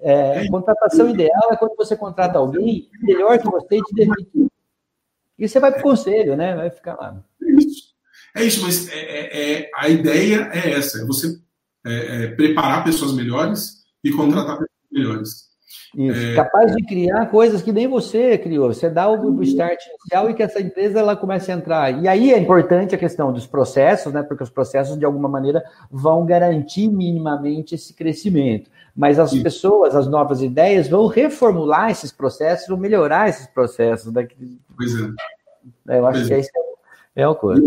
É, 0.00 0.48
contratação 0.48 1.10
ideal 1.10 1.52
é 1.52 1.56
quando 1.56 1.76
você 1.76 1.94
contrata 1.94 2.38
alguém 2.38 2.88
melhor 3.02 3.38
que 3.38 3.50
você 3.50 3.76
e 3.76 3.82
te 3.82 3.94
demite. 3.94 4.46
E 5.38 5.46
você 5.46 5.60
vai 5.60 5.70
para 5.70 5.80
o 5.80 5.82
conselho, 5.82 6.34
né? 6.34 6.56
Vai 6.56 6.70
ficar 6.70 6.94
lá. 6.94 7.22
É 7.42 7.52
isso. 7.52 7.94
É 8.34 8.42
isso, 8.42 8.62
mas 8.62 8.88
é, 8.88 8.98
é, 8.98 9.60
é 9.60 9.70
a 9.74 9.88
ideia 9.90 10.50
é 10.50 10.72
essa: 10.72 11.02
é 11.02 11.04
você 11.04 11.38
é, 11.84 12.24
é, 12.24 12.26
preparar 12.28 12.84
pessoas 12.84 13.12
melhores 13.12 13.84
e 14.02 14.10
contratar 14.12 14.56
pessoas 14.56 14.90
melhores. 14.90 15.55
Isso, 15.96 16.36
capaz 16.36 16.76
de 16.76 16.84
criar 16.84 17.26
coisas 17.26 17.62
que 17.62 17.72
nem 17.72 17.88
você 17.88 18.36
criou. 18.36 18.72
Você 18.72 18.90
dá 18.90 19.08
o 19.08 19.42
start 19.42 19.80
inicial 19.86 20.28
e 20.28 20.34
que 20.34 20.42
essa 20.42 20.60
empresa 20.60 20.98
ela 20.98 21.16
comece 21.16 21.50
a 21.50 21.54
entrar. 21.54 22.02
E 22.02 22.06
aí 22.06 22.34
é 22.34 22.38
importante 22.38 22.94
a 22.94 22.98
questão 22.98 23.32
dos 23.32 23.46
processos, 23.46 24.12
né? 24.12 24.22
Porque 24.22 24.42
os 24.42 24.50
processos, 24.50 24.98
de 24.98 25.06
alguma 25.06 25.28
maneira, 25.28 25.64
vão 25.90 26.26
garantir 26.26 26.88
minimamente 26.88 27.74
esse 27.74 27.94
crescimento 27.94 28.70
mas 28.96 29.18
as 29.18 29.30
Sim. 29.30 29.42
pessoas, 29.42 29.94
as 29.94 30.08
novas 30.08 30.40
ideias 30.40 30.88
vão 30.88 31.06
reformular 31.06 31.90
esses 31.90 32.10
processos, 32.10 32.66
vão 32.66 32.78
melhorar 32.78 33.28
esses 33.28 33.46
processos. 33.46 34.10
Daqui... 34.10 34.58
Pois 34.74 34.94
é. 34.98 35.94
é 35.94 35.98
eu 35.98 36.06
acho 36.06 36.20
pois 36.20 36.28
que 36.28 36.34
é. 36.34 36.40
isso 36.40 36.50
é, 37.14 37.22
é 37.22 37.28
uma 37.28 37.34
coisa. 37.34 37.62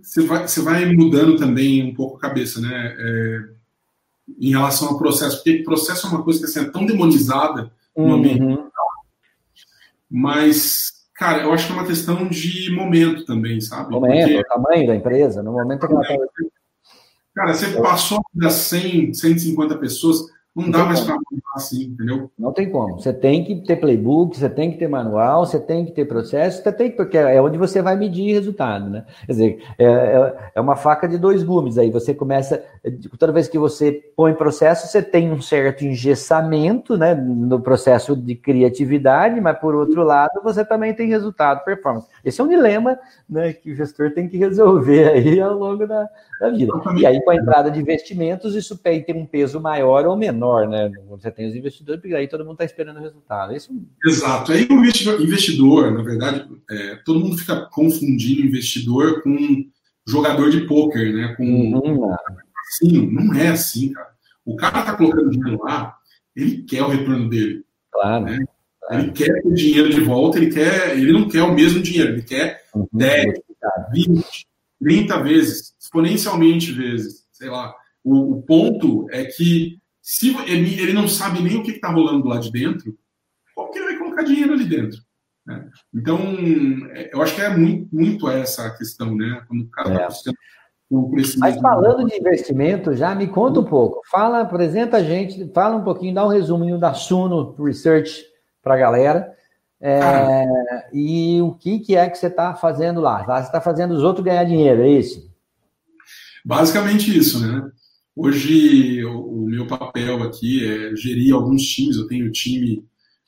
Você 0.00 0.22
vai, 0.22 0.48
você 0.48 0.62
vai 0.62 0.86
mudando 0.86 1.36
também 1.36 1.90
um 1.90 1.94
pouco 1.94 2.16
a 2.16 2.20
cabeça, 2.20 2.58
né? 2.60 2.96
É, 2.98 3.55
em 4.38 4.50
relação 4.50 4.88
ao 4.88 4.98
processo, 4.98 5.36
porque 5.36 5.62
processo 5.62 6.06
é 6.06 6.10
uma 6.10 6.22
coisa 6.22 6.40
que 6.40 6.46
assim, 6.46 6.60
é 6.60 6.70
tão 6.70 6.84
demonizada 6.84 7.70
no 7.96 8.14
ambiente 8.14 8.42
uhum. 8.42 8.68
mas, 10.10 11.06
cara, 11.14 11.42
eu 11.42 11.52
acho 11.52 11.66
que 11.66 11.72
é 11.72 11.76
uma 11.76 11.86
questão 11.86 12.28
de 12.28 12.70
momento 12.72 13.24
também, 13.24 13.60
sabe? 13.60 13.90
Momento, 13.92 14.28
porque... 14.28 14.40
o 14.40 14.44
tamanho 14.44 14.86
da 14.86 14.96
empresa, 14.96 15.42
no 15.42 15.52
momento 15.52 15.86
que 15.86 15.92
ela 15.92 16.02
tá... 16.02 16.14
Cara, 17.34 17.54
você 17.54 17.68
passou 17.80 18.20
das 18.32 18.54
100, 18.54 19.12
150 19.12 19.76
pessoas, 19.76 20.26
não 20.56 20.70
dá 20.70 20.86
mais 20.86 21.02
para 21.02 21.18
assim, 21.54 21.84
entendeu? 21.84 22.30
Não 22.38 22.52
tem 22.52 22.70
como. 22.70 22.98
Você 22.98 23.12
tem 23.12 23.44
que 23.44 23.56
ter 23.56 23.76
playbook, 23.76 24.36
você 24.36 24.48
tem 24.48 24.70
que 24.70 24.78
ter 24.78 24.88
manual, 24.88 25.44
você 25.44 25.60
tem 25.60 25.84
que 25.84 25.92
ter 25.92 26.06
processo, 26.06 26.62
você 26.62 26.72
tem 26.72 26.90
que, 26.90 26.96
porque 26.96 27.16
é 27.18 27.40
onde 27.40 27.58
você 27.58 27.82
vai 27.82 27.96
medir 27.96 28.32
resultado, 28.32 28.88
né? 28.88 29.04
Quer 29.26 29.32
dizer, 29.32 29.62
é, 29.78 29.84
é, 29.84 30.34
é 30.54 30.60
uma 30.60 30.76
faca 30.76 31.06
de 31.06 31.18
dois 31.18 31.42
gumes. 31.42 31.76
Aí 31.76 31.90
você 31.90 32.14
começa, 32.14 32.64
toda 33.18 33.32
vez 33.32 33.48
que 33.48 33.58
você 33.58 33.92
põe 34.16 34.32
processo, 34.34 34.86
você 34.86 35.02
tem 35.02 35.30
um 35.30 35.42
certo 35.42 35.84
engessamento, 35.84 36.96
né, 36.96 37.14
no 37.14 37.60
processo 37.60 38.16
de 38.16 38.34
criatividade, 38.34 39.40
mas 39.40 39.58
por 39.58 39.74
outro 39.74 40.02
lado, 40.02 40.40
você 40.42 40.64
também 40.64 40.94
tem 40.94 41.08
resultado, 41.08 41.64
performance. 41.64 42.08
Esse 42.24 42.40
é 42.40 42.44
um 42.44 42.48
dilema, 42.48 42.98
né, 43.28 43.52
que 43.52 43.72
o 43.72 43.74
gestor 43.74 44.12
tem 44.12 44.28
que 44.28 44.38
resolver 44.38 45.08
aí 45.12 45.40
ao 45.40 45.54
longo 45.54 45.86
da, 45.86 46.08
da 46.40 46.50
vida. 46.50 46.72
E 46.96 47.06
aí, 47.06 47.22
com 47.22 47.30
a 47.30 47.36
entrada 47.36 47.70
de 47.70 47.80
investimentos, 47.80 48.54
isso 48.54 48.78
tem 48.78 49.04
um 49.14 49.26
peso 49.26 49.60
maior 49.60 50.06
ou 50.06 50.16
menor 50.16 50.45
menor, 50.46 50.68
né? 50.68 50.90
Você 51.08 51.30
tem 51.30 51.48
os 51.48 51.56
investidores, 51.56 52.00
porque 52.00 52.14
aí 52.14 52.28
todo 52.28 52.44
mundo 52.44 52.54
está 52.54 52.64
esperando 52.64 52.98
o 52.98 53.02
resultado. 53.02 53.54
Isso... 53.54 53.72
Exato. 54.04 54.52
Aí 54.52 54.66
o 54.70 54.74
investidor, 54.74 55.20
investidor 55.20 55.92
na 55.92 56.02
verdade, 56.02 56.48
é, 56.70 56.96
todo 57.04 57.20
mundo 57.20 57.36
fica 57.36 57.66
confundindo 57.72 58.46
investidor 58.46 59.22
com 59.22 59.68
jogador 60.06 60.50
de 60.50 60.60
pôquer, 60.66 61.12
né? 61.12 61.34
Com 61.36 61.44
uhum. 61.44 62.14
assim, 62.68 63.06
não 63.10 63.34
é 63.34 63.48
assim, 63.48 63.92
cara. 63.92 64.14
O 64.44 64.54
cara 64.54 64.82
tá 64.82 64.96
colocando 64.96 65.30
dinheiro 65.30 65.62
lá, 65.62 65.96
ele 66.34 66.62
quer 66.62 66.82
o 66.82 66.88
retorno 66.88 67.28
dele. 67.28 67.64
Claro. 67.92 68.24
Né? 68.24 68.44
Ele 68.92 69.10
quer 69.10 69.42
o 69.44 69.52
dinheiro 69.52 69.90
de 69.90 70.00
volta, 70.00 70.38
ele 70.38 70.52
quer, 70.52 70.96
ele 70.96 71.12
não 71.12 71.28
quer 71.28 71.42
o 71.42 71.52
mesmo 71.52 71.82
dinheiro, 71.82 72.12
ele 72.12 72.22
quer 72.22 72.62
uhum. 72.72 72.86
10, 72.92 73.40
20, 73.92 74.46
30 74.80 75.22
vezes, 75.24 75.74
exponencialmente 75.80 76.70
vezes, 76.70 77.26
sei 77.32 77.48
lá. 77.48 77.74
O, 78.04 78.36
o 78.36 78.42
ponto 78.42 79.08
é 79.10 79.24
que 79.24 79.80
se 80.06 80.28
ele, 80.46 80.80
ele 80.80 80.92
não 80.92 81.08
sabe 81.08 81.42
nem 81.42 81.56
o 81.56 81.64
que 81.64 81.72
está 81.72 81.90
rolando 81.90 82.28
lá 82.28 82.38
de 82.38 82.52
dentro, 82.52 82.96
como 83.56 83.72
que 83.72 83.78
ele 83.80 83.86
vai 83.86 83.98
colocar 83.98 84.22
dinheiro 84.22 84.52
ali 84.52 84.64
dentro? 84.64 85.00
Né? 85.44 85.68
Então, 85.92 86.16
é, 86.92 87.10
eu 87.12 87.20
acho 87.20 87.34
que 87.34 87.40
é 87.40 87.48
muito, 87.48 87.92
muito 87.92 88.30
essa 88.30 88.68
a 88.68 88.76
questão, 88.78 89.16
né? 89.16 89.42
Quando 89.48 89.62
o 89.62 89.68
cara 89.68 90.06
está 90.06 90.30
é. 90.30 90.34
Mas 91.38 91.60
falando 91.60 92.06
de 92.06 92.16
investimento, 92.16 92.94
já 92.94 93.16
me 93.16 93.26
conta 93.26 93.58
um 93.58 93.64
pouco. 93.64 94.00
Fala, 94.08 94.42
apresenta 94.42 94.98
a 94.98 95.02
gente, 95.02 95.50
fala 95.52 95.74
um 95.74 95.82
pouquinho, 95.82 96.14
dá 96.14 96.24
um 96.24 96.30
resuminho 96.30 96.78
da 96.78 96.94
Suno 96.94 97.56
Research 97.58 98.24
para 98.62 98.74
a 98.74 98.78
galera. 98.78 99.34
É, 99.80 100.46
e 100.92 101.42
o 101.42 101.50
que, 101.54 101.80
que 101.80 101.96
é 101.96 102.08
que 102.08 102.16
você 102.16 102.28
está 102.28 102.54
fazendo 102.54 103.00
lá? 103.00 103.24
Você 103.24 103.46
está 103.46 103.60
fazendo 103.60 103.92
os 103.92 104.04
outros 104.04 104.24
ganhar 104.24 104.44
dinheiro, 104.44 104.82
é 104.82 104.88
isso? 104.88 105.28
Basicamente 106.44 107.18
isso, 107.18 107.44
né? 107.44 107.68
Hoje, 108.18 109.04
o, 109.04 109.44
meu 109.46 109.66
papel 109.66 110.22
aqui 110.22 110.64
é 110.64 110.96
gerir 110.96 111.34
alguns 111.34 111.62
times. 111.62 111.96
Eu 111.96 112.06
tenho 112.06 112.32
time 112.32 112.82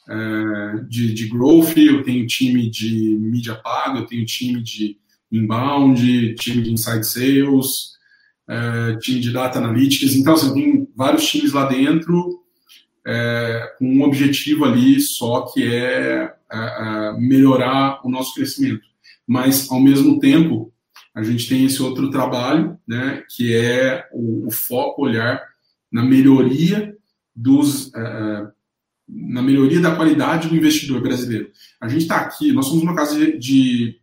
é, 0.08 0.84
de, 0.88 1.12
de 1.12 1.28
growth, 1.28 1.76
eu 1.76 2.02
tenho 2.02 2.26
time 2.26 2.70
de 2.70 3.18
mídia 3.20 3.54
paga, 3.54 3.98
eu 3.98 4.06
tenho 4.06 4.24
time 4.24 4.62
de 4.62 4.96
inbound, 5.30 6.34
time 6.36 6.62
de 6.62 6.72
inside 6.72 7.04
sales, 7.06 7.98
é, 8.48 8.96
time 8.96 9.20
de 9.20 9.30
data 9.30 9.58
analytics. 9.58 10.16
Então, 10.16 10.32
assim, 10.32 10.54
tem 10.54 10.88
vários 10.96 11.28
times 11.28 11.52
lá 11.52 11.66
dentro 11.68 12.42
é, 13.06 13.74
com 13.78 13.84
um 13.84 14.02
objetivo 14.04 14.64
ali 14.64 14.98
só 15.02 15.42
que 15.52 15.64
é 15.64 16.34
melhorar 17.18 18.00
o 18.06 18.10
nosso 18.10 18.34
crescimento. 18.34 18.80
Mas, 19.26 19.70
ao 19.70 19.82
mesmo 19.82 20.18
tempo, 20.18 20.72
a 21.18 21.22
gente 21.24 21.48
tem 21.48 21.64
esse 21.64 21.82
outro 21.82 22.10
trabalho, 22.10 22.78
né, 22.86 23.24
que 23.28 23.52
é 23.52 24.08
o, 24.12 24.46
o 24.46 24.50
foco, 24.52 25.02
olhar 25.02 25.42
na 25.90 26.04
melhoria 26.04 26.96
dos, 27.34 27.88
uh, 27.88 28.48
na 29.08 29.42
melhoria 29.42 29.80
da 29.80 29.96
qualidade 29.96 30.46
do 30.46 30.54
investidor 30.54 31.02
brasileiro. 31.02 31.50
A 31.80 31.88
gente 31.88 32.02
está 32.02 32.18
aqui, 32.18 32.52
nós 32.52 32.66
somos 32.66 32.84
uma 32.84 32.94
casa 32.94 33.18
de, 33.18 33.36
de, 33.36 34.00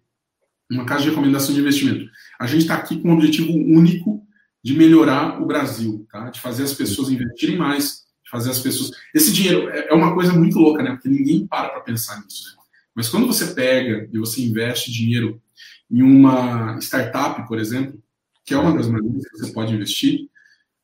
uma 0.69 0.83
casa 0.83 1.03
de 1.03 1.09
recomendação 1.09 1.55
de 1.55 1.61
investimento. 1.61 2.05
A 2.37 2.47
gente 2.47 2.63
está 2.63 2.75
aqui 2.75 2.99
com 2.99 3.07
um 3.07 3.13
objetivo 3.13 3.49
único 3.53 4.21
de 4.61 4.73
melhorar 4.73 5.41
o 5.41 5.45
Brasil, 5.45 6.05
tá? 6.11 6.29
De 6.29 6.41
fazer 6.41 6.63
as 6.63 6.73
pessoas 6.73 7.09
investirem 7.09 7.55
mais, 7.55 8.03
de 8.25 8.29
fazer 8.29 8.49
as 8.49 8.59
pessoas. 8.59 8.91
Esse 9.13 9.31
dinheiro 9.31 9.69
é, 9.69 9.87
é 9.87 9.93
uma 9.93 10.13
coisa 10.13 10.33
muito 10.33 10.59
louca, 10.59 10.83
né? 10.83 10.91
Porque 10.91 11.07
ninguém 11.07 11.47
para 11.47 11.69
para 11.69 11.79
pensar 11.79 12.21
nisso. 12.21 12.49
Né? 12.49 12.63
Mas 12.93 13.07
quando 13.07 13.25
você 13.25 13.53
pega 13.53 14.09
e 14.11 14.17
você 14.17 14.41
investe 14.41 14.91
dinheiro 14.91 15.41
em 15.89 16.01
uma 16.01 16.77
startup, 16.79 17.47
por 17.47 17.59
exemplo, 17.59 18.01
que 18.43 18.53
é 18.53 18.57
uma 18.57 18.75
das 18.75 18.87
maneiras 18.87 19.27
que 19.27 19.37
você 19.37 19.51
pode 19.51 19.73
investir, 19.73 20.29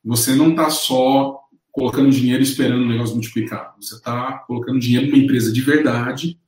você 0.03 0.35
não 0.35 0.49
está 0.51 0.69
só 0.69 1.39
colocando 1.71 2.09
dinheiro 2.09 2.43
esperando 2.43 2.83
o 2.83 2.87
negócio 2.87 3.15
multiplicar. 3.15 3.75
Você 3.79 3.95
está 3.95 4.39
colocando 4.47 4.79
dinheiro 4.79 5.07
numa 5.07 5.17
empresa 5.23 5.51
de 5.51 5.61
verdade, 5.61 6.39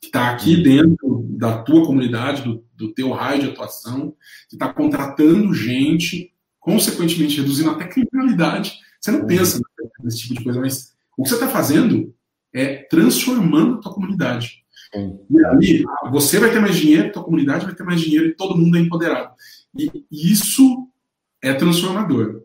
que 0.00 0.06
está 0.06 0.30
aqui 0.30 0.62
dentro 0.62 1.24
da 1.30 1.62
tua 1.62 1.84
comunidade, 1.84 2.42
do, 2.42 2.64
do 2.74 2.92
teu 2.92 3.10
raio 3.12 3.42
de 3.42 3.48
atuação, 3.50 4.14
que 4.48 4.56
está 4.56 4.72
contratando 4.72 5.54
gente, 5.54 6.32
consequentemente 6.60 7.40
reduzindo 7.40 7.70
até 7.70 7.86
criminalidade. 7.86 8.78
Você 9.00 9.10
não 9.10 9.26
pensa 9.26 9.60
nesse 10.02 10.18
tipo 10.18 10.34
de 10.34 10.44
coisa, 10.44 10.60
mas 10.60 10.94
o 11.16 11.22
que 11.22 11.28
você 11.28 11.36
está 11.36 11.48
fazendo 11.48 12.14
é 12.52 12.76
transformando 12.90 13.76
a 13.76 13.80
tua 13.80 13.94
comunidade. 13.94 14.64
E 14.94 15.44
aí, 15.46 15.84
você 16.10 16.38
vai 16.38 16.50
ter 16.50 16.60
mais 16.60 16.76
dinheiro, 16.76 17.12
tua 17.12 17.24
comunidade 17.24 17.64
vai 17.64 17.74
ter 17.74 17.84
mais 17.84 18.00
dinheiro 18.00 18.26
e 18.26 18.34
todo 18.34 18.56
mundo 18.56 18.76
é 18.76 18.80
empoderado. 18.80 19.30
E 19.76 19.90
isso 20.10 20.88
é 21.42 21.52
transformador. 21.52 22.42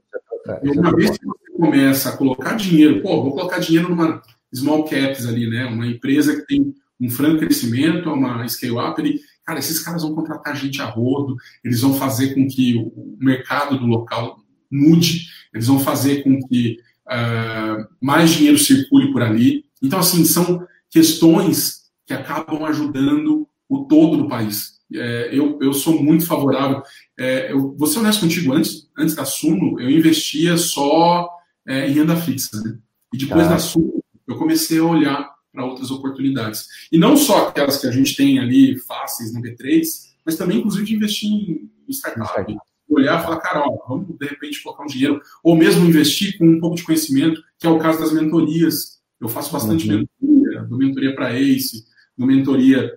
E 0.63 0.71
uma 0.71 0.95
vez 0.95 1.17
que 1.17 1.25
você 1.25 1.51
começa 1.55 2.09
a 2.09 2.17
colocar 2.17 2.55
dinheiro, 2.55 3.01
pô, 3.01 3.21
vou 3.23 3.33
colocar 3.33 3.59
dinheiro 3.59 3.89
numa 3.89 4.21
small 4.53 4.83
caps 4.83 5.25
ali, 5.25 5.49
né? 5.49 5.65
Uma 5.65 5.87
empresa 5.87 6.35
que 6.35 6.45
tem 6.45 6.73
um 6.99 7.09
franco 7.09 7.39
crescimento, 7.39 8.11
uma 8.11 8.47
scale-up, 8.47 8.99
ele, 9.01 9.19
cara, 9.45 9.59
esses 9.59 9.79
caras 9.79 10.03
vão 10.03 10.13
contratar 10.13 10.55
gente 10.55 10.81
a 10.81 10.85
rodo, 10.85 11.35
eles 11.63 11.81
vão 11.81 11.93
fazer 11.93 12.33
com 12.33 12.47
que 12.47 12.77
o 12.77 13.17
mercado 13.19 13.79
do 13.79 13.85
local 13.85 14.39
mude, 14.71 15.27
eles 15.53 15.67
vão 15.67 15.79
fazer 15.79 16.23
com 16.23 16.39
que 16.47 16.77
uh, 17.07 17.87
mais 17.99 18.31
dinheiro 18.31 18.57
circule 18.57 19.11
por 19.11 19.21
ali. 19.21 19.65
Então, 19.81 19.99
assim, 19.99 20.23
são 20.25 20.65
questões 20.89 21.80
que 22.11 22.13
acabam 22.13 22.65
ajudando 22.65 23.47
o 23.69 23.85
todo 23.85 24.17
do 24.17 24.27
país. 24.27 24.81
É, 24.93 25.29
eu, 25.31 25.57
eu 25.61 25.73
sou 25.73 26.03
muito 26.03 26.25
favorável. 26.25 26.83
É, 27.17 27.51
eu 27.51 27.73
vou 27.77 27.87
ser 27.87 27.99
honesto 27.99 28.21
contigo, 28.21 28.53
antes, 28.53 28.89
antes 28.97 29.15
da 29.15 29.23
Suno, 29.23 29.79
eu 29.79 29.89
investia 29.89 30.57
só 30.57 31.29
é, 31.65 31.87
em 31.87 31.93
renda 31.93 32.15
fixa. 32.17 32.59
Né? 32.61 32.77
E 33.13 33.17
depois 33.17 33.47
da 33.47 33.57
Suno, 33.57 34.03
eu 34.27 34.35
comecei 34.37 34.79
a 34.79 34.83
olhar 34.83 35.31
para 35.53 35.65
outras 35.65 35.89
oportunidades. 35.89 36.67
E 36.91 36.97
não 36.97 37.15
só 37.15 37.47
aquelas 37.47 37.77
que 37.77 37.87
a 37.87 37.91
gente 37.91 38.15
tem 38.15 38.39
ali 38.39 38.77
fáceis 38.79 39.33
no 39.33 39.41
B3, 39.41 39.81
mas 40.25 40.35
também, 40.35 40.59
inclusive, 40.59 40.85
de 40.85 40.95
investir 40.95 41.29
em 41.31 41.69
startup. 41.89 42.53
Olhar 42.89 43.19
e 43.19 43.23
falar, 43.23 43.37
cara, 43.37 43.61
ó, 43.65 43.87
vamos 43.87 44.17
de 44.19 44.25
repente 44.25 44.61
colocar 44.61 44.83
um 44.83 44.87
dinheiro. 44.87 45.21
Ou 45.41 45.55
mesmo 45.55 45.85
investir 45.85 46.37
com 46.37 46.45
um 46.45 46.59
pouco 46.59 46.75
de 46.75 46.83
conhecimento, 46.83 47.41
que 47.57 47.65
é 47.65 47.69
o 47.69 47.79
caso 47.79 47.99
das 47.99 48.11
mentorias. 48.11 48.99
Eu 49.19 49.29
faço 49.29 49.51
bastante 49.51 49.89
uhum. 49.89 50.05
mentoria, 50.21 50.63
dou 50.63 50.77
mentoria 50.77 51.15
para 51.15 51.33
ACE, 51.33 51.85
no 52.21 52.27
mentoria. 52.27 52.91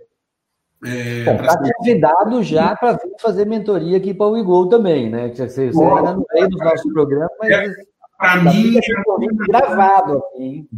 É, 0.85 1.21
Está 1.21 1.59
convidado 1.59 2.43
já 2.43 2.77
para 2.77 2.93
vir 2.93 3.15
fazer 3.19 3.47
mentoria 3.47 3.97
aqui 3.97 4.13
para 4.13 4.27
o 4.27 4.37
Igol 4.37 4.69
também, 4.69 5.09
né? 5.09 5.31
Que 5.31 5.39
você, 5.39 5.73
você 5.73 5.83
ainda 5.83 6.13
não 6.13 6.25
veio 6.31 6.51
no 6.51 6.59
nosso 6.59 6.93
programa, 6.93 7.31
mas. 7.41 7.51
É, 7.51 7.75
para 8.19 8.43
mim, 8.43 8.77
é 8.77 9.47
gravado 9.49 10.19
aqui. 10.19 10.69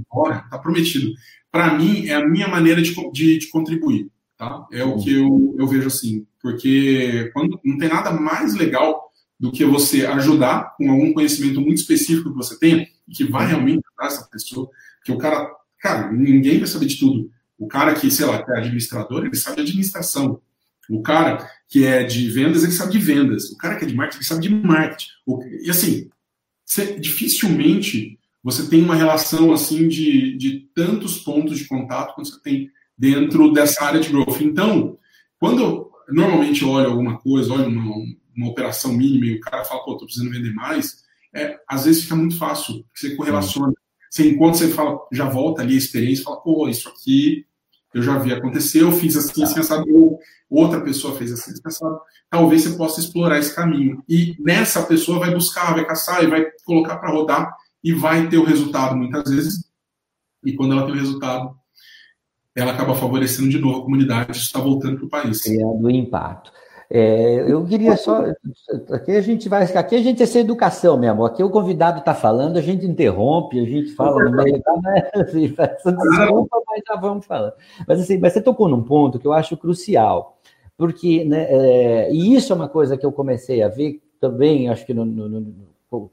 Está 0.45 0.59
prometido. 0.59 1.13
Para 1.51 1.75
mim, 1.75 2.07
é 2.07 2.15
a 2.15 2.27
minha 2.27 2.49
maneira 2.49 2.81
de, 2.81 2.95
de, 3.13 3.39
de 3.39 3.51
contribuir. 3.51 4.09
Tá? 4.39 4.67
É 4.73 4.85
o 4.85 4.97
que 4.97 5.15
eu, 5.15 5.55
eu 5.59 5.67
vejo 5.67 5.89
assim. 5.89 6.27
Porque 6.41 7.31
quando, 7.35 7.59
não 7.65 7.77
tem 7.77 7.89
nada 7.89 8.11
mais 8.13 8.55
legal 8.55 9.11
do 9.39 9.53
que 9.53 9.65
você 9.65 10.07
ajudar 10.07 10.75
com 10.77 10.91
algum 10.91 11.13
conhecimento 11.13 11.61
muito 11.61 11.79
específico 11.79 12.31
que 12.31 12.37
você 12.37 12.59
tenha, 12.59 12.87
que 13.13 13.25
vai 13.25 13.47
realmente 13.47 13.85
ajudar 13.87 14.15
essa 14.15 14.29
pessoa. 14.31 14.69
Porque 14.99 15.13
o 15.13 15.19
cara, 15.19 15.51
cara, 15.81 16.11
ninguém 16.13 16.59
vai 16.59 16.67
saber 16.67 16.87
de 16.87 16.99
tudo. 16.99 17.31
O 17.59 17.67
cara 17.67 17.95
que, 17.95 18.11
sei 18.11 18.27
lá, 18.27 18.45
é 18.49 18.59
administrador, 18.59 19.25
ele 19.25 19.37
sabe 19.37 19.57
de 19.57 19.63
administração. 19.63 20.41
O 20.89 21.03
cara 21.03 21.51
que 21.69 21.85
é 21.85 22.05
de 22.05 22.31
vendas, 22.31 22.63
ele 22.63 22.73
sabe 22.73 22.93
de 22.93 22.99
vendas. 22.99 23.51
O 23.51 23.57
cara 23.57 23.77
que 23.77 23.85
é 23.85 23.89
de 23.89 23.95
marketing, 23.95 24.19
ele 24.19 24.27
sabe 24.27 24.43
de 24.43 24.55
marketing. 24.55 25.11
E 25.63 25.71
assim, 25.71 26.11
você, 26.65 26.99
dificilmente 26.99 28.19
você 28.47 28.69
tem 28.69 28.81
uma 28.81 28.95
relação 28.95 29.53
assim 29.53 29.89
de, 29.89 30.37
de 30.37 30.69
tantos 30.73 31.19
pontos 31.19 31.59
de 31.59 31.67
contato 31.67 32.15
quando 32.15 32.29
você 32.29 32.41
tem 32.41 32.71
dentro 32.97 33.53
dessa 33.53 33.85
área 33.85 33.99
de 33.99 34.09
growth. 34.09 34.41
Então, 34.41 34.97
quando 35.37 35.61
eu 35.61 35.91
normalmente 36.09 36.65
olho 36.65 36.91
alguma 36.91 37.19
coisa, 37.19 37.53
olho 37.53 37.67
uma, 37.67 37.93
uma 38.37 38.49
operação 38.49 38.93
mínima 38.93 39.27
e 39.27 39.35
o 39.35 39.41
cara 39.41 39.65
fala, 39.65 39.85
pô, 39.85 39.97
tô 39.97 40.05
precisando 40.05 40.31
vender 40.31 40.55
mais, 40.55 41.03
é, 41.35 41.59
às 41.69 41.87
vezes 41.87 42.05
fica 42.05 42.15
muito 42.15 42.39
fácil, 42.39 42.85
você 42.95 43.17
correlaciona. 43.17 43.73
Você 44.11 44.29
encontra, 44.29 44.59
você 44.59 44.69
fala, 44.69 44.99
já 45.13 45.29
volta 45.29 45.63
ali 45.63 45.75
a 45.75 45.79
experiência, 45.79 46.25
fala, 46.25 46.41
pô, 46.41 46.69
isso 46.69 46.89
aqui 46.89 47.47
eu 47.95 48.03
já 48.03 48.19
vi 48.19 48.33
acontecer, 48.33 48.83
eu 48.83 48.93
fiz 48.93 49.17
assim, 49.17 49.43
assim, 49.43 49.59
assado, 49.59 49.87
ou 49.89 50.21
outra 50.51 50.83
pessoa 50.83 51.17
fez 51.17 51.33
assim, 51.33 51.53
assim, 51.53 51.63
assado. 51.65 51.99
Talvez 52.29 52.63
você 52.63 52.77
possa 52.77 53.01
explorar 53.01 53.39
esse 53.39 53.55
caminho. 53.55 54.03
E 54.09 54.37
nessa 54.39 54.83
pessoa 54.83 55.19
vai 55.19 55.33
buscar, 55.33 55.75
vai 55.75 55.87
caçar 55.87 56.23
e 56.23 56.27
vai 56.27 56.45
colocar 56.65 56.99
para 56.99 57.11
rodar 57.11 57.57
e 57.83 57.93
vai 57.93 58.29
ter 58.29 58.37
o 58.37 58.45
resultado 58.45 58.97
muitas 58.97 59.31
vezes. 59.31 59.65
E 60.45 60.53
quando 60.53 60.73
ela 60.73 60.85
tem 60.85 60.93
o 60.93 60.99
resultado, 60.99 61.57
ela 62.55 62.73
acaba 62.73 62.95
favorecendo 62.95 63.49
de 63.49 63.59
novo 63.59 63.81
a 63.81 63.85
comunidade, 63.85 64.33
isso 64.33 64.47
está 64.47 64.61
voltando 64.61 64.97
para 64.97 65.07
o 65.07 65.11
país. 65.11 65.43
Criando 65.43 65.91
impacto. 65.91 66.53
É, 66.89 67.51
eu 67.51 67.65
queria 67.65 67.97
só. 67.97 68.25
Aqui 68.91 69.13
a 69.13 69.21
gente 69.21 69.49
vai. 69.49 69.65
Aqui 69.65 69.97
a 69.97 70.03
gente 70.03 70.23
é 70.23 70.27
sem 70.27 70.43
educação 70.43 70.97
mesmo. 70.97 71.25
Aqui 71.25 71.43
o 71.43 71.51
convidado 71.51 71.99
está 71.99 72.15
falando, 72.15 72.57
a 72.57 72.63
gente 72.63 72.87
interrompe, 72.87 73.59
a 73.59 73.65
gente 73.65 73.93
fala 73.93 74.25
no 74.25 74.31
meio. 74.31 74.61
Tá, 74.63 74.73
né? 74.83 75.11
assim, 75.15 75.49
desculpa, 75.49 76.63
mas 76.69 76.83
já 76.87 76.97
vamos 76.97 77.27
falando. 77.27 77.55
Mas 77.87 78.01
assim, 78.01 78.19
mas 78.19 78.33
você 78.33 78.41
tocou 78.41 78.69
num 78.69 78.83
ponto 78.83 79.19
que 79.19 79.27
eu 79.27 79.33
acho 79.33 79.57
crucial. 79.57 80.39
Porque, 80.77 81.25
né, 81.25 81.47
é, 81.49 82.13
e 82.13 82.35
isso 82.35 82.53
é 82.53 82.57
uma 82.57 82.69
coisa 82.69 82.97
que 82.97 83.07
eu 83.07 83.11
comecei 83.11 83.63
a 83.63 83.69
ver 83.69 84.01
também, 84.21 84.69
acho 84.69 84.85
que 84.85 84.93
no, 84.93 85.05
no, 85.05 85.29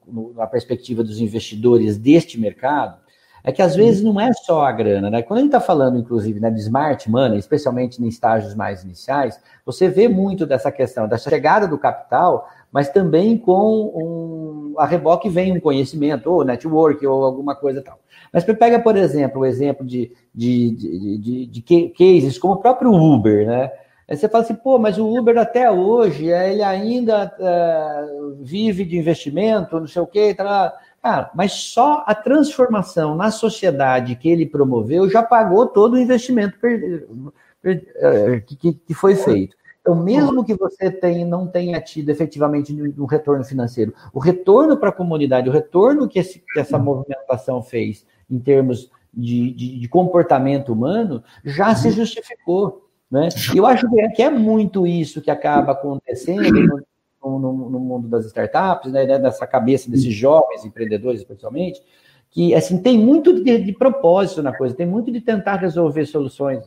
no, 0.08 0.34
na 0.34 0.48
perspectiva 0.48 1.04
dos 1.04 1.20
investidores 1.20 1.98
deste 1.98 2.40
mercado, 2.40 3.03
é 3.44 3.52
que 3.52 3.62
às 3.62 3.76
vezes 3.76 4.02
não 4.02 4.20
é 4.20 4.32
só 4.32 4.64
a 4.64 4.72
grana, 4.72 5.10
né? 5.10 5.22
Quando 5.22 5.40
a 5.40 5.42
gente 5.42 5.50
está 5.50 5.60
falando, 5.60 6.00
inclusive, 6.00 6.40
né, 6.40 6.50
de 6.50 6.60
smart 6.62 7.12
money, 7.12 7.38
especialmente 7.38 8.02
em 8.02 8.08
estágios 8.08 8.56
mais 8.56 8.84
iniciais, 8.84 9.40
você 9.66 9.90
vê 9.90 10.08
muito 10.08 10.46
dessa 10.46 10.72
questão 10.72 11.08
da 11.08 11.18
chegada 11.18 11.68
do 11.68 11.78
capital, 11.78 12.48
mas 12.72 12.90
também 12.90 13.38
com 13.38 14.74
um, 14.74 14.80
a 14.80 14.86
reboque 14.86 15.30
vem 15.30 15.52
um 15.52 15.60
conhecimento, 15.60 16.32
ou 16.32 16.46
network, 16.46 17.06
ou 17.06 17.26
alguma 17.26 17.54
coisa 17.54 17.82
tal. 17.82 18.00
Mas 18.32 18.46
pega, 18.46 18.80
por 18.80 18.96
exemplo, 18.96 19.42
o 19.42 19.46
exemplo 19.46 19.86
de, 19.86 20.12
de, 20.34 20.72
de, 20.72 21.18
de, 21.18 21.46
de 21.48 21.90
cases 21.90 22.38
como 22.38 22.54
o 22.54 22.58
próprio 22.58 22.92
Uber, 22.92 23.46
né? 23.46 23.72
Aí 24.10 24.18
você 24.18 24.28
fala 24.28 24.44
assim, 24.44 24.56
pô, 24.56 24.78
mas 24.78 24.98
o 24.98 25.08
Uber 25.08 25.38
até 25.38 25.72
hoje, 25.72 26.28
ele 26.28 26.62
ainda 26.62 27.32
uh, 27.40 28.36
vive 28.42 28.84
de 28.84 28.98
investimento, 28.98 29.80
não 29.80 29.88
sei 29.88 30.02
o 30.02 30.08
quê, 30.08 30.34
tá, 30.34 30.74
Cara, 31.04 31.30
mas 31.36 31.52
só 31.52 32.02
a 32.08 32.16
transformação 32.16 33.14
na 33.14 33.30
sociedade 33.30 34.16
que 34.16 34.30
ele 34.30 34.46
promoveu 34.46 35.10
já 35.10 35.22
pagou 35.22 35.68
todo 35.68 35.96
o 35.96 36.00
investimento 36.00 36.58
eh, 36.66 38.42
que, 38.48 38.94
foi 38.94 39.14
feito. 39.14 39.54
Então, 39.82 40.02
mesmo 40.02 40.46
que 40.46 40.56
você 40.56 40.90
tenha, 40.90 41.26
não 41.26 41.46
tenha 41.46 41.82
tido 41.82 42.10
efetivamente 42.10 42.74
um 42.98 43.04
retorno 43.04 43.44
financeiro, 43.44 43.94
o 44.14 44.20
retorno 44.20 44.78
para 44.78 44.90
a 44.90 44.94
comunidade, 44.94 45.50
o 45.50 45.52
retorno 45.52 46.08
que, 46.08 46.20
esse, 46.20 46.40
que, 46.40 46.58
essa 46.58 46.80
movimentação 46.80 47.62
fez 47.62 48.06
em 48.32 48.40
termos 48.40 48.90
de, 49.14 49.52
de, 49.52 49.80
de 49.80 49.88
comportamento 49.90 50.72
humano 50.72 51.22
já 51.44 51.76
se 51.76 51.92
justificou. 51.92 52.88
Né? 53.12 53.28
E 53.54 53.58
eu 53.58 53.66
acho 53.66 53.86
que 54.16 54.24
é 54.24 54.30
muito 54.30 54.88
isso 54.88 55.22
que 55.22 55.30
acaba 55.30 55.74
acontecendo 55.74 56.82
no, 57.24 57.70
no, 57.70 57.80
mundo 57.80 58.08
das 58.08 58.26
startups, 58.26 58.92
né, 58.92 59.06
né, 59.06 59.18
nessa 59.18 59.46
cabeça 59.48 59.90
desses 59.90 60.14
jovens 60.14 60.66
empreendedores, 60.66 61.22
especialmente, 61.22 61.82
que 62.30 62.54
assim 62.56 62.82
tem 62.82 62.98
muito 62.98 63.44
de, 63.44 63.60
de, 63.60 63.74
propósito 63.74 64.42
na 64.42 64.56
coisa, 64.56 64.76
tem 64.76 64.88
muito 64.88 65.12
de 65.12 65.22
tentar 65.22 65.58
resolver 65.58 66.06
soluções, 66.06 66.66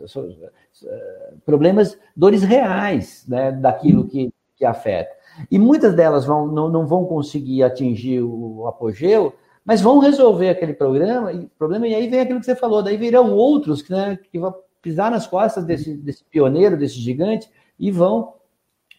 problemas, 1.44 1.98
dores 2.16 2.42
reais, 2.42 3.24
né, 3.26 3.50
daquilo 3.50 4.06
que, 4.06 4.32
que 4.56 4.64
afeta. 4.64 5.10
E 5.50 5.58
muitas 5.58 5.94
delas 5.94 6.24
vão, 6.24 6.46
não, 6.46 6.68
não 6.68 6.86
vão 6.86 7.04
conseguir 7.04 7.62
atingir 7.62 8.22
o 8.22 8.66
apogeu, 8.66 9.34
mas 9.64 9.80
vão 9.80 9.98
resolver 9.98 10.48
aquele 10.48 10.72
programa, 10.72 11.32
e, 11.32 11.46
problema, 11.58 11.88
e 11.88 11.94
aí 11.94 12.08
vem 12.08 12.20
aquilo 12.20 12.38
que 12.38 12.46
você 12.46 12.54
falou, 12.54 12.82
daí 12.82 12.96
virão 12.96 13.32
outros 13.32 13.86
né, 13.88 14.16
que 14.30 14.38
vão 14.38 14.54
pisar 14.80 15.10
nas 15.10 15.26
costas 15.26 15.64
desse, 15.64 15.94
desse 15.96 16.22
pioneiro, 16.22 16.76
desse 16.76 16.94
gigante, 16.94 17.50
e 17.76 17.90
vão 17.90 18.34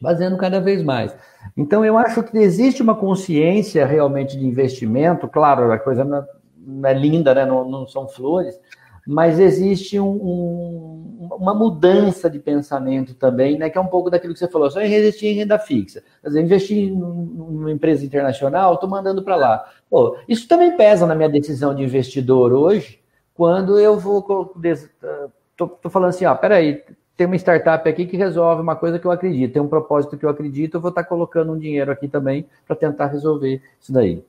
fazendo 0.02 0.38
cada 0.38 0.60
vez 0.60 0.84
mais. 0.84 1.16
Então, 1.56 1.84
eu 1.84 1.98
acho 1.98 2.24
que 2.24 2.38
existe 2.38 2.82
uma 2.82 2.96
consciência 2.96 3.86
realmente 3.86 4.38
de 4.38 4.46
investimento, 4.46 5.28
claro, 5.28 5.72
a 5.72 5.80
coisa 5.80 6.04
não 6.04 6.88
é 6.88 6.94
linda, 6.94 7.34
né? 7.34 7.46
não, 7.46 7.70
não 7.70 7.88
são 7.88 8.08
flores, 8.08 8.60
mas 9.08 9.40
existe 9.40 9.98
um, 9.98 10.10
um, 10.10 11.30
uma 11.40 11.54
mudança 11.54 12.30
de 12.30 12.40
pensamento 12.40 13.14
também, 13.14 13.58
né? 13.58 13.70
que 13.70 13.78
é 13.78 13.82
um 13.82 13.88
pouco 13.88 14.10
daquilo 14.10 14.34
que 14.34 14.40
você 14.40 14.50
falou, 14.50 14.70
só 14.70 14.82
investir 14.82 15.30
em 15.32 15.36
renda 15.36 15.58
fixa. 15.58 16.04
Quer 16.22 16.28
dizer, 16.28 16.42
investir 16.42 16.92
numa 16.92 17.72
empresa 17.72 18.06
internacional, 18.06 18.74
estou 18.74 18.90
mandando 18.90 19.24
para 19.24 19.38
lá. 19.38 19.66
Pô, 19.90 20.18
isso 20.28 20.48
também 20.48 20.76
pesa 20.76 21.08
na 21.08 21.16
minha 21.16 21.30
decisão 21.30 21.74
de 21.74 21.84
investidor 21.84 22.52
hoje, 22.52 23.00
quando 23.34 23.80
eu 23.80 23.98
vou. 23.98 24.52
Estou 24.62 25.90
falando 25.90 26.10
assim, 26.10 26.26
ó, 26.26 26.36
peraí, 26.36 26.84
tem 27.18 27.26
uma 27.26 27.36
startup 27.36 27.90
aqui 27.90 28.06
que 28.06 28.16
resolve 28.16 28.62
uma 28.62 28.76
coisa 28.76 29.00
que 29.00 29.06
eu 29.06 29.12
acredito, 29.12 29.54
tem 29.54 29.62
um 29.62 29.68
propósito 29.68 30.16
que 30.16 30.24
eu 30.24 30.30
acredito, 30.30 30.76
eu 30.76 30.82
vou 30.82 30.90
estar 30.90 31.04
colocando 31.04 31.52
um 31.52 31.58
dinheiro 31.58 31.92
aqui 31.92 32.08
também 32.08 32.46
para 32.68 32.76
tentar 32.76 33.08
resolver 33.08 33.60
isso 33.82 33.92
daí. 33.92 34.24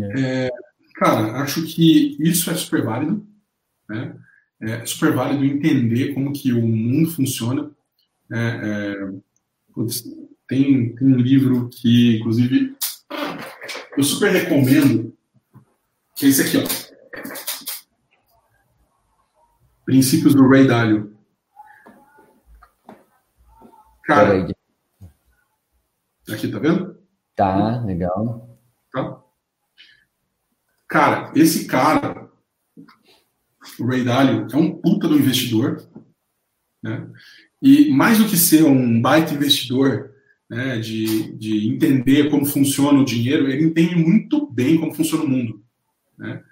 É, 0.00 0.50
cara, 0.94 1.42
acho 1.42 1.62
que 1.66 2.16
isso 2.18 2.50
é 2.50 2.54
super 2.54 2.82
válido, 2.82 3.24
né? 3.88 4.16
É 4.58 4.86
super 4.86 5.12
válido 5.12 5.44
entender 5.44 6.14
como 6.14 6.32
que 6.32 6.50
o 6.50 6.66
mundo 6.66 7.10
funciona. 7.10 7.70
Né? 8.28 8.60
É, 8.64 9.12
tem, 10.48 10.94
tem 10.94 11.08
um 11.08 11.16
livro 11.16 11.68
que, 11.70 12.16
inclusive, 12.16 12.74
eu 13.96 14.02
super 14.02 14.32
recomendo, 14.32 15.14
que 16.14 16.24
é 16.24 16.28
esse 16.30 16.40
aqui, 16.40 16.56
ó. 16.56 16.85
Princípios 19.86 20.34
do 20.34 20.48
Ray 20.48 20.66
Dalio. 20.66 21.16
Cara, 24.02 24.48
aqui, 26.28 26.48
tá 26.48 26.58
vendo? 26.58 26.98
Tá, 27.36 27.80
legal. 27.82 28.58
Tá? 28.92 29.22
Cara, 30.88 31.32
esse 31.36 31.66
cara, 31.66 32.28
o 33.78 33.86
Ray 33.86 34.04
Dalio, 34.04 34.48
é 34.52 34.56
um 34.56 34.76
puta 34.76 35.06
do 35.06 35.16
investidor, 35.16 35.88
né? 36.82 37.08
E 37.62 37.88
mais 37.90 38.18
do 38.18 38.26
que 38.26 38.36
ser 38.36 38.64
um 38.64 39.00
baita 39.00 39.34
investidor, 39.34 40.10
né, 40.48 40.78
de, 40.78 41.32
de 41.36 41.68
entender 41.68 42.30
como 42.30 42.44
funciona 42.44 42.98
o 43.00 43.04
dinheiro, 43.04 43.48
ele 43.48 43.64
entende 43.64 43.96
muito 43.96 44.50
bem 44.50 44.78
como 44.78 44.94
funciona 44.94 45.24
o 45.24 45.28
mundo, 45.28 45.64
né? 46.18 46.42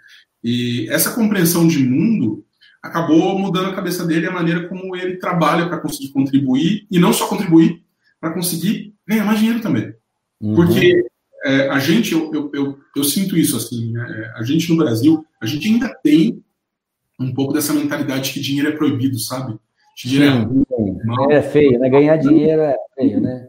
E 0.42 0.88
essa 0.90 1.14
compreensão 1.14 1.66
de 1.66 1.78
mundo 1.78 2.44
acabou 2.84 3.38
mudando 3.38 3.70
a 3.70 3.74
cabeça 3.74 4.06
dele 4.06 4.26
a 4.26 4.30
maneira 4.30 4.68
como 4.68 4.94
ele 4.94 5.16
trabalha 5.16 5.66
para 5.66 5.80
conseguir 5.80 6.12
contribuir, 6.12 6.86
e 6.90 6.98
não 6.98 7.14
só 7.14 7.26
contribuir, 7.26 7.82
para 8.20 8.34
conseguir 8.34 8.94
ganhar 9.08 9.24
mais 9.24 9.38
dinheiro 9.38 9.60
também. 9.60 9.94
Uhum. 10.38 10.54
Porque 10.54 11.06
é, 11.46 11.70
a 11.70 11.78
gente, 11.78 12.12
eu, 12.12 12.30
eu, 12.34 12.50
eu, 12.52 12.78
eu, 12.94 13.04
sinto 13.04 13.38
isso 13.38 13.56
assim, 13.56 13.90
né? 13.90 14.32
a 14.36 14.42
gente 14.42 14.70
no 14.70 14.76
Brasil, 14.76 15.24
a 15.40 15.46
gente 15.46 15.66
ainda 15.66 15.88
tem 16.02 16.44
um 17.18 17.32
pouco 17.32 17.54
dessa 17.54 17.72
mentalidade 17.72 18.32
que 18.32 18.40
dinheiro 18.40 18.68
é 18.68 18.72
proibido, 18.72 19.18
sabe? 19.18 19.58
Dinheiro 19.96 20.24
é 20.26 20.42
Sim, 20.42 20.64
é, 21.00 21.06
mal. 21.06 21.30
é 21.30 21.42
feio, 21.42 21.78
né? 21.78 21.88
Ganhar 21.88 22.18
dinheiro 22.18 22.60
é 22.60 22.76
feio, 22.94 23.20
né? 23.20 23.48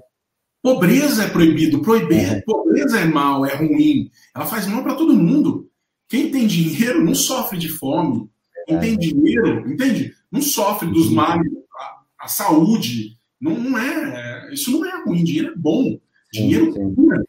Pobreza 0.62 1.26
é 1.26 1.28
proibido, 1.28 1.82
proibir, 1.82 2.32
uhum. 2.32 2.42
pobreza 2.46 3.00
é 3.00 3.06
mal, 3.06 3.46
é 3.46 3.54
ruim. 3.56 4.10
Ela 4.34 4.46
faz 4.46 4.66
mal 4.66 4.82
para 4.82 4.96
todo 4.96 5.14
mundo. 5.14 5.70
Quem 6.08 6.32
tem 6.32 6.48
dinheiro 6.48 7.04
não 7.04 7.16
sofre 7.16 7.58
de 7.58 7.68
fome, 7.68 8.30
tem 8.66 8.98
dinheiro, 8.98 9.70
entende? 9.70 10.14
Não 10.32 10.42
sofre 10.42 10.90
dos 10.90 11.12
males, 11.12 11.52
a, 11.74 12.02
a 12.26 12.28
saúde. 12.28 13.18
Não, 13.40 13.58
não 13.58 13.78
é, 13.78 14.54
isso 14.54 14.72
não 14.72 14.86
é 14.86 15.04
ruim, 15.04 15.24
dinheiro 15.24 15.54
é 15.54 15.56
bom. 15.56 16.00
Dinheiro 16.32 16.74
cura, 16.74 17.24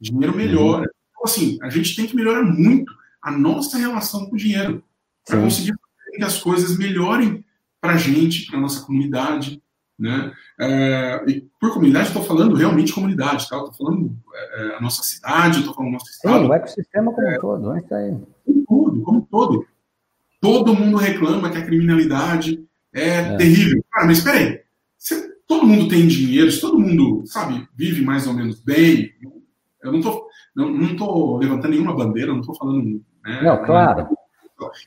dinheiro 0.00 0.36
melhora. 0.36 0.90
Então, 1.10 1.24
assim, 1.24 1.58
a 1.62 1.68
gente 1.68 1.94
tem 1.96 2.06
que 2.06 2.16
melhorar 2.16 2.42
muito 2.42 2.92
a 3.22 3.30
nossa 3.30 3.76
relação 3.76 4.26
com 4.26 4.34
o 4.34 4.38
dinheiro 4.38 4.82
para 5.26 5.40
conseguir 5.40 5.74
que 6.14 6.24
as 6.24 6.40
coisas 6.40 6.78
melhorem 6.78 7.44
para 7.80 7.94
a 7.94 7.96
gente, 7.96 8.46
para 8.46 8.60
nossa 8.60 8.84
comunidade, 8.84 9.62
né? 9.98 10.32
É, 10.60 11.24
e 11.26 11.40
por 11.60 11.72
comunidade, 11.72 12.08
estou 12.08 12.22
falando 12.22 12.54
realmente 12.54 12.92
comunidade, 12.92 13.48
tá? 13.48 13.56
Estou 13.56 13.72
falando 13.72 14.16
é, 14.34 14.62
é, 14.62 14.76
a 14.76 14.80
nossa 14.80 15.02
cidade, 15.02 15.58
estou 15.58 15.74
falando 15.74 15.90
o 15.90 15.92
nosso 15.92 16.10
estado. 16.10 16.44
Sim, 16.44 16.50
o 16.50 16.54
ecossistema 16.54 17.12
como 17.12 17.28
um 17.28 17.40
todo, 17.40 17.72
né? 17.72 17.82
Tá 17.88 17.96
aí. 17.96 18.16
Como 18.44 18.64
todo, 18.66 19.02
como 19.02 19.28
todo. 19.30 19.66
Todo 20.46 20.76
mundo 20.76 20.96
reclama 20.96 21.50
que 21.50 21.58
a 21.58 21.66
criminalidade 21.66 22.64
é, 22.94 23.08
é. 23.08 23.36
terrível. 23.36 23.84
Cara, 23.90 24.06
mas 24.06 24.18
espera 24.18 24.38
aí. 24.38 24.60
Se 24.96 25.28
todo 25.44 25.66
mundo 25.66 25.88
tem 25.88 26.06
dinheiro, 26.06 26.52
se 26.52 26.60
todo 26.60 26.78
mundo, 26.78 27.24
sabe, 27.26 27.66
vive 27.74 28.04
mais 28.04 28.28
ou 28.28 28.32
menos 28.32 28.60
bem, 28.60 29.12
eu 29.82 29.90
não 29.90 30.00
tô, 30.00 30.28
não, 30.54 30.70
não 30.70 30.94
tô 30.94 31.38
levantando 31.38 31.72
nenhuma 31.72 31.96
bandeira, 31.96 32.32
não 32.32 32.42
tô 32.42 32.54
falando. 32.54 33.04
Né, 33.24 33.42
não, 33.42 33.64
claro. 33.64 34.08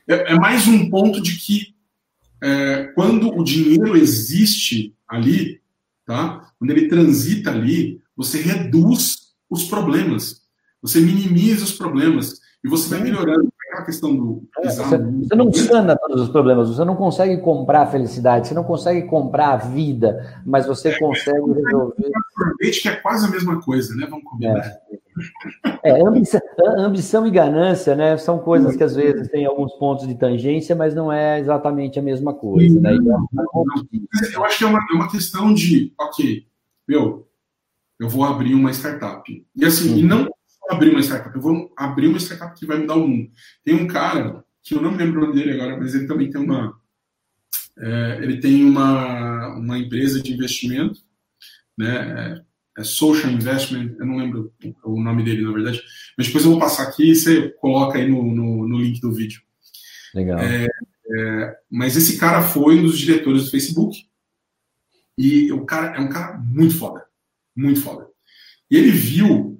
É, 0.07 0.31
é, 0.31 0.39
mais 0.39 0.65
um 0.65 0.89
ponto 0.89 1.21
de 1.21 1.37
que 1.37 1.75
é, 2.41 2.85
quando 2.95 3.27
o 3.37 3.43
dinheiro 3.43 3.97
existe 3.97 4.95
ali, 5.05 5.59
tá? 6.05 6.53
Quando 6.57 6.71
ele 6.71 6.87
transita 6.87 7.51
ali, 7.51 8.01
você 8.15 8.41
reduz 8.41 9.33
os 9.49 9.65
problemas. 9.65 10.41
você 10.81 11.01
minimiza 11.01 11.65
os 11.65 11.73
problemas 11.73 12.39
e 12.63 12.69
você 12.69 12.87
vai 12.87 13.03
melhorando 13.03 13.51
a 13.79 13.85
questão 13.85 14.15
do. 14.15 14.43
É, 14.59 14.69
você, 14.69 14.97
você, 14.97 15.35
não 15.35 15.51
sana 15.53 15.97
todos 15.97 16.21
os 16.23 16.29
problemas, 16.29 16.69
você 16.69 16.83
não 16.83 16.95
consegue 16.95 17.37
comprar 17.41 17.81
a 17.83 17.87
felicidade, 17.87 18.47
você 18.47 18.53
não 18.53 18.63
consegue 18.63 19.07
comprar 19.07 19.53
a 19.53 19.57
vida, 19.57 20.41
mas 20.45 20.65
você 20.65 20.89
é, 20.89 20.99
consegue 20.99 21.51
é, 21.51 21.53
resolver. 21.53 22.11
Sorvete 22.37 22.81
que 22.81 22.89
é 22.89 22.95
quase 22.95 23.25
a 23.25 23.29
mesma 23.29 23.61
coisa, 23.61 23.95
né? 23.95 24.07
Vamos 24.09 24.25
combinar. 24.25 24.77
É, 25.83 25.89
é 25.89 26.01
ambição, 26.01 26.41
ambição, 26.77 27.27
e 27.27 27.31
ganância, 27.31 27.95
né? 27.95 28.17
São 28.17 28.39
coisas 28.39 28.75
que 28.75 28.83
às 28.83 28.95
vezes 28.95 29.27
têm 29.29 29.45
alguns 29.45 29.73
pontos 29.73 30.07
de 30.07 30.15
tangência, 30.15 30.75
mas 30.75 30.95
não 30.95 31.11
é 31.11 31.39
exatamente 31.39 31.99
a 31.99 32.01
mesma 32.01 32.33
coisa. 32.33 32.79
Né? 32.79 32.97
Eu 34.33 34.45
acho 34.45 34.57
que 34.57 34.63
é 34.63 34.67
uma, 34.67 34.79
é 34.79 34.95
uma 34.95 35.09
questão 35.09 35.53
de, 35.53 35.93
ok, 35.99 36.45
meu, 36.87 37.27
eu 37.99 38.07
vou 38.07 38.23
abrir 38.23 38.55
uma 38.55 38.71
startup. 38.71 39.23
E 39.55 39.65
assim, 39.65 39.97
e 39.97 40.03
não 40.03 40.27
abrir 40.69 40.91
uma 40.91 41.01
startup, 41.01 41.35
eu 41.35 41.41
vou 41.41 41.73
abrir 41.75 42.07
uma 42.07 42.19
startup 42.19 42.57
que 42.57 42.65
vai 42.65 42.77
mudar 42.77 42.95
o 42.95 43.07
mundo. 43.07 43.31
Tem 43.63 43.73
um 43.73 43.87
cara, 43.87 44.43
que 44.63 44.75
eu 44.75 44.81
não 44.81 44.91
me 44.91 44.97
lembro 44.97 45.19
o 45.19 45.25
nome 45.25 45.35
dele 45.35 45.53
agora, 45.53 45.77
mas 45.77 45.95
ele 45.95 46.07
também 46.07 46.29
tem 46.29 46.39
uma. 46.39 46.79
É, 47.77 48.19
ele 48.21 48.39
tem 48.39 48.63
uma, 48.63 49.55
uma 49.55 49.79
empresa 49.79 50.21
de 50.21 50.33
investimento, 50.33 50.99
né? 51.77 52.43
É, 52.77 52.81
é 52.81 52.83
Social 52.83 53.31
Investment, 53.31 53.95
eu 53.99 54.05
não 54.05 54.17
lembro 54.17 54.53
o 54.83 55.01
nome 55.01 55.23
dele, 55.23 55.41
na 55.41 55.51
verdade, 55.51 55.81
mas 56.17 56.27
depois 56.27 56.45
eu 56.45 56.51
vou 56.51 56.59
passar 56.59 56.83
aqui 56.83 57.11
e 57.11 57.15
você 57.15 57.49
coloca 57.59 57.97
aí 57.97 58.07
no, 58.07 58.23
no, 58.23 58.67
no 58.67 58.79
link 58.79 59.01
do 59.01 59.11
vídeo. 59.11 59.41
Legal. 60.13 60.39
É, 60.39 60.67
é, 61.11 61.57
mas 61.69 61.97
esse 61.97 62.17
cara 62.17 62.41
foi 62.41 62.79
um 62.79 62.83
dos 62.83 62.97
diretores 62.97 63.45
do 63.45 63.51
Facebook 63.51 63.97
e 65.17 65.51
o 65.51 65.65
cara 65.65 65.97
é 65.97 65.99
um 65.99 66.09
cara 66.09 66.37
muito 66.37 66.77
foda, 66.77 67.05
muito 67.55 67.81
foda. 67.81 68.07
E 68.69 68.77
ele 68.77 68.91
viu 68.91 69.58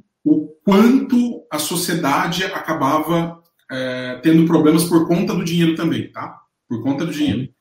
quanto 0.70 1.48
a 1.50 1.58
sociedade 1.58 2.44
acabava 2.44 3.42
é, 3.72 4.20
tendo 4.22 4.46
problemas 4.46 4.84
por 4.84 5.08
conta 5.08 5.34
do 5.34 5.44
dinheiro 5.44 5.74
também, 5.74 6.12
tá? 6.12 6.40
Por 6.68 6.84
conta 6.84 7.08
do 7.08 7.12
dinheiro. 7.12 7.52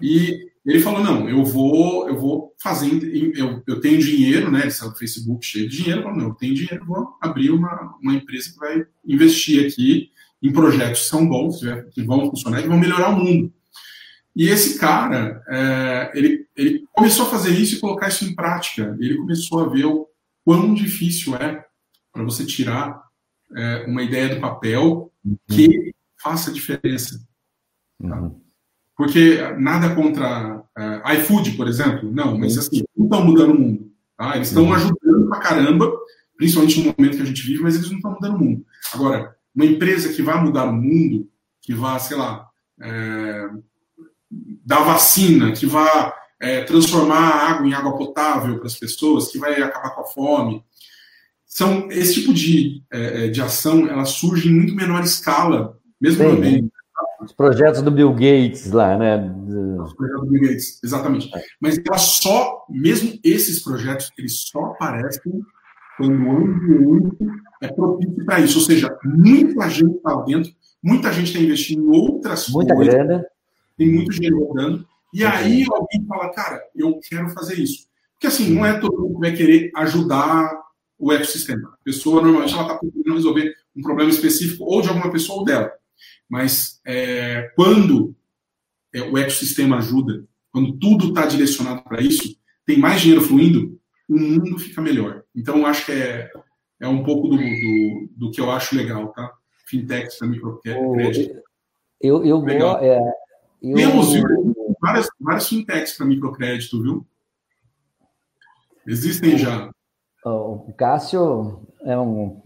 E 0.00 0.48
ele 0.64 0.80
falou, 0.80 1.04
não, 1.04 1.28
eu 1.28 1.44
vou, 1.44 2.08
eu 2.08 2.18
vou 2.18 2.54
fazer, 2.58 2.88
eu, 3.36 3.62
eu 3.66 3.80
tenho 3.82 3.98
dinheiro, 3.98 4.50
né? 4.50 4.62
Ele 4.62 4.70
saiu 4.70 4.92
do 4.92 4.96
Facebook 4.96 5.44
cheio 5.44 5.68
de 5.68 5.76
dinheiro, 5.76 6.02
falou, 6.02 6.16
não, 6.16 6.28
eu 6.28 6.34
tenho 6.34 6.54
dinheiro, 6.54 6.86
vou 6.86 7.18
abrir 7.20 7.50
uma, 7.50 7.94
uma 8.02 8.14
empresa 8.14 8.50
que 8.50 8.58
vai 8.58 8.86
investir 9.06 9.66
aqui 9.66 10.08
em 10.42 10.50
projetos 10.54 11.02
que 11.02 11.08
são 11.08 11.28
bons, 11.28 11.60
que 11.92 12.02
vão 12.02 12.30
funcionar 12.30 12.64
e 12.64 12.66
vão 12.66 12.78
melhorar 12.78 13.10
o 13.10 13.22
mundo. 13.22 13.52
E 14.34 14.48
esse 14.48 14.78
cara, 14.78 15.42
é, 15.50 16.12
ele, 16.14 16.46
ele 16.56 16.88
começou 16.94 17.26
a 17.26 17.30
fazer 17.30 17.50
isso 17.50 17.76
e 17.76 17.80
colocar 17.80 18.08
isso 18.08 18.24
em 18.24 18.34
prática. 18.34 18.96
Ele 18.98 19.18
começou 19.18 19.60
a 19.60 19.68
ver 19.68 19.84
o 19.84 20.08
quão 20.46 20.72
difícil 20.72 21.36
é 21.36 21.62
para 22.14 22.22
você 22.22 22.46
tirar 22.46 23.02
é, 23.54 23.84
uma 23.86 24.02
ideia 24.02 24.32
do 24.32 24.40
papel 24.40 25.12
uhum. 25.24 25.36
que 25.48 25.92
faça 26.22 26.52
diferença. 26.52 27.20
Tá? 28.00 28.20
Uhum. 28.20 28.40
Porque 28.96 29.38
nada 29.58 29.94
contra 29.94 30.58
uh, 30.58 31.12
iFood, 31.16 31.50
por 31.56 31.66
exemplo, 31.66 32.10
não, 32.12 32.38
mas 32.38 32.56
assim, 32.56 32.84
não 32.96 33.06
estão 33.06 33.24
mudando 33.24 33.50
o 33.50 33.58
mundo. 33.58 33.92
Tá? 34.16 34.36
Eles 34.36 34.48
estão 34.48 34.64
uhum. 34.64 34.74
ajudando 34.74 35.28
pra 35.28 35.40
caramba, 35.40 35.92
principalmente 36.36 36.78
no 36.78 36.94
momento 36.96 37.16
que 37.16 37.22
a 37.22 37.26
gente 37.26 37.42
vive, 37.42 37.62
mas 37.62 37.74
eles 37.74 37.90
não 37.90 37.96
estão 37.96 38.12
mudando 38.12 38.36
o 38.36 38.38
mundo. 38.38 38.64
Agora, 38.92 39.36
uma 39.52 39.66
empresa 39.66 40.12
que 40.12 40.22
vai 40.22 40.40
mudar 40.40 40.64
o 40.66 40.72
mundo, 40.72 41.28
que 41.60 41.74
vai, 41.74 41.98
sei 41.98 42.16
lá, 42.16 42.48
é, 42.80 43.50
dar 44.64 44.84
vacina, 44.84 45.50
que 45.52 45.66
vai 45.66 46.12
é, 46.40 46.62
transformar 46.62 47.18
a 47.18 47.50
água 47.50 47.66
em 47.66 47.74
água 47.74 47.96
potável 47.96 48.58
para 48.58 48.66
as 48.66 48.78
pessoas, 48.78 49.28
que 49.28 49.38
vai 49.38 49.60
acabar 49.60 49.90
com 49.90 50.02
a 50.02 50.06
fome. 50.06 50.64
São, 51.54 51.88
esse 51.88 52.14
tipo 52.14 52.34
de, 52.34 52.82
é, 52.92 53.26
é 53.26 53.28
de 53.28 53.40
ação, 53.40 53.86
ela 53.86 54.04
surge 54.04 54.48
em 54.48 54.52
muito 54.52 54.74
menor 54.74 55.04
escala, 55.04 55.78
mesmo 56.00 56.24
Sim, 56.24 56.60
no. 56.60 56.70
Os 57.24 57.32
projetos 57.32 57.80
do 57.80 57.92
Bill 57.92 58.12
Gates 58.12 58.72
lá, 58.72 58.98
né? 58.98 59.18
Os 59.80 59.94
projetos 59.94 60.22
do 60.22 60.30
Bill 60.32 60.42
Gates, 60.48 60.80
exatamente. 60.82 61.30
É. 61.32 61.40
Mas 61.60 61.78
ela 61.78 61.96
só, 61.96 62.66
mesmo 62.68 63.20
esses 63.22 63.62
projetos, 63.62 64.10
eles 64.18 64.48
só 64.50 64.64
aparecem 64.64 65.32
quando 65.96 66.26
o 66.26 66.30
ambiente 66.32 67.16
é 67.62 67.68
propício 67.68 68.24
para 68.24 68.40
isso. 68.40 68.58
Ou 68.58 68.64
seja, 68.64 68.98
muita 69.04 69.70
gente 69.70 69.94
está 69.94 70.12
dentro, 70.22 70.50
muita 70.82 71.12
gente 71.12 71.28
está 71.28 71.38
investindo 71.38 71.84
em 71.84 71.96
outras 71.96 72.48
muita 72.48 72.74
coisas. 72.74 72.94
Muita 72.94 73.06
grana. 73.06 73.26
Tem 73.78 73.92
muito 73.94 74.10
dinheiro 74.10 74.44
rodando. 74.44 74.84
E 75.12 75.24
aí 75.24 75.64
alguém 75.70 76.04
fala, 76.08 76.32
cara, 76.32 76.60
eu 76.74 76.98
quero 77.08 77.28
fazer 77.28 77.60
isso. 77.60 77.86
Porque 78.14 78.26
assim, 78.26 78.52
não 78.52 78.66
é 78.66 78.76
todo 78.80 79.00
mundo 79.00 79.14
que 79.14 79.20
vai 79.20 79.36
querer 79.36 79.70
ajudar 79.76 80.63
o 80.98 81.12
ecossistema. 81.12 81.70
A 81.74 81.84
pessoa 81.84 82.22
normalmente 82.22 82.52
ela 82.52 82.62
está 82.62 82.78
procurando 82.78 83.14
resolver 83.14 83.54
um 83.74 83.82
problema 83.82 84.10
específico 84.10 84.64
ou 84.64 84.80
de 84.80 84.88
alguma 84.88 85.10
pessoa 85.10 85.40
ou 85.40 85.44
dela. 85.44 85.72
Mas 86.28 86.80
é, 86.86 87.52
quando 87.56 88.14
é, 88.92 89.02
o 89.02 89.18
ecossistema 89.18 89.78
ajuda, 89.78 90.24
quando 90.52 90.72
tudo 90.78 91.08
está 91.08 91.26
direcionado 91.26 91.82
para 91.82 92.00
isso, 92.00 92.36
tem 92.64 92.78
mais 92.78 93.00
dinheiro 93.00 93.22
fluindo, 93.22 93.78
o 94.08 94.18
mundo 94.18 94.58
fica 94.58 94.80
melhor. 94.80 95.24
Então, 95.34 95.58
eu 95.58 95.66
acho 95.66 95.86
que 95.86 95.92
é, 95.92 96.30
é 96.80 96.88
um 96.88 97.02
pouco 97.02 97.28
do, 97.28 97.36
do, 97.36 98.08
do 98.16 98.30
que 98.30 98.40
eu 98.40 98.50
acho 98.50 98.76
legal, 98.76 99.08
tá? 99.12 99.32
Fintechs 99.66 100.16
para 100.16 100.28
microcrédito. 100.28 101.42
Eu, 102.00 102.24
eu, 102.24 102.40
legal. 102.40 102.78
É, 102.82 102.98
eu... 103.62 103.74
Temos, 103.74 104.08
várias, 104.80 105.08
várias 105.18 105.48
fintechs 105.48 105.96
para 105.96 106.06
microcrédito, 106.06 106.82
viu? 106.82 107.06
Existem 108.86 109.38
já. 109.38 109.73
O 110.24 110.72
Cássio 110.76 111.60
é 111.82 111.98
um 111.98 112.40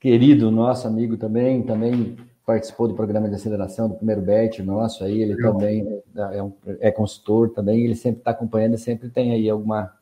querido 0.00 0.50
nosso 0.50 0.86
amigo 0.86 1.16
também, 1.16 1.62
também 1.62 2.16
participou 2.46 2.88
do 2.88 2.94
programa 2.94 3.28
de 3.28 3.34
aceleração 3.34 3.90
do 3.90 3.96
primeiro 3.96 4.22
bet 4.22 4.62
nosso 4.62 5.04
aí, 5.04 5.20
ele 5.20 5.34
Legal. 5.34 5.52
também 5.52 6.02
é, 6.32 6.42
um, 6.42 6.52
é 6.80 6.90
consultor 6.90 7.50
também, 7.50 7.84
ele 7.84 7.94
sempre 7.94 8.20
está 8.20 8.30
acompanhando 8.30 8.74
e 8.74 8.78
sempre 8.78 9.10
tem 9.10 9.32
aí 9.32 9.50
alguma 9.50 9.92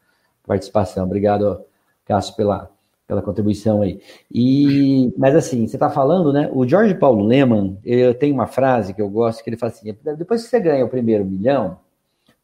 participação. 0.47 1.05
Obrigado, 1.05 1.61
Cássio, 2.05 2.37
pela, 2.37 2.71
pela 3.09 3.21
contribuição 3.21 3.83
aí. 3.83 4.01
E, 4.33 5.13
mas 5.19 5.35
assim, 5.35 5.67
você 5.67 5.75
está 5.75 5.91
falando, 5.91 6.33
né? 6.33 6.49
O 6.55 6.65
Jorge 6.65 6.95
Paulo 6.95 7.25
Leman, 7.27 7.77
eu 7.85 8.15
tenho 8.15 8.35
uma 8.35 8.47
frase 8.47 8.95
que 8.95 9.03
eu 9.03 9.11
gosto 9.11 9.43
que 9.43 9.51
ele 9.51 9.57
fala 9.57 9.73
assim: 9.73 9.93
depois 10.17 10.45
que 10.45 10.49
você 10.49 10.61
ganha 10.61 10.85
o 10.85 10.89
primeiro 10.89 11.25
milhão, 11.25 11.79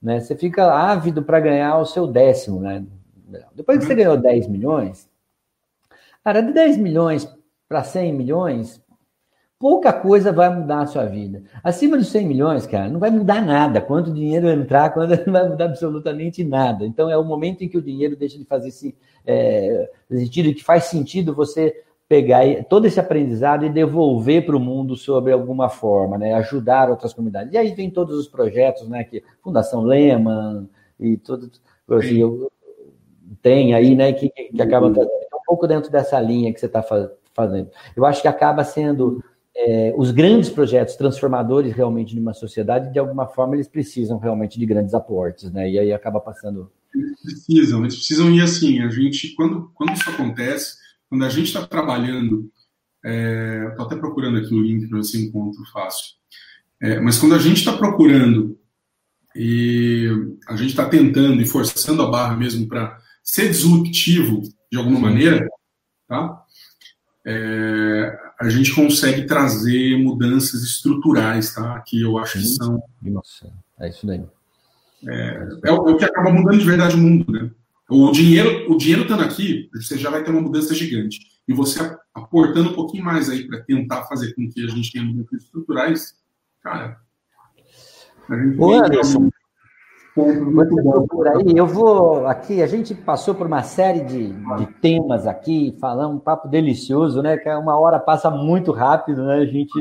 né? 0.02 0.18
Você 0.18 0.34
fica 0.34 0.72
ávido 0.72 1.22
para 1.22 1.38
ganhar 1.38 1.78
o 1.78 1.86
seu 1.86 2.08
décimo, 2.08 2.58
né? 2.58 2.84
Depois 3.54 3.78
que 3.78 3.84
você 3.84 3.94
ganhou 3.94 4.16
10 4.16 4.48
milhões, 4.48 5.08
cara, 6.24 6.40
de 6.40 6.52
10 6.52 6.78
milhões 6.78 7.28
para 7.68 7.82
100 7.82 8.12
milhões, 8.12 8.82
pouca 9.58 9.92
coisa 9.92 10.32
vai 10.32 10.52
mudar 10.52 10.80
a 10.80 10.86
sua 10.86 11.04
vida. 11.06 11.44
Acima 11.62 11.96
dos 11.96 12.08
100 12.08 12.26
milhões, 12.26 12.66
cara, 12.66 12.88
não 12.88 12.98
vai 12.98 13.10
mudar 13.10 13.40
nada. 13.40 13.80
Quanto 13.80 14.12
dinheiro 14.12 14.48
entrar, 14.48 14.90
quando 14.94 15.16
não 15.24 15.32
vai 15.32 15.48
mudar 15.48 15.66
absolutamente 15.66 16.42
nada. 16.42 16.84
Então 16.84 17.08
é 17.08 17.16
o 17.16 17.24
momento 17.24 17.62
em 17.62 17.68
que 17.68 17.78
o 17.78 17.82
dinheiro 17.82 18.16
deixa 18.16 18.36
de 18.36 18.44
fazer 18.44 18.68
esse 18.68 18.94
é, 19.24 19.88
sentido, 20.10 20.52
que 20.52 20.64
faz 20.64 20.84
sentido 20.84 21.32
você 21.32 21.74
pegar 22.08 22.42
todo 22.68 22.86
esse 22.86 23.00
aprendizado 23.00 23.64
e 23.64 23.70
devolver 23.70 24.44
para 24.44 24.56
o 24.56 24.60
mundo 24.60 24.96
sobre 24.96 25.32
alguma 25.32 25.70
forma, 25.70 26.18
né? 26.18 26.34
Ajudar 26.34 26.90
outras 26.90 27.14
comunidades. 27.14 27.54
E 27.54 27.56
aí 27.56 27.72
vem 27.72 27.88
todos 27.88 28.18
os 28.18 28.28
projetos, 28.28 28.88
né? 28.88 29.04
Que 29.04 29.22
Fundação 29.40 29.82
Lehman 29.82 30.68
e 31.00 31.16
tudo 31.16 31.50
assim, 31.88 32.18
eu, 32.18 32.50
tem 33.40 33.74
aí, 33.74 33.94
né? 33.94 34.12
Que, 34.12 34.28
que 34.28 34.62
acaba 34.62 34.88
um 34.88 34.94
pouco 35.46 35.66
dentro 35.66 35.90
dessa 35.90 36.20
linha 36.20 36.52
que 36.52 36.60
você 36.60 36.66
está 36.66 36.84
fazendo. 37.34 37.70
Eu 37.96 38.04
acho 38.04 38.20
que 38.20 38.28
acaba 38.28 38.64
sendo 38.64 39.22
é, 39.54 39.94
os 39.96 40.10
grandes 40.10 40.48
projetos 40.48 40.96
transformadores 40.96 41.72
realmente 41.72 42.14
de 42.14 42.20
uma 42.20 42.32
sociedade, 42.32 42.92
de 42.92 42.98
alguma 42.98 43.26
forma, 43.26 43.54
eles 43.54 43.68
precisam 43.68 44.18
realmente 44.18 44.58
de 44.58 44.66
grandes 44.66 44.94
aportes, 44.94 45.50
né? 45.52 45.70
E 45.70 45.78
aí 45.78 45.92
acaba 45.92 46.20
passando. 46.20 46.70
Eles 46.94 47.20
precisam, 47.22 47.80
eles 47.80 47.94
precisam 47.94 48.30
ir 48.30 48.42
assim. 48.42 48.80
A 48.80 48.88
gente, 48.88 49.34
quando, 49.34 49.70
quando 49.74 49.92
isso 49.92 50.08
acontece, 50.08 50.76
quando 51.08 51.24
a 51.24 51.28
gente 51.28 51.46
está 51.46 51.66
trabalhando, 51.66 52.50
é, 53.04 53.66
estou 53.70 53.86
até 53.86 53.96
procurando 53.96 54.38
aqui 54.38 54.54
o 54.54 54.62
link 54.62 54.88
para 54.88 54.98
você 54.98 55.18
encontro 55.18 55.62
fácil. 55.72 56.14
É, 56.80 56.98
mas 57.00 57.18
quando 57.18 57.34
a 57.34 57.38
gente 57.38 57.58
está 57.58 57.76
procurando 57.76 58.58
e 59.36 60.08
a 60.48 60.56
gente 60.56 60.70
está 60.70 60.88
tentando 60.88 61.40
e 61.40 61.46
forçando 61.46 62.02
a 62.02 62.10
barra 62.10 62.36
mesmo 62.36 62.66
para 62.66 62.98
ser 63.22 63.48
disruptivo 63.48 64.42
de 64.70 64.78
alguma 64.78 65.00
maneira, 65.00 65.46
tá? 66.08 66.42
é, 67.24 68.18
a 68.40 68.48
gente 68.48 68.74
consegue 68.74 69.26
trazer 69.26 69.96
mudanças 69.96 70.62
estruturais, 70.62 71.54
tá? 71.54 71.80
Que 71.80 72.00
eu 72.02 72.18
acho 72.18 72.38
que 72.38 72.46
são. 72.46 72.82
Nossa, 73.00 73.52
é 73.78 73.88
isso 73.88 74.06
daí. 74.06 74.22
É, 75.06 75.48
é, 75.64 75.72
o, 75.72 75.88
é, 75.88 75.92
o, 75.92 75.96
que 75.96 76.04
acaba 76.04 76.30
mudando 76.30 76.58
de 76.58 76.64
verdade 76.64 76.96
o 76.96 76.98
mundo, 76.98 77.30
né? 77.30 77.50
O 77.88 78.10
dinheiro, 78.10 78.72
o 78.72 78.76
dinheiro 78.76 79.02
estando 79.02 79.22
aqui, 79.22 79.68
você 79.74 79.98
já 79.98 80.10
vai 80.10 80.22
ter 80.22 80.30
uma 80.30 80.40
mudança 80.40 80.74
gigante. 80.74 81.20
E 81.46 81.52
você 81.52 81.96
aportando 82.14 82.70
um 82.70 82.74
pouquinho 82.74 83.04
mais 83.04 83.28
aí 83.28 83.46
para 83.46 83.60
tentar 83.60 84.04
fazer 84.04 84.34
com 84.34 84.48
que 84.48 84.64
a 84.64 84.68
gente 84.68 84.92
tenha 84.92 85.04
mudanças 85.04 85.42
estruturais, 85.42 86.14
cara. 86.62 86.98
Ô, 88.58 88.72
Anderson, 88.72 89.28
Muito 90.16 90.76
bom. 90.76 91.06
Por 91.06 91.26
aí, 91.26 91.56
eu 91.56 91.66
vou 91.66 92.26
aqui, 92.26 92.62
a 92.62 92.66
gente 92.66 92.94
passou 92.94 93.34
por 93.34 93.46
uma 93.46 93.62
série 93.62 94.00
de, 94.00 94.32
de 94.32 94.66
temas 94.80 95.26
aqui, 95.26 95.76
falando 95.80 96.16
um 96.16 96.18
papo 96.18 96.48
delicioso, 96.48 97.22
né? 97.22 97.38
Que 97.38 97.48
é 97.48 97.56
uma 97.56 97.78
hora 97.78 97.98
passa 97.98 98.30
muito 98.30 98.72
rápido, 98.72 99.24
né? 99.24 99.36
A 99.36 99.46
gente 99.46 99.72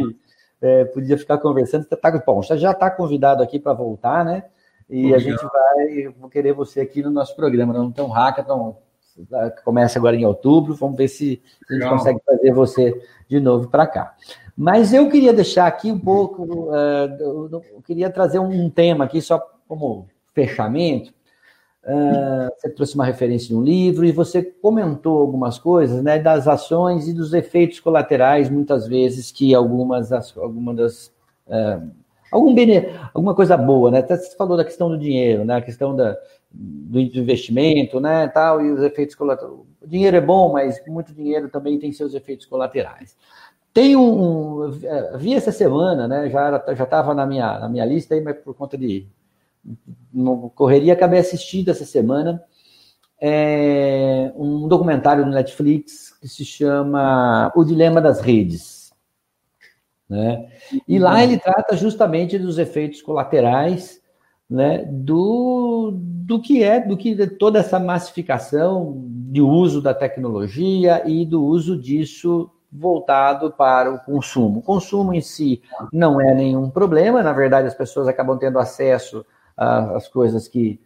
é, 0.61 0.86
podia 0.86 1.17
ficar 1.17 1.38
conversando. 1.38 1.86
Tá, 1.86 2.23
bom, 2.25 2.41
você 2.41 2.57
já 2.57 2.71
está 2.71 2.89
convidado 2.89 3.43
aqui 3.43 3.59
para 3.59 3.73
voltar, 3.73 4.23
né? 4.23 4.45
E 4.89 5.13
a 5.13 5.17
gente 5.17 5.41
vai, 5.41 6.07
vou 6.19 6.29
querer 6.29 6.53
você 6.53 6.82
aqui 6.82 7.01
no 7.01 7.09
nosso 7.09 7.36
programa, 7.36 7.73
não 7.73 7.91
tão 7.91 8.09
hackathon, 8.09 8.75
começa 9.63 9.97
agora 9.97 10.15
em 10.15 10.25
outubro, 10.25 10.75
vamos 10.75 10.97
ver 10.97 11.07
se, 11.07 11.41
a 11.69 11.73
gente 11.73 11.89
consegue 11.89 12.19
trazer 12.25 12.51
você 12.51 13.01
de 13.29 13.39
novo 13.39 13.69
para 13.69 13.88
cá. 13.88 14.15
Mas 14.55 14.93
eu 14.93 15.09
queria 15.09 15.34
deixar 15.34 15.65
aqui 15.65 15.89
um 15.91 15.99
pouco, 15.99 16.43
uh, 16.43 17.61
eu 17.73 17.82
queria 17.86 18.09
trazer 18.09 18.39
um 18.39 18.69
tema 18.69 19.05
aqui 19.05 19.21
só 19.21 19.39
como 19.65 20.07
fechamento, 20.34 21.11
uh, 21.84 22.49
você 22.57 22.69
trouxe 22.69 22.95
uma 22.95 23.05
referência 23.05 23.49
de 23.49 23.55
um 23.55 23.61
livro 23.61 24.05
e 24.05 24.11
você 24.11 24.41
comentou 24.43 25.19
algumas 25.19 25.57
coisas, 25.59 26.03
né, 26.03 26.19
das 26.19 26.47
ações 26.47 27.07
e 27.07 27.13
dos 27.13 27.34
efeitos 27.34 27.79
colaterais, 27.79 28.49
muitas 28.49 28.88
vezes, 28.88 29.32
que 29.32 29.53
algumas, 29.53 30.11
algumas 30.38 30.75
das... 30.75 31.07
Uh, 31.47 32.01
algum 32.32 32.55
bene, 32.55 32.88
alguma 33.13 33.36
coisa 33.36 33.57
boa, 33.57 33.91
né? 33.91 33.99
Até 33.99 34.15
você 34.15 34.36
falou 34.36 34.55
da 34.55 34.63
questão 34.63 34.89
do 34.89 34.97
dinheiro, 34.97 35.43
né? 35.43 35.57
A 35.57 35.61
questão 35.61 35.95
da, 35.95 36.17
do 36.49 36.99
investimento, 36.99 37.99
né? 37.99 38.27
Tal, 38.29 38.65
e 38.65 38.71
os 38.71 38.82
efeitos 38.82 39.15
colaterais. 39.15 39.53
O 39.82 39.88
dinheiro 39.88 40.15
é 40.15 40.21
bom, 40.21 40.53
mas 40.53 40.82
muito 40.88 41.13
dinheiro 41.13 41.49
também 41.49 41.77
tem 41.77 41.91
seus 41.91 42.13
efeitos 42.13 42.45
colaterais. 42.45 43.17
Tem 43.73 43.95
um, 43.95 44.65
um 44.65 44.71
vi 45.17 45.34
essa 45.34 45.51
semana, 45.51 46.07
né? 46.07 46.29
Já 46.29 46.63
já 46.73 46.84
estava 46.84 47.13
na 47.13 47.25
minha 47.25 47.59
na 47.59 47.69
minha 47.69 47.86
lista 47.86 48.15
aí, 48.15 48.21
mas 48.21 48.38
por 48.38 48.53
conta 48.55 48.77
de 48.77 49.05
no 50.14 50.49
correria, 50.49 50.93
acabei 50.93 51.20
assistindo 51.20 51.70
essa 51.70 51.86
semana 51.86 52.43
é, 53.22 54.32
um 54.36 54.68
documentário 54.68 55.24
no 55.24 55.32
Netflix 55.32 56.18
que 56.20 56.28
se 56.28 56.43
chama 56.43 57.51
O 57.55 57.64
Dilema 57.64 58.01
das 58.01 58.20
Redes. 58.20 58.91
Né? 60.09 60.49
E 60.88 60.97
lá 60.97 61.24
ele 61.24 61.38
trata 61.38 61.78
justamente 61.78 62.38
dos 62.39 62.57
efeitos 62.57 63.01
colaterais 63.01 64.01
né, 64.49 64.84
do, 64.86 65.91
do 65.93 66.41
que 66.41 66.62
é, 66.62 66.82
do 66.82 66.97
que 66.97 67.16
toda 67.28 67.59
essa 67.59 67.80
massificação 67.80 69.01
de 69.05 69.41
uso 69.41 69.82
da 69.82 69.93
tecnologia 69.93 71.03
e 71.07 71.26
do 71.26 71.41
uso 71.45 71.80
disso 71.80 72.49
voltado 72.70 73.51
para 73.51 73.93
o 73.93 73.99
consumo. 73.99 74.59
O 74.59 74.62
consumo 74.62 75.14
em 75.14 75.22
si 75.22 75.62
não 75.93 76.20
é 76.20 76.34
nenhum 76.34 76.70
problema, 76.70 77.24
na 77.24 77.32
verdade 77.32 77.68
as 77.68 77.76
pessoas 77.76 78.07
acabam 78.07 78.38
tendo 78.38 78.59
acesso 78.59 79.26
as 79.57 80.07
coisas 80.07 80.47
que, 80.47 80.79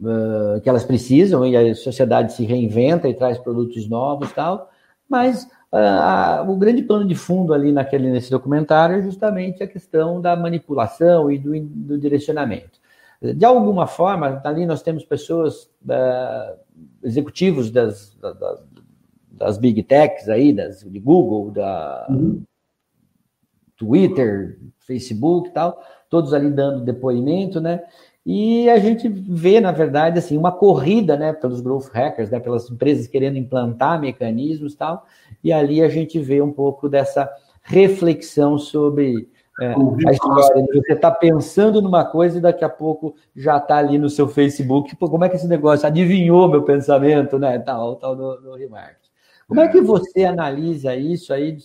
uh, 0.00 0.60
que 0.60 0.68
elas 0.68 0.84
precisam 0.84 1.46
e 1.46 1.56
a 1.56 1.74
sociedade 1.74 2.32
se 2.32 2.44
reinventa 2.44 3.08
e 3.08 3.14
traz 3.14 3.38
produtos 3.38 3.88
novos 3.88 4.32
tal, 4.32 4.70
mas 5.08 5.44
uh, 5.72 6.50
o 6.50 6.56
grande 6.56 6.82
plano 6.82 7.06
de 7.06 7.14
fundo 7.14 7.52
ali 7.52 7.72
naquele, 7.72 8.10
nesse 8.10 8.30
documentário 8.30 8.96
é 8.96 9.02
justamente 9.02 9.62
a 9.62 9.66
questão 9.66 10.20
da 10.20 10.36
manipulação 10.36 11.30
e 11.30 11.38
do, 11.38 11.58
do 11.60 11.98
direcionamento. 11.98 12.78
De 13.20 13.44
alguma 13.44 13.88
forma, 13.88 14.40
ali 14.44 14.64
nós 14.64 14.80
temos 14.80 15.04
pessoas, 15.04 15.64
uh, 15.84 16.56
executivos 17.02 17.68
das, 17.68 18.16
das, 18.20 18.64
das, 19.32 19.58
big 19.58 19.82
techs 19.82 20.28
aí, 20.28 20.52
das, 20.52 20.84
de 20.84 21.00
Google, 21.00 21.50
da 21.50 22.06
uhum. 22.08 22.44
Twitter, 23.76 24.60
Facebook 24.88 25.50
e 25.50 25.52
tal, 25.52 25.80
todos 26.10 26.34
ali 26.34 26.50
dando 26.50 26.84
depoimento, 26.84 27.60
né? 27.60 27.82
E 28.26 28.68
a 28.68 28.78
gente 28.78 29.08
vê, 29.08 29.60
na 29.60 29.72
verdade, 29.72 30.18
assim, 30.18 30.36
uma 30.36 30.52
corrida, 30.52 31.16
né, 31.16 31.32
pelos 31.32 31.60
growth 31.60 31.88
hackers, 31.92 32.30
né, 32.30 32.40
pelas 32.40 32.70
empresas 32.70 33.06
querendo 33.06 33.38
implantar 33.38 34.00
mecanismos 34.00 34.74
e 34.74 34.76
tal, 34.76 35.06
e 35.42 35.52
ali 35.52 35.82
a 35.82 35.88
gente 35.88 36.18
vê 36.18 36.42
um 36.42 36.52
pouco 36.52 36.88
dessa 36.88 37.30
reflexão 37.62 38.58
sobre 38.58 39.28
é, 39.60 39.74
a 40.06 40.12
história. 40.12 40.66
Você 40.72 40.92
está 40.92 41.10
pensando 41.10 41.80
numa 41.80 42.04
coisa 42.04 42.38
e 42.38 42.40
daqui 42.40 42.64
a 42.64 42.68
pouco 42.68 43.14
já 43.34 43.56
está 43.56 43.76
ali 43.76 43.98
no 43.98 44.10
seu 44.10 44.28
Facebook. 44.28 44.94
Pô, 44.96 45.08
como 45.08 45.24
é 45.24 45.28
que 45.28 45.36
esse 45.36 45.48
negócio 45.48 45.86
adivinhou 45.86 46.48
meu 46.48 46.62
pensamento, 46.62 47.38
né? 47.38 47.58
Tal, 47.58 47.96
tal 47.96 48.14
do 48.14 48.54
remarketing. 48.54 49.08
Como 49.48 49.60
é 49.60 49.68
que 49.68 49.80
você 49.80 50.24
analisa 50.24 50.94
isso 50.94 51.32
aí 51.32 51.56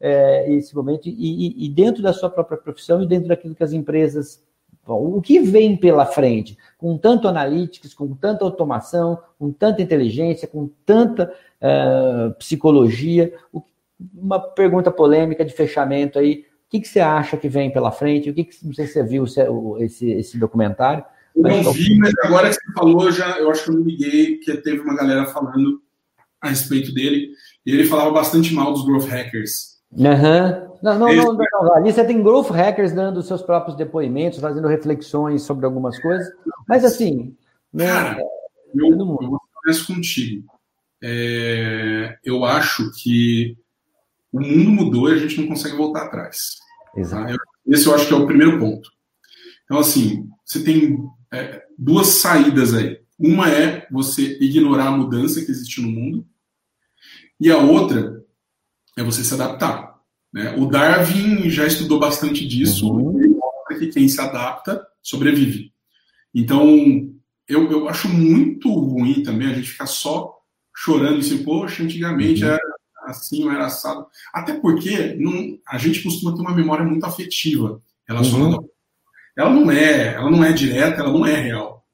é, 0.00 0.52
esse 0.52 0.74
momento, 0.74 1.08
e, 1.08 1.66
e, 1.66 1.68
dentro 1.68 2.02
da 2.02 2.12
sua 2.12 2.30
própria 2.30 2.56
profissão 2.56 3.02
e 3.02 3.06
dentro 3.06 3.28
daquilo 3.28 3.54
que 3.54 3.64
as 3.64 3.72
empresas. 3.72 4.42
Bom, 4.86 5.16
o 5.16 5.20
que 5.20 5.40
vem 5.40 5.76
pela 5.76 6.06
frente, 6.06 6.56
com 6.78 6.96
tanto 6.96 7.28
analytics, 7.28 7.92
com 7.92 8.14
tanta 8.14 8.44
automação, 8.44 9.18
com 9.38 9.52
tanta 9.52 9.82
inteligência, 9.82 10.48
com 10.48 10.70
tanta 10.86 11.30
uh, 11.60 12.32
psicologia. 12.34 13.34
Uma 14.14 14.40
pergunta 14.40 14.90
polêmica 14.90 15.44
de 15.44 15.52
fechamento 15.52 16.18
aí. 16.18 16.46
O 16.66 16.70
que, 16.70 16.80
que 16.80 16.88
você 16.88 17.00
acha 17.00 17.36
que 17.36 17.48
vem 17.48 17.70
pela 17.70 17.90
frente? 17.90 18.30
O 18.30 18.34
que, 18.34 18.44
que 18.44 18.64
não 18.64 18.72
sei 18.72 18.86
se 18.86 18.94
você 18.94 19.02
viu 19.02 19.24
esse, 19.78 20.10
esse 20.10 20.38
documentário. 20.38 21.04
Eu 21.36 21.42
não 21.42 21.72
vi, 21.72 21.96
mas 21.98 22.12
agora 22.22 22.48
que 22.48 22.54
você 22.54 22.72
falou, 22.72 23.12
já, 23.12 23.38
eu 23.38 23.50
acho 23.50 23.64
que 23.64 23.70
eu 23.70 23.74
me 23.74 23.84
liguei, 23.84 24.38
que 24.38 24.56
teve 24.56 24.80
uma 24.80 24.96
galera 24.96 25.26
falando 25.26 25.82
a 26.40 26.48
respeito 26.48 26.92
dele, 26.94 27.30
e 27.64 27.72
ele 27.72 27.84
falava 27.84 28.10
bastante 28.10 28.54
mal 28.54 28.72
dos 28.72 28.84
growth 28.84 29.06
hackers. 29.06 29.77
Uhum. 29.92 30.68
Não, 30.82 30.98
não, 30.98 31.12
não, 31.12 31.32
não, 31.34 31.74
Ali 31.74 31.92
você 31.92 32.04
tem 32.04 32.22
growth 32.22 32.50
hackers 32.50 32.92
dando 32.92 33.22
seus 33.22 33.42
próprios 33.42 33.76
depoimentos, 33.76 34.38
fazendo 34.38 34.68
reflexões 34.68 35.42
sobre 35.42 35.66
algumas 35.66 36.00
coisas, 36.00 36.28
mas 36.68 36.84
assim. 36.84 37.36
Né, 37.72 37.86
Cara, 37.86 38.22
eu, 38.74 38.86
eu 38.90 39.06
vou 39.06 39.40
fazer 39.64 39.86
contigo. 39.86 40.46
É, 41.02 42.16
eu 42.24 42.44
acho 42.44 42.90
que 42.92 43.56
o 44.32 44.40
mundo 44.40 44.70
mudou 44.70 45.08
e 45.08 45.14
a 45.14 45.16
gente 45.18 45.40
não 45.40 45.48
consegue 45.48 45.76
voltar 45.76 46.04
atrás. 46.04 46.56
Tá? 46.94 47.00
Exato. 47.00 47.36
Esse 47.66 47.86
eu 47.86 47.94
acho 47.94 48.06
que 48.06 48.14
é 48.14 48.16
o 48.16 48.26
primeiro 48.26 48.58
ponto. 48.58 48.90
Então, 49.64 49.78
assim, 49.78 50.28
você 50.44 50.62
tem 50.62 50.98
é, 51.32 51.62
duas 51.76 52.06
saídas 52.06 52.72
aí. 52.72 53.00
Uma 53.18 53.50
é 53.50 53.86
você 53.90 54.38
ignorar 54.40 54.86
a 54.86 54.96
mudança 54.96 55.44
que 55.44 55.50
existe 55.50 55.82
no 55.82 55.90
mundo, 55.90 56.26
e 57.40 57.50
a 57.50 57.58
outra 57.58 58.24
é 58.98 59.02
você 59.02 59.22
se 59.22 59.32
adaptar. 59.34 59.96
Né? 60.32 60.54
O 60.56 60.66
Darwin 60.66 61.48
já 61.48 61.66
estudou 61.66 61.98
bastante 61.98 62.46
disso, 62.46 62.90
uhum. 62.90 63.18
ele 63.18 63.28
mostra 63.28 63.78
que 63.78 63.86
quem 63.88 64.08
se 64.08 64.20
adapta 64.20 64.86
sobrevive. 65.02 65.72
Então, 66.34 67.10
eu, 67.46 67.70
eu 67.70 67.88
acho 67.88 68.08
muito 68.08 68.72
ruim 68.72 69.22
também 69.22 69.48
a 69.48 69.54
gente 69.54 69.70
ficar 69.70 69.86
só 69.86 70.34
chorando 70.74 71.18
assim, 71.18 71.42
poxa, 71.42 71.82
antigamente 71.82 72.44
uhum. 72.44 72.50
era 72.50 72.62
assim, 73.04 73.48
era 73.48 73.66
assado. 73.66 74.06
Até 74.34 74.54
porque 74.54 75.14
não, 75.14 75.58
a 75.66 75.78
gente 75.78 76.02
costuma 76.02 76.34
ter 76.34 76.42
uma 76.42 76.54
memória 76.54 76.84
muito 76.84 77.04
afetiva 77.04 77.80
relacionada 78.06 78.56
uhum. 78.56 78.68
Ela 79.36 79.50
não 79.50 79.70
é, 79.70 80.14
ela 80.14 80.30
não 80.30 80.42
é 80.42 80.52
direta, 80.52 81.00
ela 81.00 81.12
não 81.12 81.24
é 81.24 81.36
real. 81.36 81.86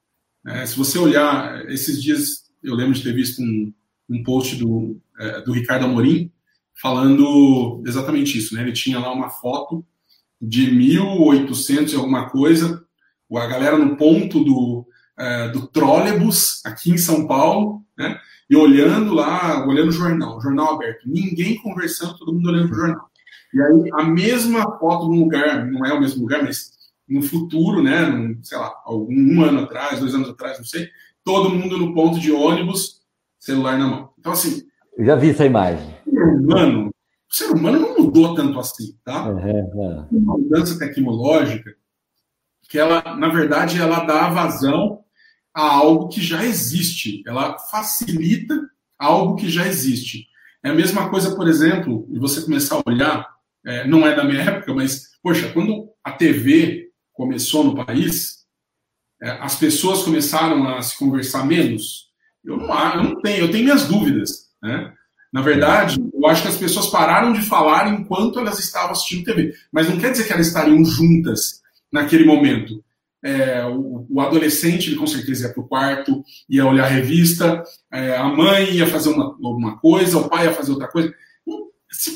É, 0.47 0.65
se 0.65 0.79
você 0.79 0.99
olhar, 0.99 1.69
esses 1.71 2.03
dias 2.03 2.45
eu 2.63 2.75
lembro 2.75 2.95
de 2.95 3.03
ter 3.03 3.13
visto 3.13 3.43
um, 3.43 3.73
um 4.09 4.23
post 4.23 4.57
do, 4.57 4.99
é, 5.21 5.43
do 5.43 5.53
Ricardo 5.53 5.85
Amorim, 5.85 6.33
falando 6.81 7.83
exatamente 7.87 8.39
isso, 8.39 8.55
né? 8.55 8.63
Ele 8.63 8.73
tinha 8.73 8.99
lá 8.99 9.13
uma 9.13 9.31
foto 9.31 9.85
de 10.41 10.71
1800 10.71 11.93
e 11.93 11.97
alguma 11.97 12.29
coisa, 12.29 12.85
a 13.33 13.47
galera 13.47 13.79
no 13.79 13.97
ponto 13.97 14.45
do, 14.45 14.87
é, 15.19 15.49
do 15.49 15.67
trólebus 15.67 16.61
aqui 16.65 16.91
em 16.91 16.99
São 16.99 17.27
Paulo, 17.27 17.83
né? 17.97 18.19
E 18.49 18.57
olhando 18.57 19.15
lá, 19.15 19.67
olhando 19.67 19.89
o 19.89 19.93
jornal, 19.93 20.41
jornal 20.41 20.75
aberto, 20.75 21.09
ninguém 21.09 21.57
conversando, 21.63 22.19
todo 22.19 22.33
mundo 22.33 22.51
olhando 22.51 22.71
o 22.71 22.75
jornal. 22.75 23.11
E 23.53 23.61
aí 23.61 23.91
a 23.95 24.05
mesma 24.05 24.79
foto 24.79 25.09
num 25.09 25.21
lugar, 25.21 25.65
não 25.67 25.85
é 25.85 25.93
o 25.93 26.01
mesmo 26.01 26.23
lugar, 26.23 26.43
mas 26.43 26.73
no 27.09 27.23
futuro, 27.23 27.83
né? 27.83 28.07
Num, 28.07 28.39
sei 28.43 28.59
lá, 28.59 28.73
algum 28.85 29.15
um 29.15 29.43
ano 29.43 29.61
atrás, 29.61 30.01
dois 30.01 30.15
anos 30.15 30.29
atrás, 30.29 30.59
não 30.59 30.65
sei, 30.65 30.89
todo 31.25 31.51
mundo 31.51 31.79
no 31.79 31.95
ponto 31.95 32.21
de 32.21 32.31
ônibus, 32.31 33.03
celular 33.39 33.79
na 33.79 33.87
mão. 33.87 34.11
Então 34.19 34.33
assim, 34.33 34.63
eu 34.97 35.05
já 35.05 35.17
vi 35.17 35.31
essa 35.31 35.45
imagem. 35.45 35.94
O 36.07 36.11
ser 36.11 36.25
humano, 36.25 36.89
o 36.89 37.35
ser 37.35 37.51
humano 37.51 37.81
não 37.81 37.99
mudou 37.99 38.35
tanto 38.35 38.59
assim, 38.59 38.97
tá? 39.05 39.29
Uhum, 39.29 40.07
Uma 40.11 40.39
mudança 40.39 40.79
tecnológica 40.79 41.75
que 42.69 42.79
ela, 42.79 43.17
na 43.17 43.29
verdade, 43.29 43.81
ela 43.81 44.05
dá 44.05 44.29
vazão 44.31 45.05
a 45.55 45.63
algo 45.63 46.09
que 46.09 46.21
já 46.21 46.45
existe. 46.45 47.23
Ela 47.27 47.59
facilita 47.71 48.59
algo 48.99 49.37
que 49.37 49.49
já 49.49 49.67
existe. 49.67 50.27
É 50.63 50.71
a 50.71 50.75
mesma 50.75 51.11
coisa, 51.11 51.37
por 51.37 51.47
exemplo, 51.47 52.09
e 52.11 52.19
você 52.19 52.41
começar 52.41 52.77
a 52.77 52.83
olhar, 52.91 53.29
é, 53.65 53.87
não 53.87 54.07
é 54.07 54.15
da 54.15 54.25
minha 54.25 54.41
época, 54.43 54.75
mas, 54.75 55.11
poxa, 55.23 55.53
quando 55.53 55.91
a 56.03 56.13
TV 56.13 56.91
começou 57.13 57.63
no 57.63 57.85
país, 57.85 58.45
é, 59.23 59.31
as 59.31 59.57
pessoas 59.57 60.03
começaram 60.03 60.67
a 60.69 60.83
se 60.83 60.99
conversar 60.99 61.47
menos. 61.47 62.11
Eu 62.43 62.57
não, 62.57 62.95
eu 62.95 63.03
não 63.05 63.21
tenho, 63.21 63.39
eu 63.39 63.51
tenho 63.51 63.65
minhas 63.65 63.87
dúvidas. 63.87 64.51
Né? 64.63 64.93
Na 65.35 65.43
verdade, 65.43 66.01
eu 66.15 66.27
acho 66.29 66.43
que 66.43 66.49
as 66.49 66.57
pessoas 66.57 66.87
pararam 66.87 67.33
de 67.33 67.43
falar 67.43 67.93
enquanto 67.93 68.39
elas 68.39 68.61
estavam 68.61 68.93
assistindo 68.93 69.25
TV. 69.25 69.53
Mas 69.73 69.89
não 69.89 69.99
quer 69.99 70.13
dizer 70.13 70.29
que 70.29 70.33
elas 70.33 70.47
estariam 70.47 70.85
juntas 70.85 71.61
naquele 71.91 72.25
momento. 72.25 72.85
é, 73.21 73.65
o, 73.67 74.07
o, 74.09 74.21
adolescente, 74.21 74.91
ele 74.91 74.97
com 74.97 75.09
certeza 75.09 75.49
ia 75.49 75.53
para 75.53 75.61
o 75.61 75.67
quarto, 75.67 76.23
ia 76.49 76.65
olhar 76.65 76.85
a 76.85 76.89
revista, 76.89 77.65
é, 77.93 78.17
a 78.17 78.25
mãe 78.29 78.75
ia 78.75 78.87
fazer 78.87 79.09
uma, 79.09 79.25
alguma 79.25 79.77
coisa, 79.79 80.19
o 80.19 80.29
pai 80.29 80.45
ia 80.45 80.53
fazer 80.53 80.71
outra 80.71 80.87
coisa. 80.87 81.13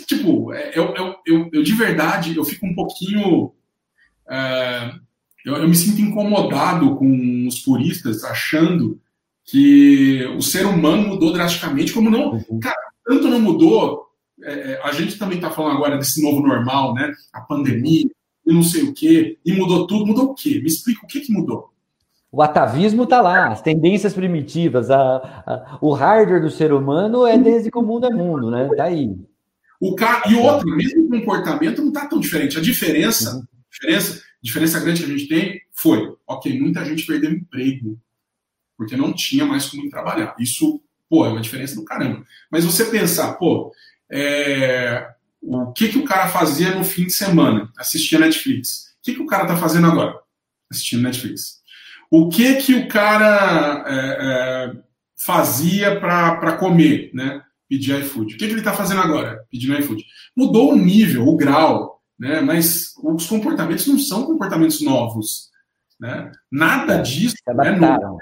Tipo, 0.07 0.53
é, 0.53 0.79
eu, 0.79 0.95
eu, 0.95 1.15
eu, 1.27 1.51
eu 1.55 1.63
de 1.65 1.73
verdade, 1.73 2.37
eu 2.37 2.45
fico 2.45 2.67
um 2.67 2.75
pouquinho. 2.75 3.53
É, 4.31 4.93
eu, 5.45 5.57
eu 5.57 5.69
me 5.69 5.75
sinto 5.75 6.01
incomodado 6.01 6.95
com 6.95 7.49
os 7.49 7.59
puristas 7.59 8.23
achando 8.23 9.01
que 9.45 10.25
o 10.37 10.43
ser 10.43 10.67
humano 10.67 11.09
mudou 11.09 11.33
drasticamente, 11.33 11.93
como 11.93 12.11
não. 12.11 12.35
Uhum. 12.35 12.61
Cara, 12.61 12.88
tanto 13.09 13.29
não 13.29 13.41
mudou. 13.41 14.07
É, 14.45 14.81
a 14.85 14.93
gente 14.93 15.19
também 15.19 15.39
está 15.39 15.51
falando 15.51 15.77
agora 15.77 15.97
desse 15.97 16.23
novo 16.23 16.47
normal, 16.47 16.95
né? 16.95 17.13
A 17.33 17.41
pandemia, 17.41 18.05
e 18.47 18.53
não 18.53 18.63
sei 18.63 18.85
o 18.85 18.95
quê, 18.95 19.39
e 19.45 19.53
mudou 19.53 19.87
tudo. 19.87 20.07
Mudou 20.07 20.27
o 20.27 20.35
quê? 20.35 20.61
Me 20.61 20.67
explica 20.67 21.05
o 21.05 21.09
que, 21.09 21.21
que 21.21 21.33
mudou. 21.33 21.73
O 22.31 22.43
atavismo 22.43 23.05
está 23.05 23.23
lá, 23.23 23.49
as 23.49 23.63
tendências 23.63 24.13
primitivas, 24.13 24.91
a, 24.91 25.17
a, 25.47 25.79
o 25.81 25.95
hardware 25.95 26.43
do 26.43 26.51
ser 26.51 26.75
humano 26.75 27.27
é 27.27 27.39
desde 27.39 27.71
que 27.71 27.79
o 27.79 27.83
mundo 27.83 28.07
é 28.07 28.11
mundo, 28.11 28.51
né? 28.51 28.69
Tá 28.77 28.85
aí. 28.85 29.17
O 29.81 29.95
cara, 29.95 30.31
e 30.31 30.35
outro, 30.35 30.69
mesmo 30.69 31.09
comportamento 31.09 31.81
não 31.81 31.89
está 31.89 32.07
tão 32.07 32.21
diferente. 32.21 32.59
A 32.59 32.61
diferença, 32.61 33.35
uhum. 33.35 33.43
diferença, 33.71 34.23
diferença 34.43 34.81
grande 34.81 35.03
que 35.03 35.11
a 35.11 35.17
gente 35.17 35.29
tem 35.29 35.61
foi, 35.73 36.15
ok, 36.27 36.61
muita 36.61 36.85
gente 36.85 37.07
perdeu 37.07 37.33
emprego 37.33 37.99
porque 38.77 38.97
não 38.97 39.13
tinha 39.13 39.45
mais 39.45 39.67
como 39.67 39.89
trabalhar. 39.91 40.37
Isso, 40.39 40.81
pô, 41.09 41.27
é 41.27 41.29
uma 41.29 41.41
diferença 41.41 41.75
do 41.75 41.85
caramba. 41.85 42.25
Mas 42.51 42.65
você 42.65 42.85
pensar, 42.87 43.35
pô, 43.35 43.73
é, 44.11 45.09
o 45.41 45.73
que, 45.73 45.89
que 45.89 45.99
o 45.99 46.05
cara 46.05 46.29
fazia 46.29 46.75
no 46.75 46.85
fim 46.85 47.07
de 47.07 47.13
semana? 47.13 47.71
Assistia 47.79 48.19
Netflix. 48.19 48.95
O 48.99 49.03
que, 49.03 49.15
que 49.15 49.23
o 49.23 49.27
cara 49.27 49.45
está 49.45 49.57
fazendo 49.57 49.87
agora? 49.87 50.19
Assistindo 50.71 51.03
Netflix. 51.03 51.59
O 52.11 52.29
que 52.29 52.55
que 52.57 52.75
o 52.75 52.89
cara 52.89 53.85
é, 53.87 53.95
é, 53.95 54.77
fazia 55.17 56.01
para 56.01 56.57
comer, 56.57 57.11
né? 57.15 57.43
Pedir 57.69 58.01
iFood. 58.01 58.35
O 58.35 58.39
que, 58.39 58.47
que 58.47 58.53
ele 58.53 58.61
está 58.61 58.73
fazendo 58.73 59.01
agora? 59.01 59.45
Pedindo 59.51 59.79
iFood. 59.79 60.05
Mudou 60.35 60.73
o 60.73 60.77
nível, 60.77 61.27
o 61.27 61.37
grau, 61.37 62.03
né? 62.19 62.41
Mas 62.41 62.95
os 63.03 63.27
comportamentos 63.27 63.87
não 63.87 63.99
são 63.99 64.25
comportamentos 64.25 64.81
novos, 64.81 65.51
né? 66.01 66.33
Nada 66.51 66.99
disso 66.99 67.37
é 67.47 67.71
novo. 67.73 68.19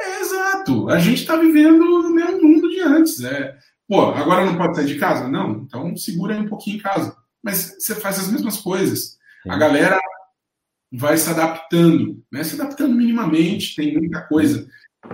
É, 0.00 0.20
exato. 0.20 0.49
A 0.88 0.98
gente 0.98 1.20
está 1.20 1.36
vivendo 1.36 1.78
no 1.78 2.10
mesmo 2.10 2.42
mundo 2.42 2.68
de 2.68 2.80
antes. 2.80 3.22
É, 3.22 3.56
Pô, 3.90 4.02
agora 4.02 4.46
não 4.46 4.56
pode 4.56 4.76
sair 4.76 4.86
de 4.86 5.00
casa? 5.00 5.26
Não, 5.26 5.64
então 5.66 5.96
segura 5.96 6.32
aí 6.32 6.40
um 6.40 6.48
pouquinho 6.48 6.76
em 6.76 6.80
casa. 6.80 7.16
Mas 7.42 7.74
você 7.76 7.96
faz 7.96 8.20
as 8.20 8.30
mesmas 8.30 8.58
coisas. 8.58 9.18
Sim. 9.42 9.50
A 9.50 9.58
galera 9.58 9.98
vai 10.92 11.16
se 11.16 11.28
adaptando, 11.28 12.22
né? 12.30 12.44
Se 12.44 12.54
adaptando 12.54 12.94
minimamente, 12.94 13.74
tem 13.74 13.98
muita 13.98 14.20
coisa. 14.28 14.64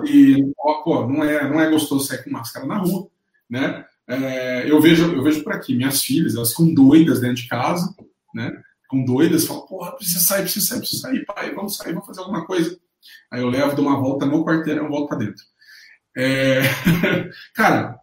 E, 0.04 0.36
ó, 0.58 0.82
pô, 0.82 1.06
não 1.06 1.24
é, 1.24 1.48
não 1.48 1.58
é 1.58 1.70
gostoso 1.70 2.06
sair 2.06 2.22
com 2.22 2.28
máscara 2.28 2.66
na 2.66 2.76
rua, 2.76 3.08
né? 3.48 3.82
É, 4.06 4.70
eu, 4.70 4.78
vejo, 4.78 5.10
eu 5.10 5.22
vejo 5.22 5.42
por 5.42 5.54
aqui, 5.54 5.74
minhas 5.74 6.02
filhas, 6.02 6.34
elas 6.34 6.50
ficam 6.50 6.74
doidas 6.74 7.20
dentro 7.20 7.36
de 7.36 7.48
casa, 7.48 7.94
né? 8.34 8.62
Com 8.90 9.06
doidas, 9.06 9.46
falam, 9.46 9.66
porra, 9.66 9.92
precisa 9.92 10.20
sair, 10.20 10.42
precisa 10.42 10.66
sair, 10.66 10.78
precisa 10.80 11.00
sair, 11.00 11.24
pai, 11.24 11.54
vamos 11.54 11.78
sair, 11.78 11.94
vamos 11.94 12.06
fazer 12.06 12.20
alguma 12.20 12.44
coisa. 12.44 12.78
Aí 13.30 13.42
eu 13.42 13.48
levo, 13.48 13.76
dou 13.76 13.86
uma 13.86 14.00
volta 14.00 14.26
no 14.26 14.44
quarteirão, 14.44 14.88
volto 14.88 15.08
para 15.08 15.18
dentro. 15.18 15.42
É... 16.16 16.60
Cara, 17.54 17.98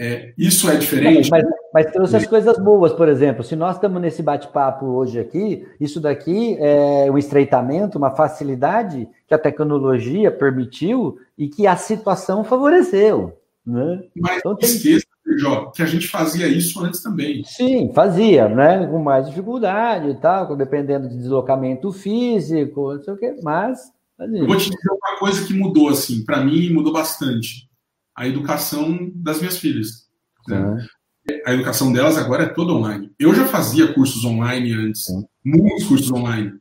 é, 0.00 0.32
isso 0.38 0.70
é 0.70 0.76
diferente. 0.76 1.28
Mas, 1.28 1.44
mas 1.74 1.90
trouxe 1.90 2.16
as 2.16 2.26
coisas 2.26 2.56
boas, 2.58 2.92
por 2.92 3.08
exemplo. 3.08 3.42
Se 3.42 3.56
nós 3.56 3.74
estamos 3.74 4.00
nesse 4.00 4.22
bate-papo 4.22 4.86
hoje 4.86 5.18
aqui, 5.18 5.66
isso 5.80 6.00
daqui 6.00 6.56
é 6.60 7.10
um 7.10 7.18
estreitamento, 7.18 7.98
uma 7.98 8.14
facilidade 8.14 9.08
que 9.26 9.34
a 9.34 9.38
tecnologia 9.38 10.30
permitiu 10.30 11.18
e 11.36 11.48
que 11.48 11.66
a 11.66 11.74
situação 11.74 12.44
favoreceu. 12.44 13.36
Né? 13.66 14.04
Mas 14.16 14.38
então, 14.38 14.54
tem... 14.54 14.68
esqueça, 14.68 15.06
Jó, 15.36 15.66
que 15.66 15.82
a 15.82 15.86
gente 15.86 16.08
fazia 16.08 16.46
isso 16.46 16.82
antes 16.82 17.02
também. 17.02 17.42
Sim, 17.44 17.92
fazia, 17.92 18.48
né? 18.48 18.86
Com 18.86 18.98
mais 18.98 19.26
dificuldade 19.26 20.10
e 20.10 20.14
tal, 20.14 20.56
dependendo 20.56 21.08
de 21.08 21.18
deslocamento 21.18 21.92
físico, 21.92 22.94
não 22.94 23.02
sei 23.02 23.14
o 23.14 23.16
quê, 23.16 23.36
mas. 23.42 23.92
Fazia. 24.18 24.38
Eu 24.38 24.46
vou 24.46 24.56
te 24.56 24.68
dizer 24.68 24.90
uma 24.90 25.18
coisa 25.18 25.46
que 25.46 25.54
mudou, 25.54 25.88
assim, 25.88 26.24
para 26.24 26.44
mim 26.44 26.70
mudou 26.70 26.92
bastante 26.92 27.68
a 28.16 28.26
educação 28.26 29.12
das 29.14 29.38
minhas 29.38 29.58
filhas. 29.58 30.08
Né? 30.48 30.86
A 31.46 31.54
educação 31.54 31.92
delas 31.92 32.18
agora 32.18 32.42
é 32.42 32.48
toda 32.48 32.72
online. 32.72 33.12
Eu 33.16 33.32
já 33.32 33.46
fazia 33.46 33.92
cursos 33.92 34.24
online 34.24 34.72
antes, 34.72 35.06
muitos 35.44 35.84
cursos 35.84 36.10
online. 36.10 36.52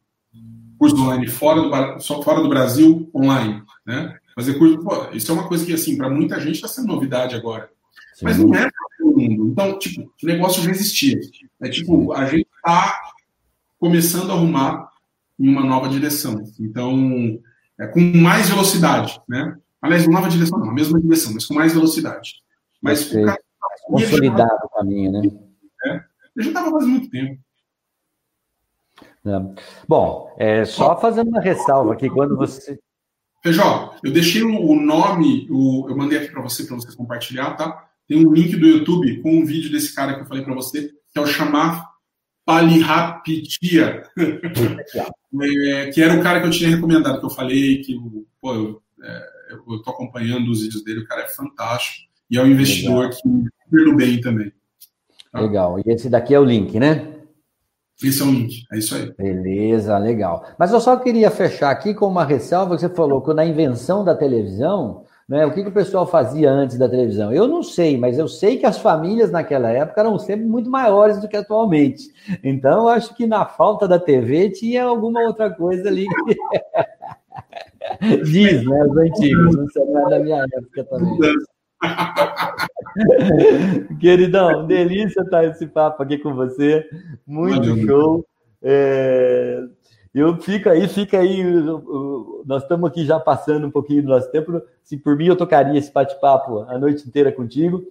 Cursos 0.77 0.99
online 0.99 1.27
fora 1.27 1.61
do, 1.61 1.99
só 1.99 2.21
fora 2.21 2.43
do 2.43 2.49
Brasil, 2.49 3.09
online. 3.15 3.63
Né? 3.83 4.15
Fazer 4.35 4.59
curso, 4.59 4.77
pô, 4.83 5.09
isso 5.13 5.31
é 5.31 5.33
uma 5.33 5.47
coisa 5.47 5.65
que, 5.65 5.73
assim, 5.73 5.97
para 5.97 6.11
muita 6.11 6.39
gente 6.39 6.55
está 6.55 6.67
sendo 6.67 6.89
novidade 6.89 7.35
agora. 7.35 7.71
Sim. 8.13 8.25
Mas 8.25 8.37
não 8.37 8.53
é 8.53 8.69
para 8.69 8.87
todo 8.99 9.19
mundo. 9.19 9.47
Então, 9.47 9.79
tipo, 9.79 10.01
o 10.01 10.25
negócio 10.27 10.61
já 10.61 10.69
existia. 10.69 11.19
É 11.59 11.69
tipo, 11.69 12.13
a 12.13 12.25
gente 12.25 12.47
está 12.55 13.01
começando 13.79 14.29
a 14.29 14.33
arrumar 14.35 14.91
em 15.39 15.47
uma 15.47 15.63
nova 15.63 15.89
direção. 15.89 16.43
Então, 16.59 17.39
é, 17.79 17.87
com 17.87 17.99
mais 17.99 18.49
velocidade, 18.49 19.21
né? 19.27 19.57
Aliás, 19.81 20.07
nova 20.07 20.27
direção 20.27 20.59
não, 20.59 20.69
a 20.69 20.73
mesma 20.73 20.99
direção, 20.99 21.33
mas 21.33 21.45
com 21.45 21.53
mais 21.53 21.73
velocidade. 21.73 22.35
Mas 22.81 23.11
o 23.11 23.23
cara, 23.23 23.39
consolidado 23.83 24.65
o 24.65 24.69
caminho, 24.69 25.11
né? 25.11 25.21
É, 25.85 26.03
eu 26.35 26.43
já 26.43 26.49
estava 26.49 26.71
fazendo 26.71 26.89
muito 26.89 27.09
tempo. 27.09 27.39
É. 29.25 29.63
Bom, 29.87 30.35
é, 30.37 30.65
só 30.65 30.99
fazendo 30.99 31.29
uma 31.29 31.41
ressalva 31.41 31.93
aqui, 31.93 32.09
quando 32.09 32.35
você. 32.35 32.79
Feijó, 33.43 33.95
eu 34.03 34.11
deixei 34.11 34.41
o 34.43 34.75
nome, 34.75 35.47
o, 35.49 35.87
eu 35.89 35.95
mandei 35.95 36.17
aqui 36.17 36.31
para 36.31 36.41
você, 36.41 36.63
para 36.63 36.75
você 36.75 36.95
compartilhar, 36.95 37.55
tá? 37.55 37.87
Tem 38.07 38.25
um 38.25 38.31
link 38.31 38.55
do 38.55 38.65
YouTube 38.65 39.21
com 39.21 39.31
um 39.37 39.45
vídeo 39.45 39.71
desse 39.71 39.93
cara 39.93 40.15
que 40.15 40.21
eu 40.21 40.25
falei 40.25 40.43
para 40.43 40.55
você, 40.55 40.87
que 40.87 41.19
é 41.19 41.21
o 41.21 41.27
Chamar 41.27 41.96
Palihapitia, 42.47 44.03
é, 44.15 45.89
que 45.89 46.01
era 46.01 46.17
o 46.17 46.23
cara 46.23 46.39
que 46.39 46.47
eu 46.47 46.51
tinha 46.51 46.69
recomendado, 46.69 47.19
que 47.19 47.25
eu 47.25 47.29
falei, 47.29 47.81
que 47.81 47.93
pô, 48.39 48.55
eu, 48.55 48.81
é, 49.03 49.23
eu 49.49 49.75
acompanhando 49.85 50.49
os 50.49 50.61
vídeos 50.61 50.81
dele, 50.81 51.01
o 51.01 51.07
cara 51.07 51.23
é 51.23 51.27
fantástico. 51.27 52.07
E 52.31 52.37
é 52.37 52.41
um 52.41 52.47
investidor 52.47 53.09
legal. 53.09 53.09
que 53.09 53.17
super 53.17 53.95
bem 53.97 54.21
também. 54.21 54.53
Tá? 55.29 55.41
Legal. 55.41 55.77
E 55.79 55.91
esse 55.91 56.09
daqui 56.09 56.33
é 56.33 56.39
o 56.39 56.45
link, 56.45 56.79
né? 56.79 57.15
Esse 58.01 58.21
é 58.21 58.25
o 58.25 58.31
link, 58.31 58.63
é 58.71 58.77
isso 58.77 58.95
aí. 58.95 59.13
Beleza, 59.17 59.97
legal. 59.97 60.47
Mas 60.57 60.71
eu 60.71 60.79
só 60.79 60.95
queria 60.95 61.29
fechar 61.29 61.69
aqui 61.69 61.93
com 61.93 62.07
uma 62.07 62.23
ressalva 62.23 62.75
que 62.75 62.81
você 62.81 62.89
falou 62.89 63.21
que 63.21 63.33
na 63.33 63.45
invenção 63.45 64.05
da 64.05 64.15
televisão, 64.15 65.03
né, 65.27 65.45
o 65.45 65.53
que, 65.53 65.61
que 65.61 65.69
o 65.69 65.73
pessoal 65.73 66.07
fazia 66.07 66.49
antes 66.49 66.77
da 66.77 66.87
televisão? 66.87 67.33
Eu 67.33 67.47
não 67.47 67.61
sei, 67.61 67.97
mas 67.97 68.17
eu 68.17 68.27
sei 68.27 68.57
que 68.57 68.65
as 68.65 68.77
famílias 68.77 69.29
naquela 69.29 69.69
época 69.69 69.99
eram 69.99 70.17
sempre 70.17 70.45
muito 70.45 70.69
maiores 70.69 71.19
do 71.19 71.27
que 71.27 71.35
atualmente. 71.35 72.09
Então, 72.43 72.83
eu 72.83 72.87
acho 72.87 73.13
que 73.13 73.27
na 73.27 73.45
falta 73.45 73.87
da 73.87 73.99
TV 73.99 74.51
tinha 74.51 74.85
alguma 74.85 75.19
outra 75.21 75.49
coisa 75.49 75.89
ali. 75.89 76.05
Diz, 78.23 78.65
né? 78.65 78.85
Os 78.85 78.97
antigos, 78.97 79.55
não 79.55 79.67
sei 79.67 79.85
nada 79.85 80.09
da 80.11 80.19
minha 80.19 80.45
época 80.53 80.83
também. 80.85 81.33
Queridão, 83.99 84.65
delícia 84.65 85.21
estar 85.21 85.43
esse 85.43 85.67
papo 85.67 86.03
aqui 86.03 86.17
com 86.17 86.33
você. 86.33 86.85
Muito 87.25 87.69
Valeu, 87.69 87.85
show. 87.85 88.25
É, 88.63 89.61
eu 90.19 90.37
fico 90.37 90.69
aí, 90.69 90.87
fica 90.87 91.19
aí. 91.19 91.43
Nós 92.45 92.63
estamos 92.63 92.89
aqui 92.89 93.05
já 93.05 93.19
passando 93.19 93.67
um 93.67 93.71
pouquinho 93.71 94.03
do 94.03 94.09
nosso 94.09 94.31
tempo. 94.31 94.61
Se 94.83 94.97
por 94.97 95.15
mim 95.15 95.27
eu 95.27 95.35
tocaria 95.35 95.77
esse 95.77 95.91
bate-papo 95.91 96.59
a 96.61 96.77
noite 96.77 97.07
inteira 97.07 97.31
contigo, 97.31 97.83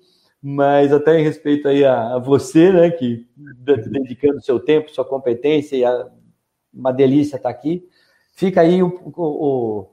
mas 0.42 0.92
até 0.92 1.18
em 1.18 1.24
respeito 1.24 1.68
aí 1.68 1.84
a, 1.84 2.14
a 2.14 2.18
você, 2.18 2.72
né, 2.72 2.90
que 2.90 3.26
dedicando 3.36 4.42
seu 4.42 4.58
tempo, 4.58 4.90
sua 4.90 5.04
competência 5.04 5.76
e 5.76 5.84
a, 5.84 6.08
uma 6.72 6.92
delícia 6.92 7.36
estar 7.36 7.50
aqui. 7.50 7.86
Fica 8.34 8.60
aí 8.60 8.82
o, 8.82 8.88
o, 8.88 9.88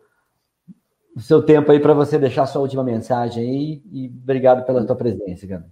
o 1.16 1.20
seu 1.20 1.42
tempo 1.44 1.72
aí 1.72 1.80
para 1.80 1.94
você 1.94 2.18
deixar 2.18 2.46
sua 2.46 2.62
última 2.62 2.84
mensagem 2.84 3.44
aí 3.44 3.84
e 3.92 4.08
obrigado 4.08 4.66
pela 4.66 4.86
tua 4.86 4.96
presença, 4.96 5.48
cara. 5.48 5.66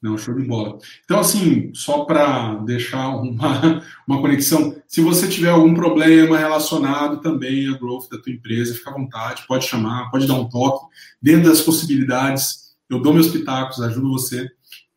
Não, 0.00 0.16
show 0.16 0.32
de 0.34 0.46
bola. 0.46 0.78
Então, 1.04 1.18
assim, 1.18 1.72
só 1.74 2.04
para 2.04 2.54
deixar 2.64 3.08
uma, 3.16 3.82
uma 4.06 4.20
conexão, 4.20 4.80
se 4.86 5.00
você 5.00 5.26
tiver 5.26 5.50
algum 5.50 5.74
problema 5.74 6.38
relacionado 6.38 7.20
também 7.20 7.68
à 7.68 7.76
growth 7.76 8.08
da 8.08 8.18
tua 8.18 8.32
empresa, 8.32 8.74
fica 8.74 8.90
à 8.90 8.94
vontade, 8.94 9.44
pode 9.48 9.66
chamar, 9.66 10.10
pode 10.10 10.26
dar 10.26 10.34
um 10.34 10.48
toque. 10.48 10.86
Dentro 11.20 11.48
das 11.48 11.60
possibilidades, 11.60 12.76
eu 12.88 13.00
dou 13.02 13.12
meus 13.12 13.28
pitacos, 13.28 13.80
ajudo 13.80 14.08
você. 14.08 14.48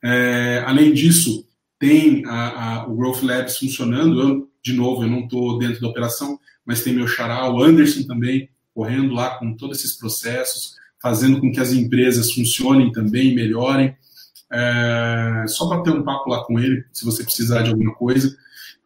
É, 0.04 0.64
além 0.68 0.94
disso, 0.94 1.48
tem 1.80 2.24
a, 2.28 2.82
a, 2.82 2.88
o 2.88 2.96
Growth 2.96 3.24
Labs 3.24 3.58
funcionando. 3.58 4.22
Eu, 4.22 4.50
de 4.64 4.74
novo, 4.74 5.04
eu 5.04 5.10
não 5.10 5.22
estou 5.22 5.58
dentro 5.58 5.82
da 5.82 5.88
operação, 5.88 6.40
mas 6.64 6.84
tem 6.84 6.94
meu 6.94 7.08
xará, 7.08 7.50
o 7.50 7.64
Anderson 7.64 8.04
também, 8.04 8.48
correndo 8.72 9.16
lá 9.16 9.40
com 9.40 9.56
todos 9.56 9.80
esses 9.80 9.98
processos, 9.98 10.76
fazendo 11.02 11.42
com 11.42 11.52
que 11.52 11.60
as 11.60 11.74
empresas 11.74 12.32
funcionem 12.32 12.92
também, 12.92 13.34
melhorem. 13.34 13.96
É, 14.52 15.46
só 15.48 15.68
para 15.70 15.82
ter 15.82 15.92
um 15.92 16.04
papo 16.04 16.30
lá 16.30 16.44
com 16.44 16.60
ele, 16.60 16.84
se 16.92 17.06
você 17.06 17.24
precisar 17.24 17.62
de 17.62 17.70
alguma 17.70 17.94
coisa. 17.96 18.36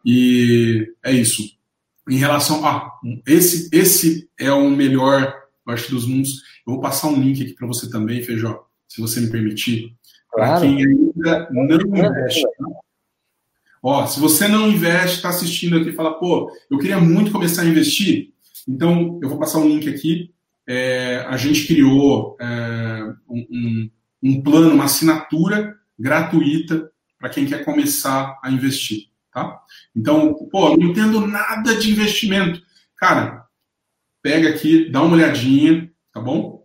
E 0.04 0.92
é 1.02 1.12
isso. 1.12 1.42
em 2.08 2.16
relação 2.16 2.64
a 2.64 2.76
ah, 2.76 2.92
esse 3.26 3.68
esse 3.72 4.30
é 4.38 4.52
o 4.52 4.70
melhor, 4.70 5.34
eu 5.66 5.72
acho, 5.72 5.90
dos 5.90 6.06
mundos. 6.06 6.42
Eu 6.66 6.74
vou 6.74 6.80
passar 6.80 7.08
um 7.08 7.20
link 7.20 7.42
aqui 7.42 7.54
para 7.54 7.66
você 7.66 7.90
também, 7.90 8.22
Feijó, 8.22 8.64
se 8.88 9.00
você 9.00 9.20
me 9.20 9.30
permitir, 9.30 9.92
claro. 10.30 10.60
para 10.60 10.60
quem 10.60 10.76
ainda 10.76 11.48
não 11.50 11.64
investe. 11.64 12.42
Tá? 12.42 12.66
Ó, 13.82 14.06
se 14.06 14.20
você 14.20 14.46
não 14.48 14.68
investe, 14.68 15.16
está 15.16 15.28
assistindo 15.30 15.76
aqui 15.76 15.90
e 15.90 15.94
fala, 15.94 16.18
pô, 16.18 16.50
eu 16.70 16.78
queria 16.78 17.00
muito 17.00 17.32
começar 17.32 17.62
a 17.62 17.66
investir, 17.66 18.32
então 18.68 19.18
eu 19.22 19.28
vou 19.28 19.38
passar 19.38 19.58
um 19.58 19.68
link 19.68 19.88
aqui. 19.88 20.32
É, 20.68 21.24
a 21.28 21.36
gente 21.36 21.66
criou 21.66 22.36
é, 22.40 23.14
um, 23.28 23.46
um 23.50 23.90
plano, 24.42 24.74
uma 24.74 24.84
assinatura 24.84 25.76
gratuita 25.98 26.90
para 27.18 27.30
quem 27.30 27.46
quer 27.46 27.64
começar 27.64 28.38
a 28.42 28.50
investir. 28.50 29.08
Tá? 29.32 29.60
Então, 29.94 30.34
pô, 30.50 30.76
não 30.76 30.90
entendo 30.90 31.26
nada 31.26 31.76
de 31.76 31.90
investimento. 31.90 32.62
Cara, 32.96 33.44
pega 34.22 34.48
aqui, 34.48 34.90
dá 34.90 35.02
uma 35.02 35.16
olhadinha, 35.16 35.90
tá 36.12 36.20
bom? 36.20 36.64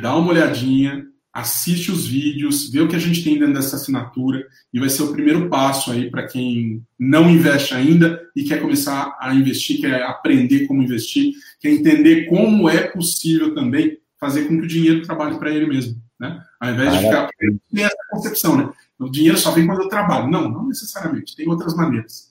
Dá 0.00 0.16
uma 0.16 0.30
olhadinha, 0.30 1.06
assiste 1.32 1.90
os 1.90 2.06
vídeos, 2.06 2.70
vê 2.70 2.80
o 2.80 2.88
que 2.88 2.96
a 2.96 3.00
gente 3.00 3.22
tem 3.22 3.38
dentro 3.38 3.54
dessa 3.54 3.76
assinatura 3.76 4.44
e 4.72 4.80
vai 4.80 4.88
ser 4.88 5.04
o 5.04 5.12
primeiro 5.12 5.48
passo 5.48 5.92
aí 5.92 6.10
para 6.10 6.26
quem 6.26 6.84
não 6.98 7.30
investe 7.30 7.74
ainda 7.74 8.20
e 8.34 8.42
quer 8.44 8.60
começar 8.60 9.16
a 9.20 9.34
investir, 9.34 9.80
quer 9.80 10.02
aprender 10.02 10.66
como 10.66 10.82
investir, 10.82 11.32
quer 11.60 11.70
entender 11.70 12.26
como 12.26 12.68
é 12.68 12.88
possível 12.88 13.54
também 13.54 13.98
fazer 14.18 14.48
com 14.48 14.58
que 14.58 14.64
o 14.64 14.68
dinheiro 14.68 15.02
trabalhe 15.02 15.38
para 15.38 15.50
ele 15.50 15.66
mesmo, 15.66 16.02
né? 16.20 16.44
Ao 16.60 16.70
invés 16.70 16.92
de 16.92 16.98
ficar 16.98 17.30
tem 17.40 17.84
essa 17.84 17.96
concepção, 18.10 18.56
né? 18.56 18.70
O 18.98 19.08
dinheiro 19.08 19.38
só 19.38 19.50
vem 19.52 19.66
quando 19.66 19.80
eu 19.80 19.88
trabalho. 19.88 20.30
Não, 20.30 20.50
não 20.50 20.68
necessariamente. 20.68 21.34
Tem 21.34 21.48
outras 21.48 21.74
maneiras. 21.74 22.30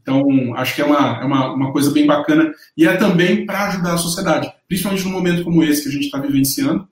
Então, 0.00 0.54
acho 0.54 0.76
que 0.76 0.82
é 0.82 0.84
uma, 0.84 1.20
é 1.20 1.24
uma, 1.24 1.52
uma 1.52 1.72
coisa 1.72 1.90
bem 1.90 2.06
bacana 2.06 2.52
e 2.76 2.86
é 2.86 2.96
também 2.96 3.44
para 3.44 3.68
ajudar 3.68 3.94
a 3.94 3.98
sociedade, 3.98 4.52
principalmente 4.68 5.04
num 5.04 5.10
momento 5.10 5.42
como 5.42 5.64
esse 5.64 5.82
que 5.82 5.88
a 5.88 5.92
gente 5.92 6.04
está 6.04 6.18
vivenciando. 6.18 6.86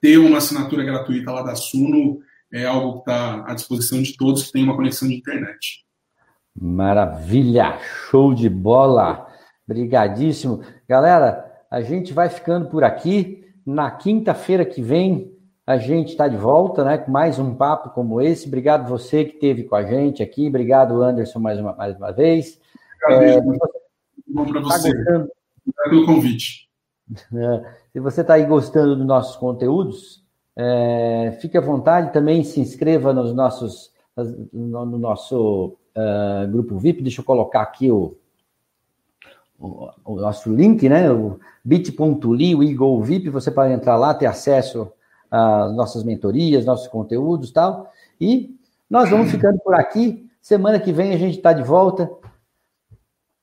Ter 0.00 0.18
uma 0.18 0.38
assinatura 0.38 0.84
gratuita 0.84 1.32
lá 1.32 1.42
da 1.42 1.56
Suno 1.56 2.20
é 2.52 2.66
algo 2.66 2.92
que 2.92 2.98
está 3.10 3.44
à 3.46 3.54
disposição 3.54 4.00
de 4.02 4.16
todos 4.16 4.44
que 4.44 4.52
têm 4.52 4.62
uma 4.62 4.76
conexão 4.76 5.08
de 5.08 5.14
internet. 5.14 5.84
Maravilha! 6.54 7.78
Show 8.10 8.34
de 8.34 8.48
bola! 8.50 9.26
Brigadíssimo. 9.66 10.62
Galera, 10.86 11.44
a 11.70 11.80
gente 11.80 12.12
vai 12.12 12.28
ficando 12.28 12.68
por 12.68 12.84
aqui. 12.84 13.43
Na 13.66 13.90
quinta-feira 13.90 14.64
que 14.64 14.82
vem, 14.82 15.32
a 15.66 15.78
gente 15.78 16.10
está 16.10 16.28
de 16.28 16.36
volta, 16.36 16.84
né, 16.84 16.98
com 16.98 17.10
mais 17.10 17.38
um 17.38 17.54
papo 17.54 17.90
como 17.90 18.20
esse. 18.20 18.46
Obrigado 18.46 18.88
você 18.88 19.24
que 19.24 19.34
esteve 19.34 19.64
com 19.64 19.74
a 19.74 19.84
gente 19.84 20.22
aqui. 20.22 20.48
Obrigado, 20.48 21.02
Anderson, 21.02 21.38
mais 21.38 21.58
uma, 21.58 21.74
mais 21.74 21.96
uma 21.96 22.12
vez. 22.12 22.60
Obrigado, 23.06 23.52
é, 23.54 23.58
bom 24.26 24.44
para 24.44 24.60
você. 24.60 24.92
Tá 24.92 24.96
gostando... 24.96 25.30
Obrigado 25.66 25.90
pelo 25.90 26.06
convite. 26.06 26.68
É, 27.34 27.64
se 27.92 28.00
você 28.00 28.20
está 28.20 28.34
aí 28.34 28.44
gostando 28.44 28.96
dos 28.96 29.06
nossos 29.06 29.36
conteúdos, 29.36 30.22
é, 30.56 31.36
fique 31.40 31.56
à 31.56 31.60
vontade 31.60 32.12
também, 32.12 32.44
se 32.44 32.60
inscreva 32.60 33.12
nos 33.12 33.34
nossos, 33.34 33.92
no, 34.52 34.86
no 34.86 34.98
nosso 34.98 35.76
uh, 35.96 36.50
grupo 36.50 36.78
VIP. 36.78 37.02
Deixa 37.02 37.20
eu 37.20 37.24
colocar 37.24 37.62
aqui 37.62 37.90
o, 37.90 38.16
o, 39.58 40.16
nosso 40.16 40.52
link, 40.52 40.88
né? 40.88 41.10
O 41.10 41.38
bit.ly, 41.64 42.54
o 42.54 42.62
Eagle 42.62 43.02
VIP. 43.02 43.30
Você 43.30 43.50
pode 43.50 43.72
entrar 43.72 43.96
lá, 43.96 44.14
ter 44.14 44.26
acesso 44.26 44.90
as 45.30 45.74
nossas 45.74 46.04
mentorias, 46.04 46.64
nossos 46.64 46.88
conteúdos 46.88 47.50
tal. 47.50 47.90
E 48.20 48.56
nós 48.88 49.10
vamos 49.10 49.30
ficando 49.30 49.58
por 49.60 49.74
aqui. 49.74 50.28
Semana 50.40 50.78
que 50.78 50.92
vem 50.92 51.12
a 51.12 51.18
gente 51.18 51.36
está 51.36 51.52
de 51.52 51.62
volta. 51.62 52.10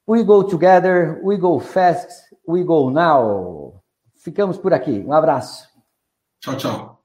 We 0.08 0.24
go 0.24 0.44
together, 0.44 1.20
we 1.24 1.38
go 1.38 1.60
fast, 1.60 2.36
we 2.48 2.64
go 2.64 2.90
now. 2.90 3.82
Ficamos 4.16 4.58
por 4.58 4.74
aqui. 4.74 5.04
Um 5.06 5.14
abraço. 5.14 5.70
Tchau, 6.40 6.58
tchau. 6.58 7.01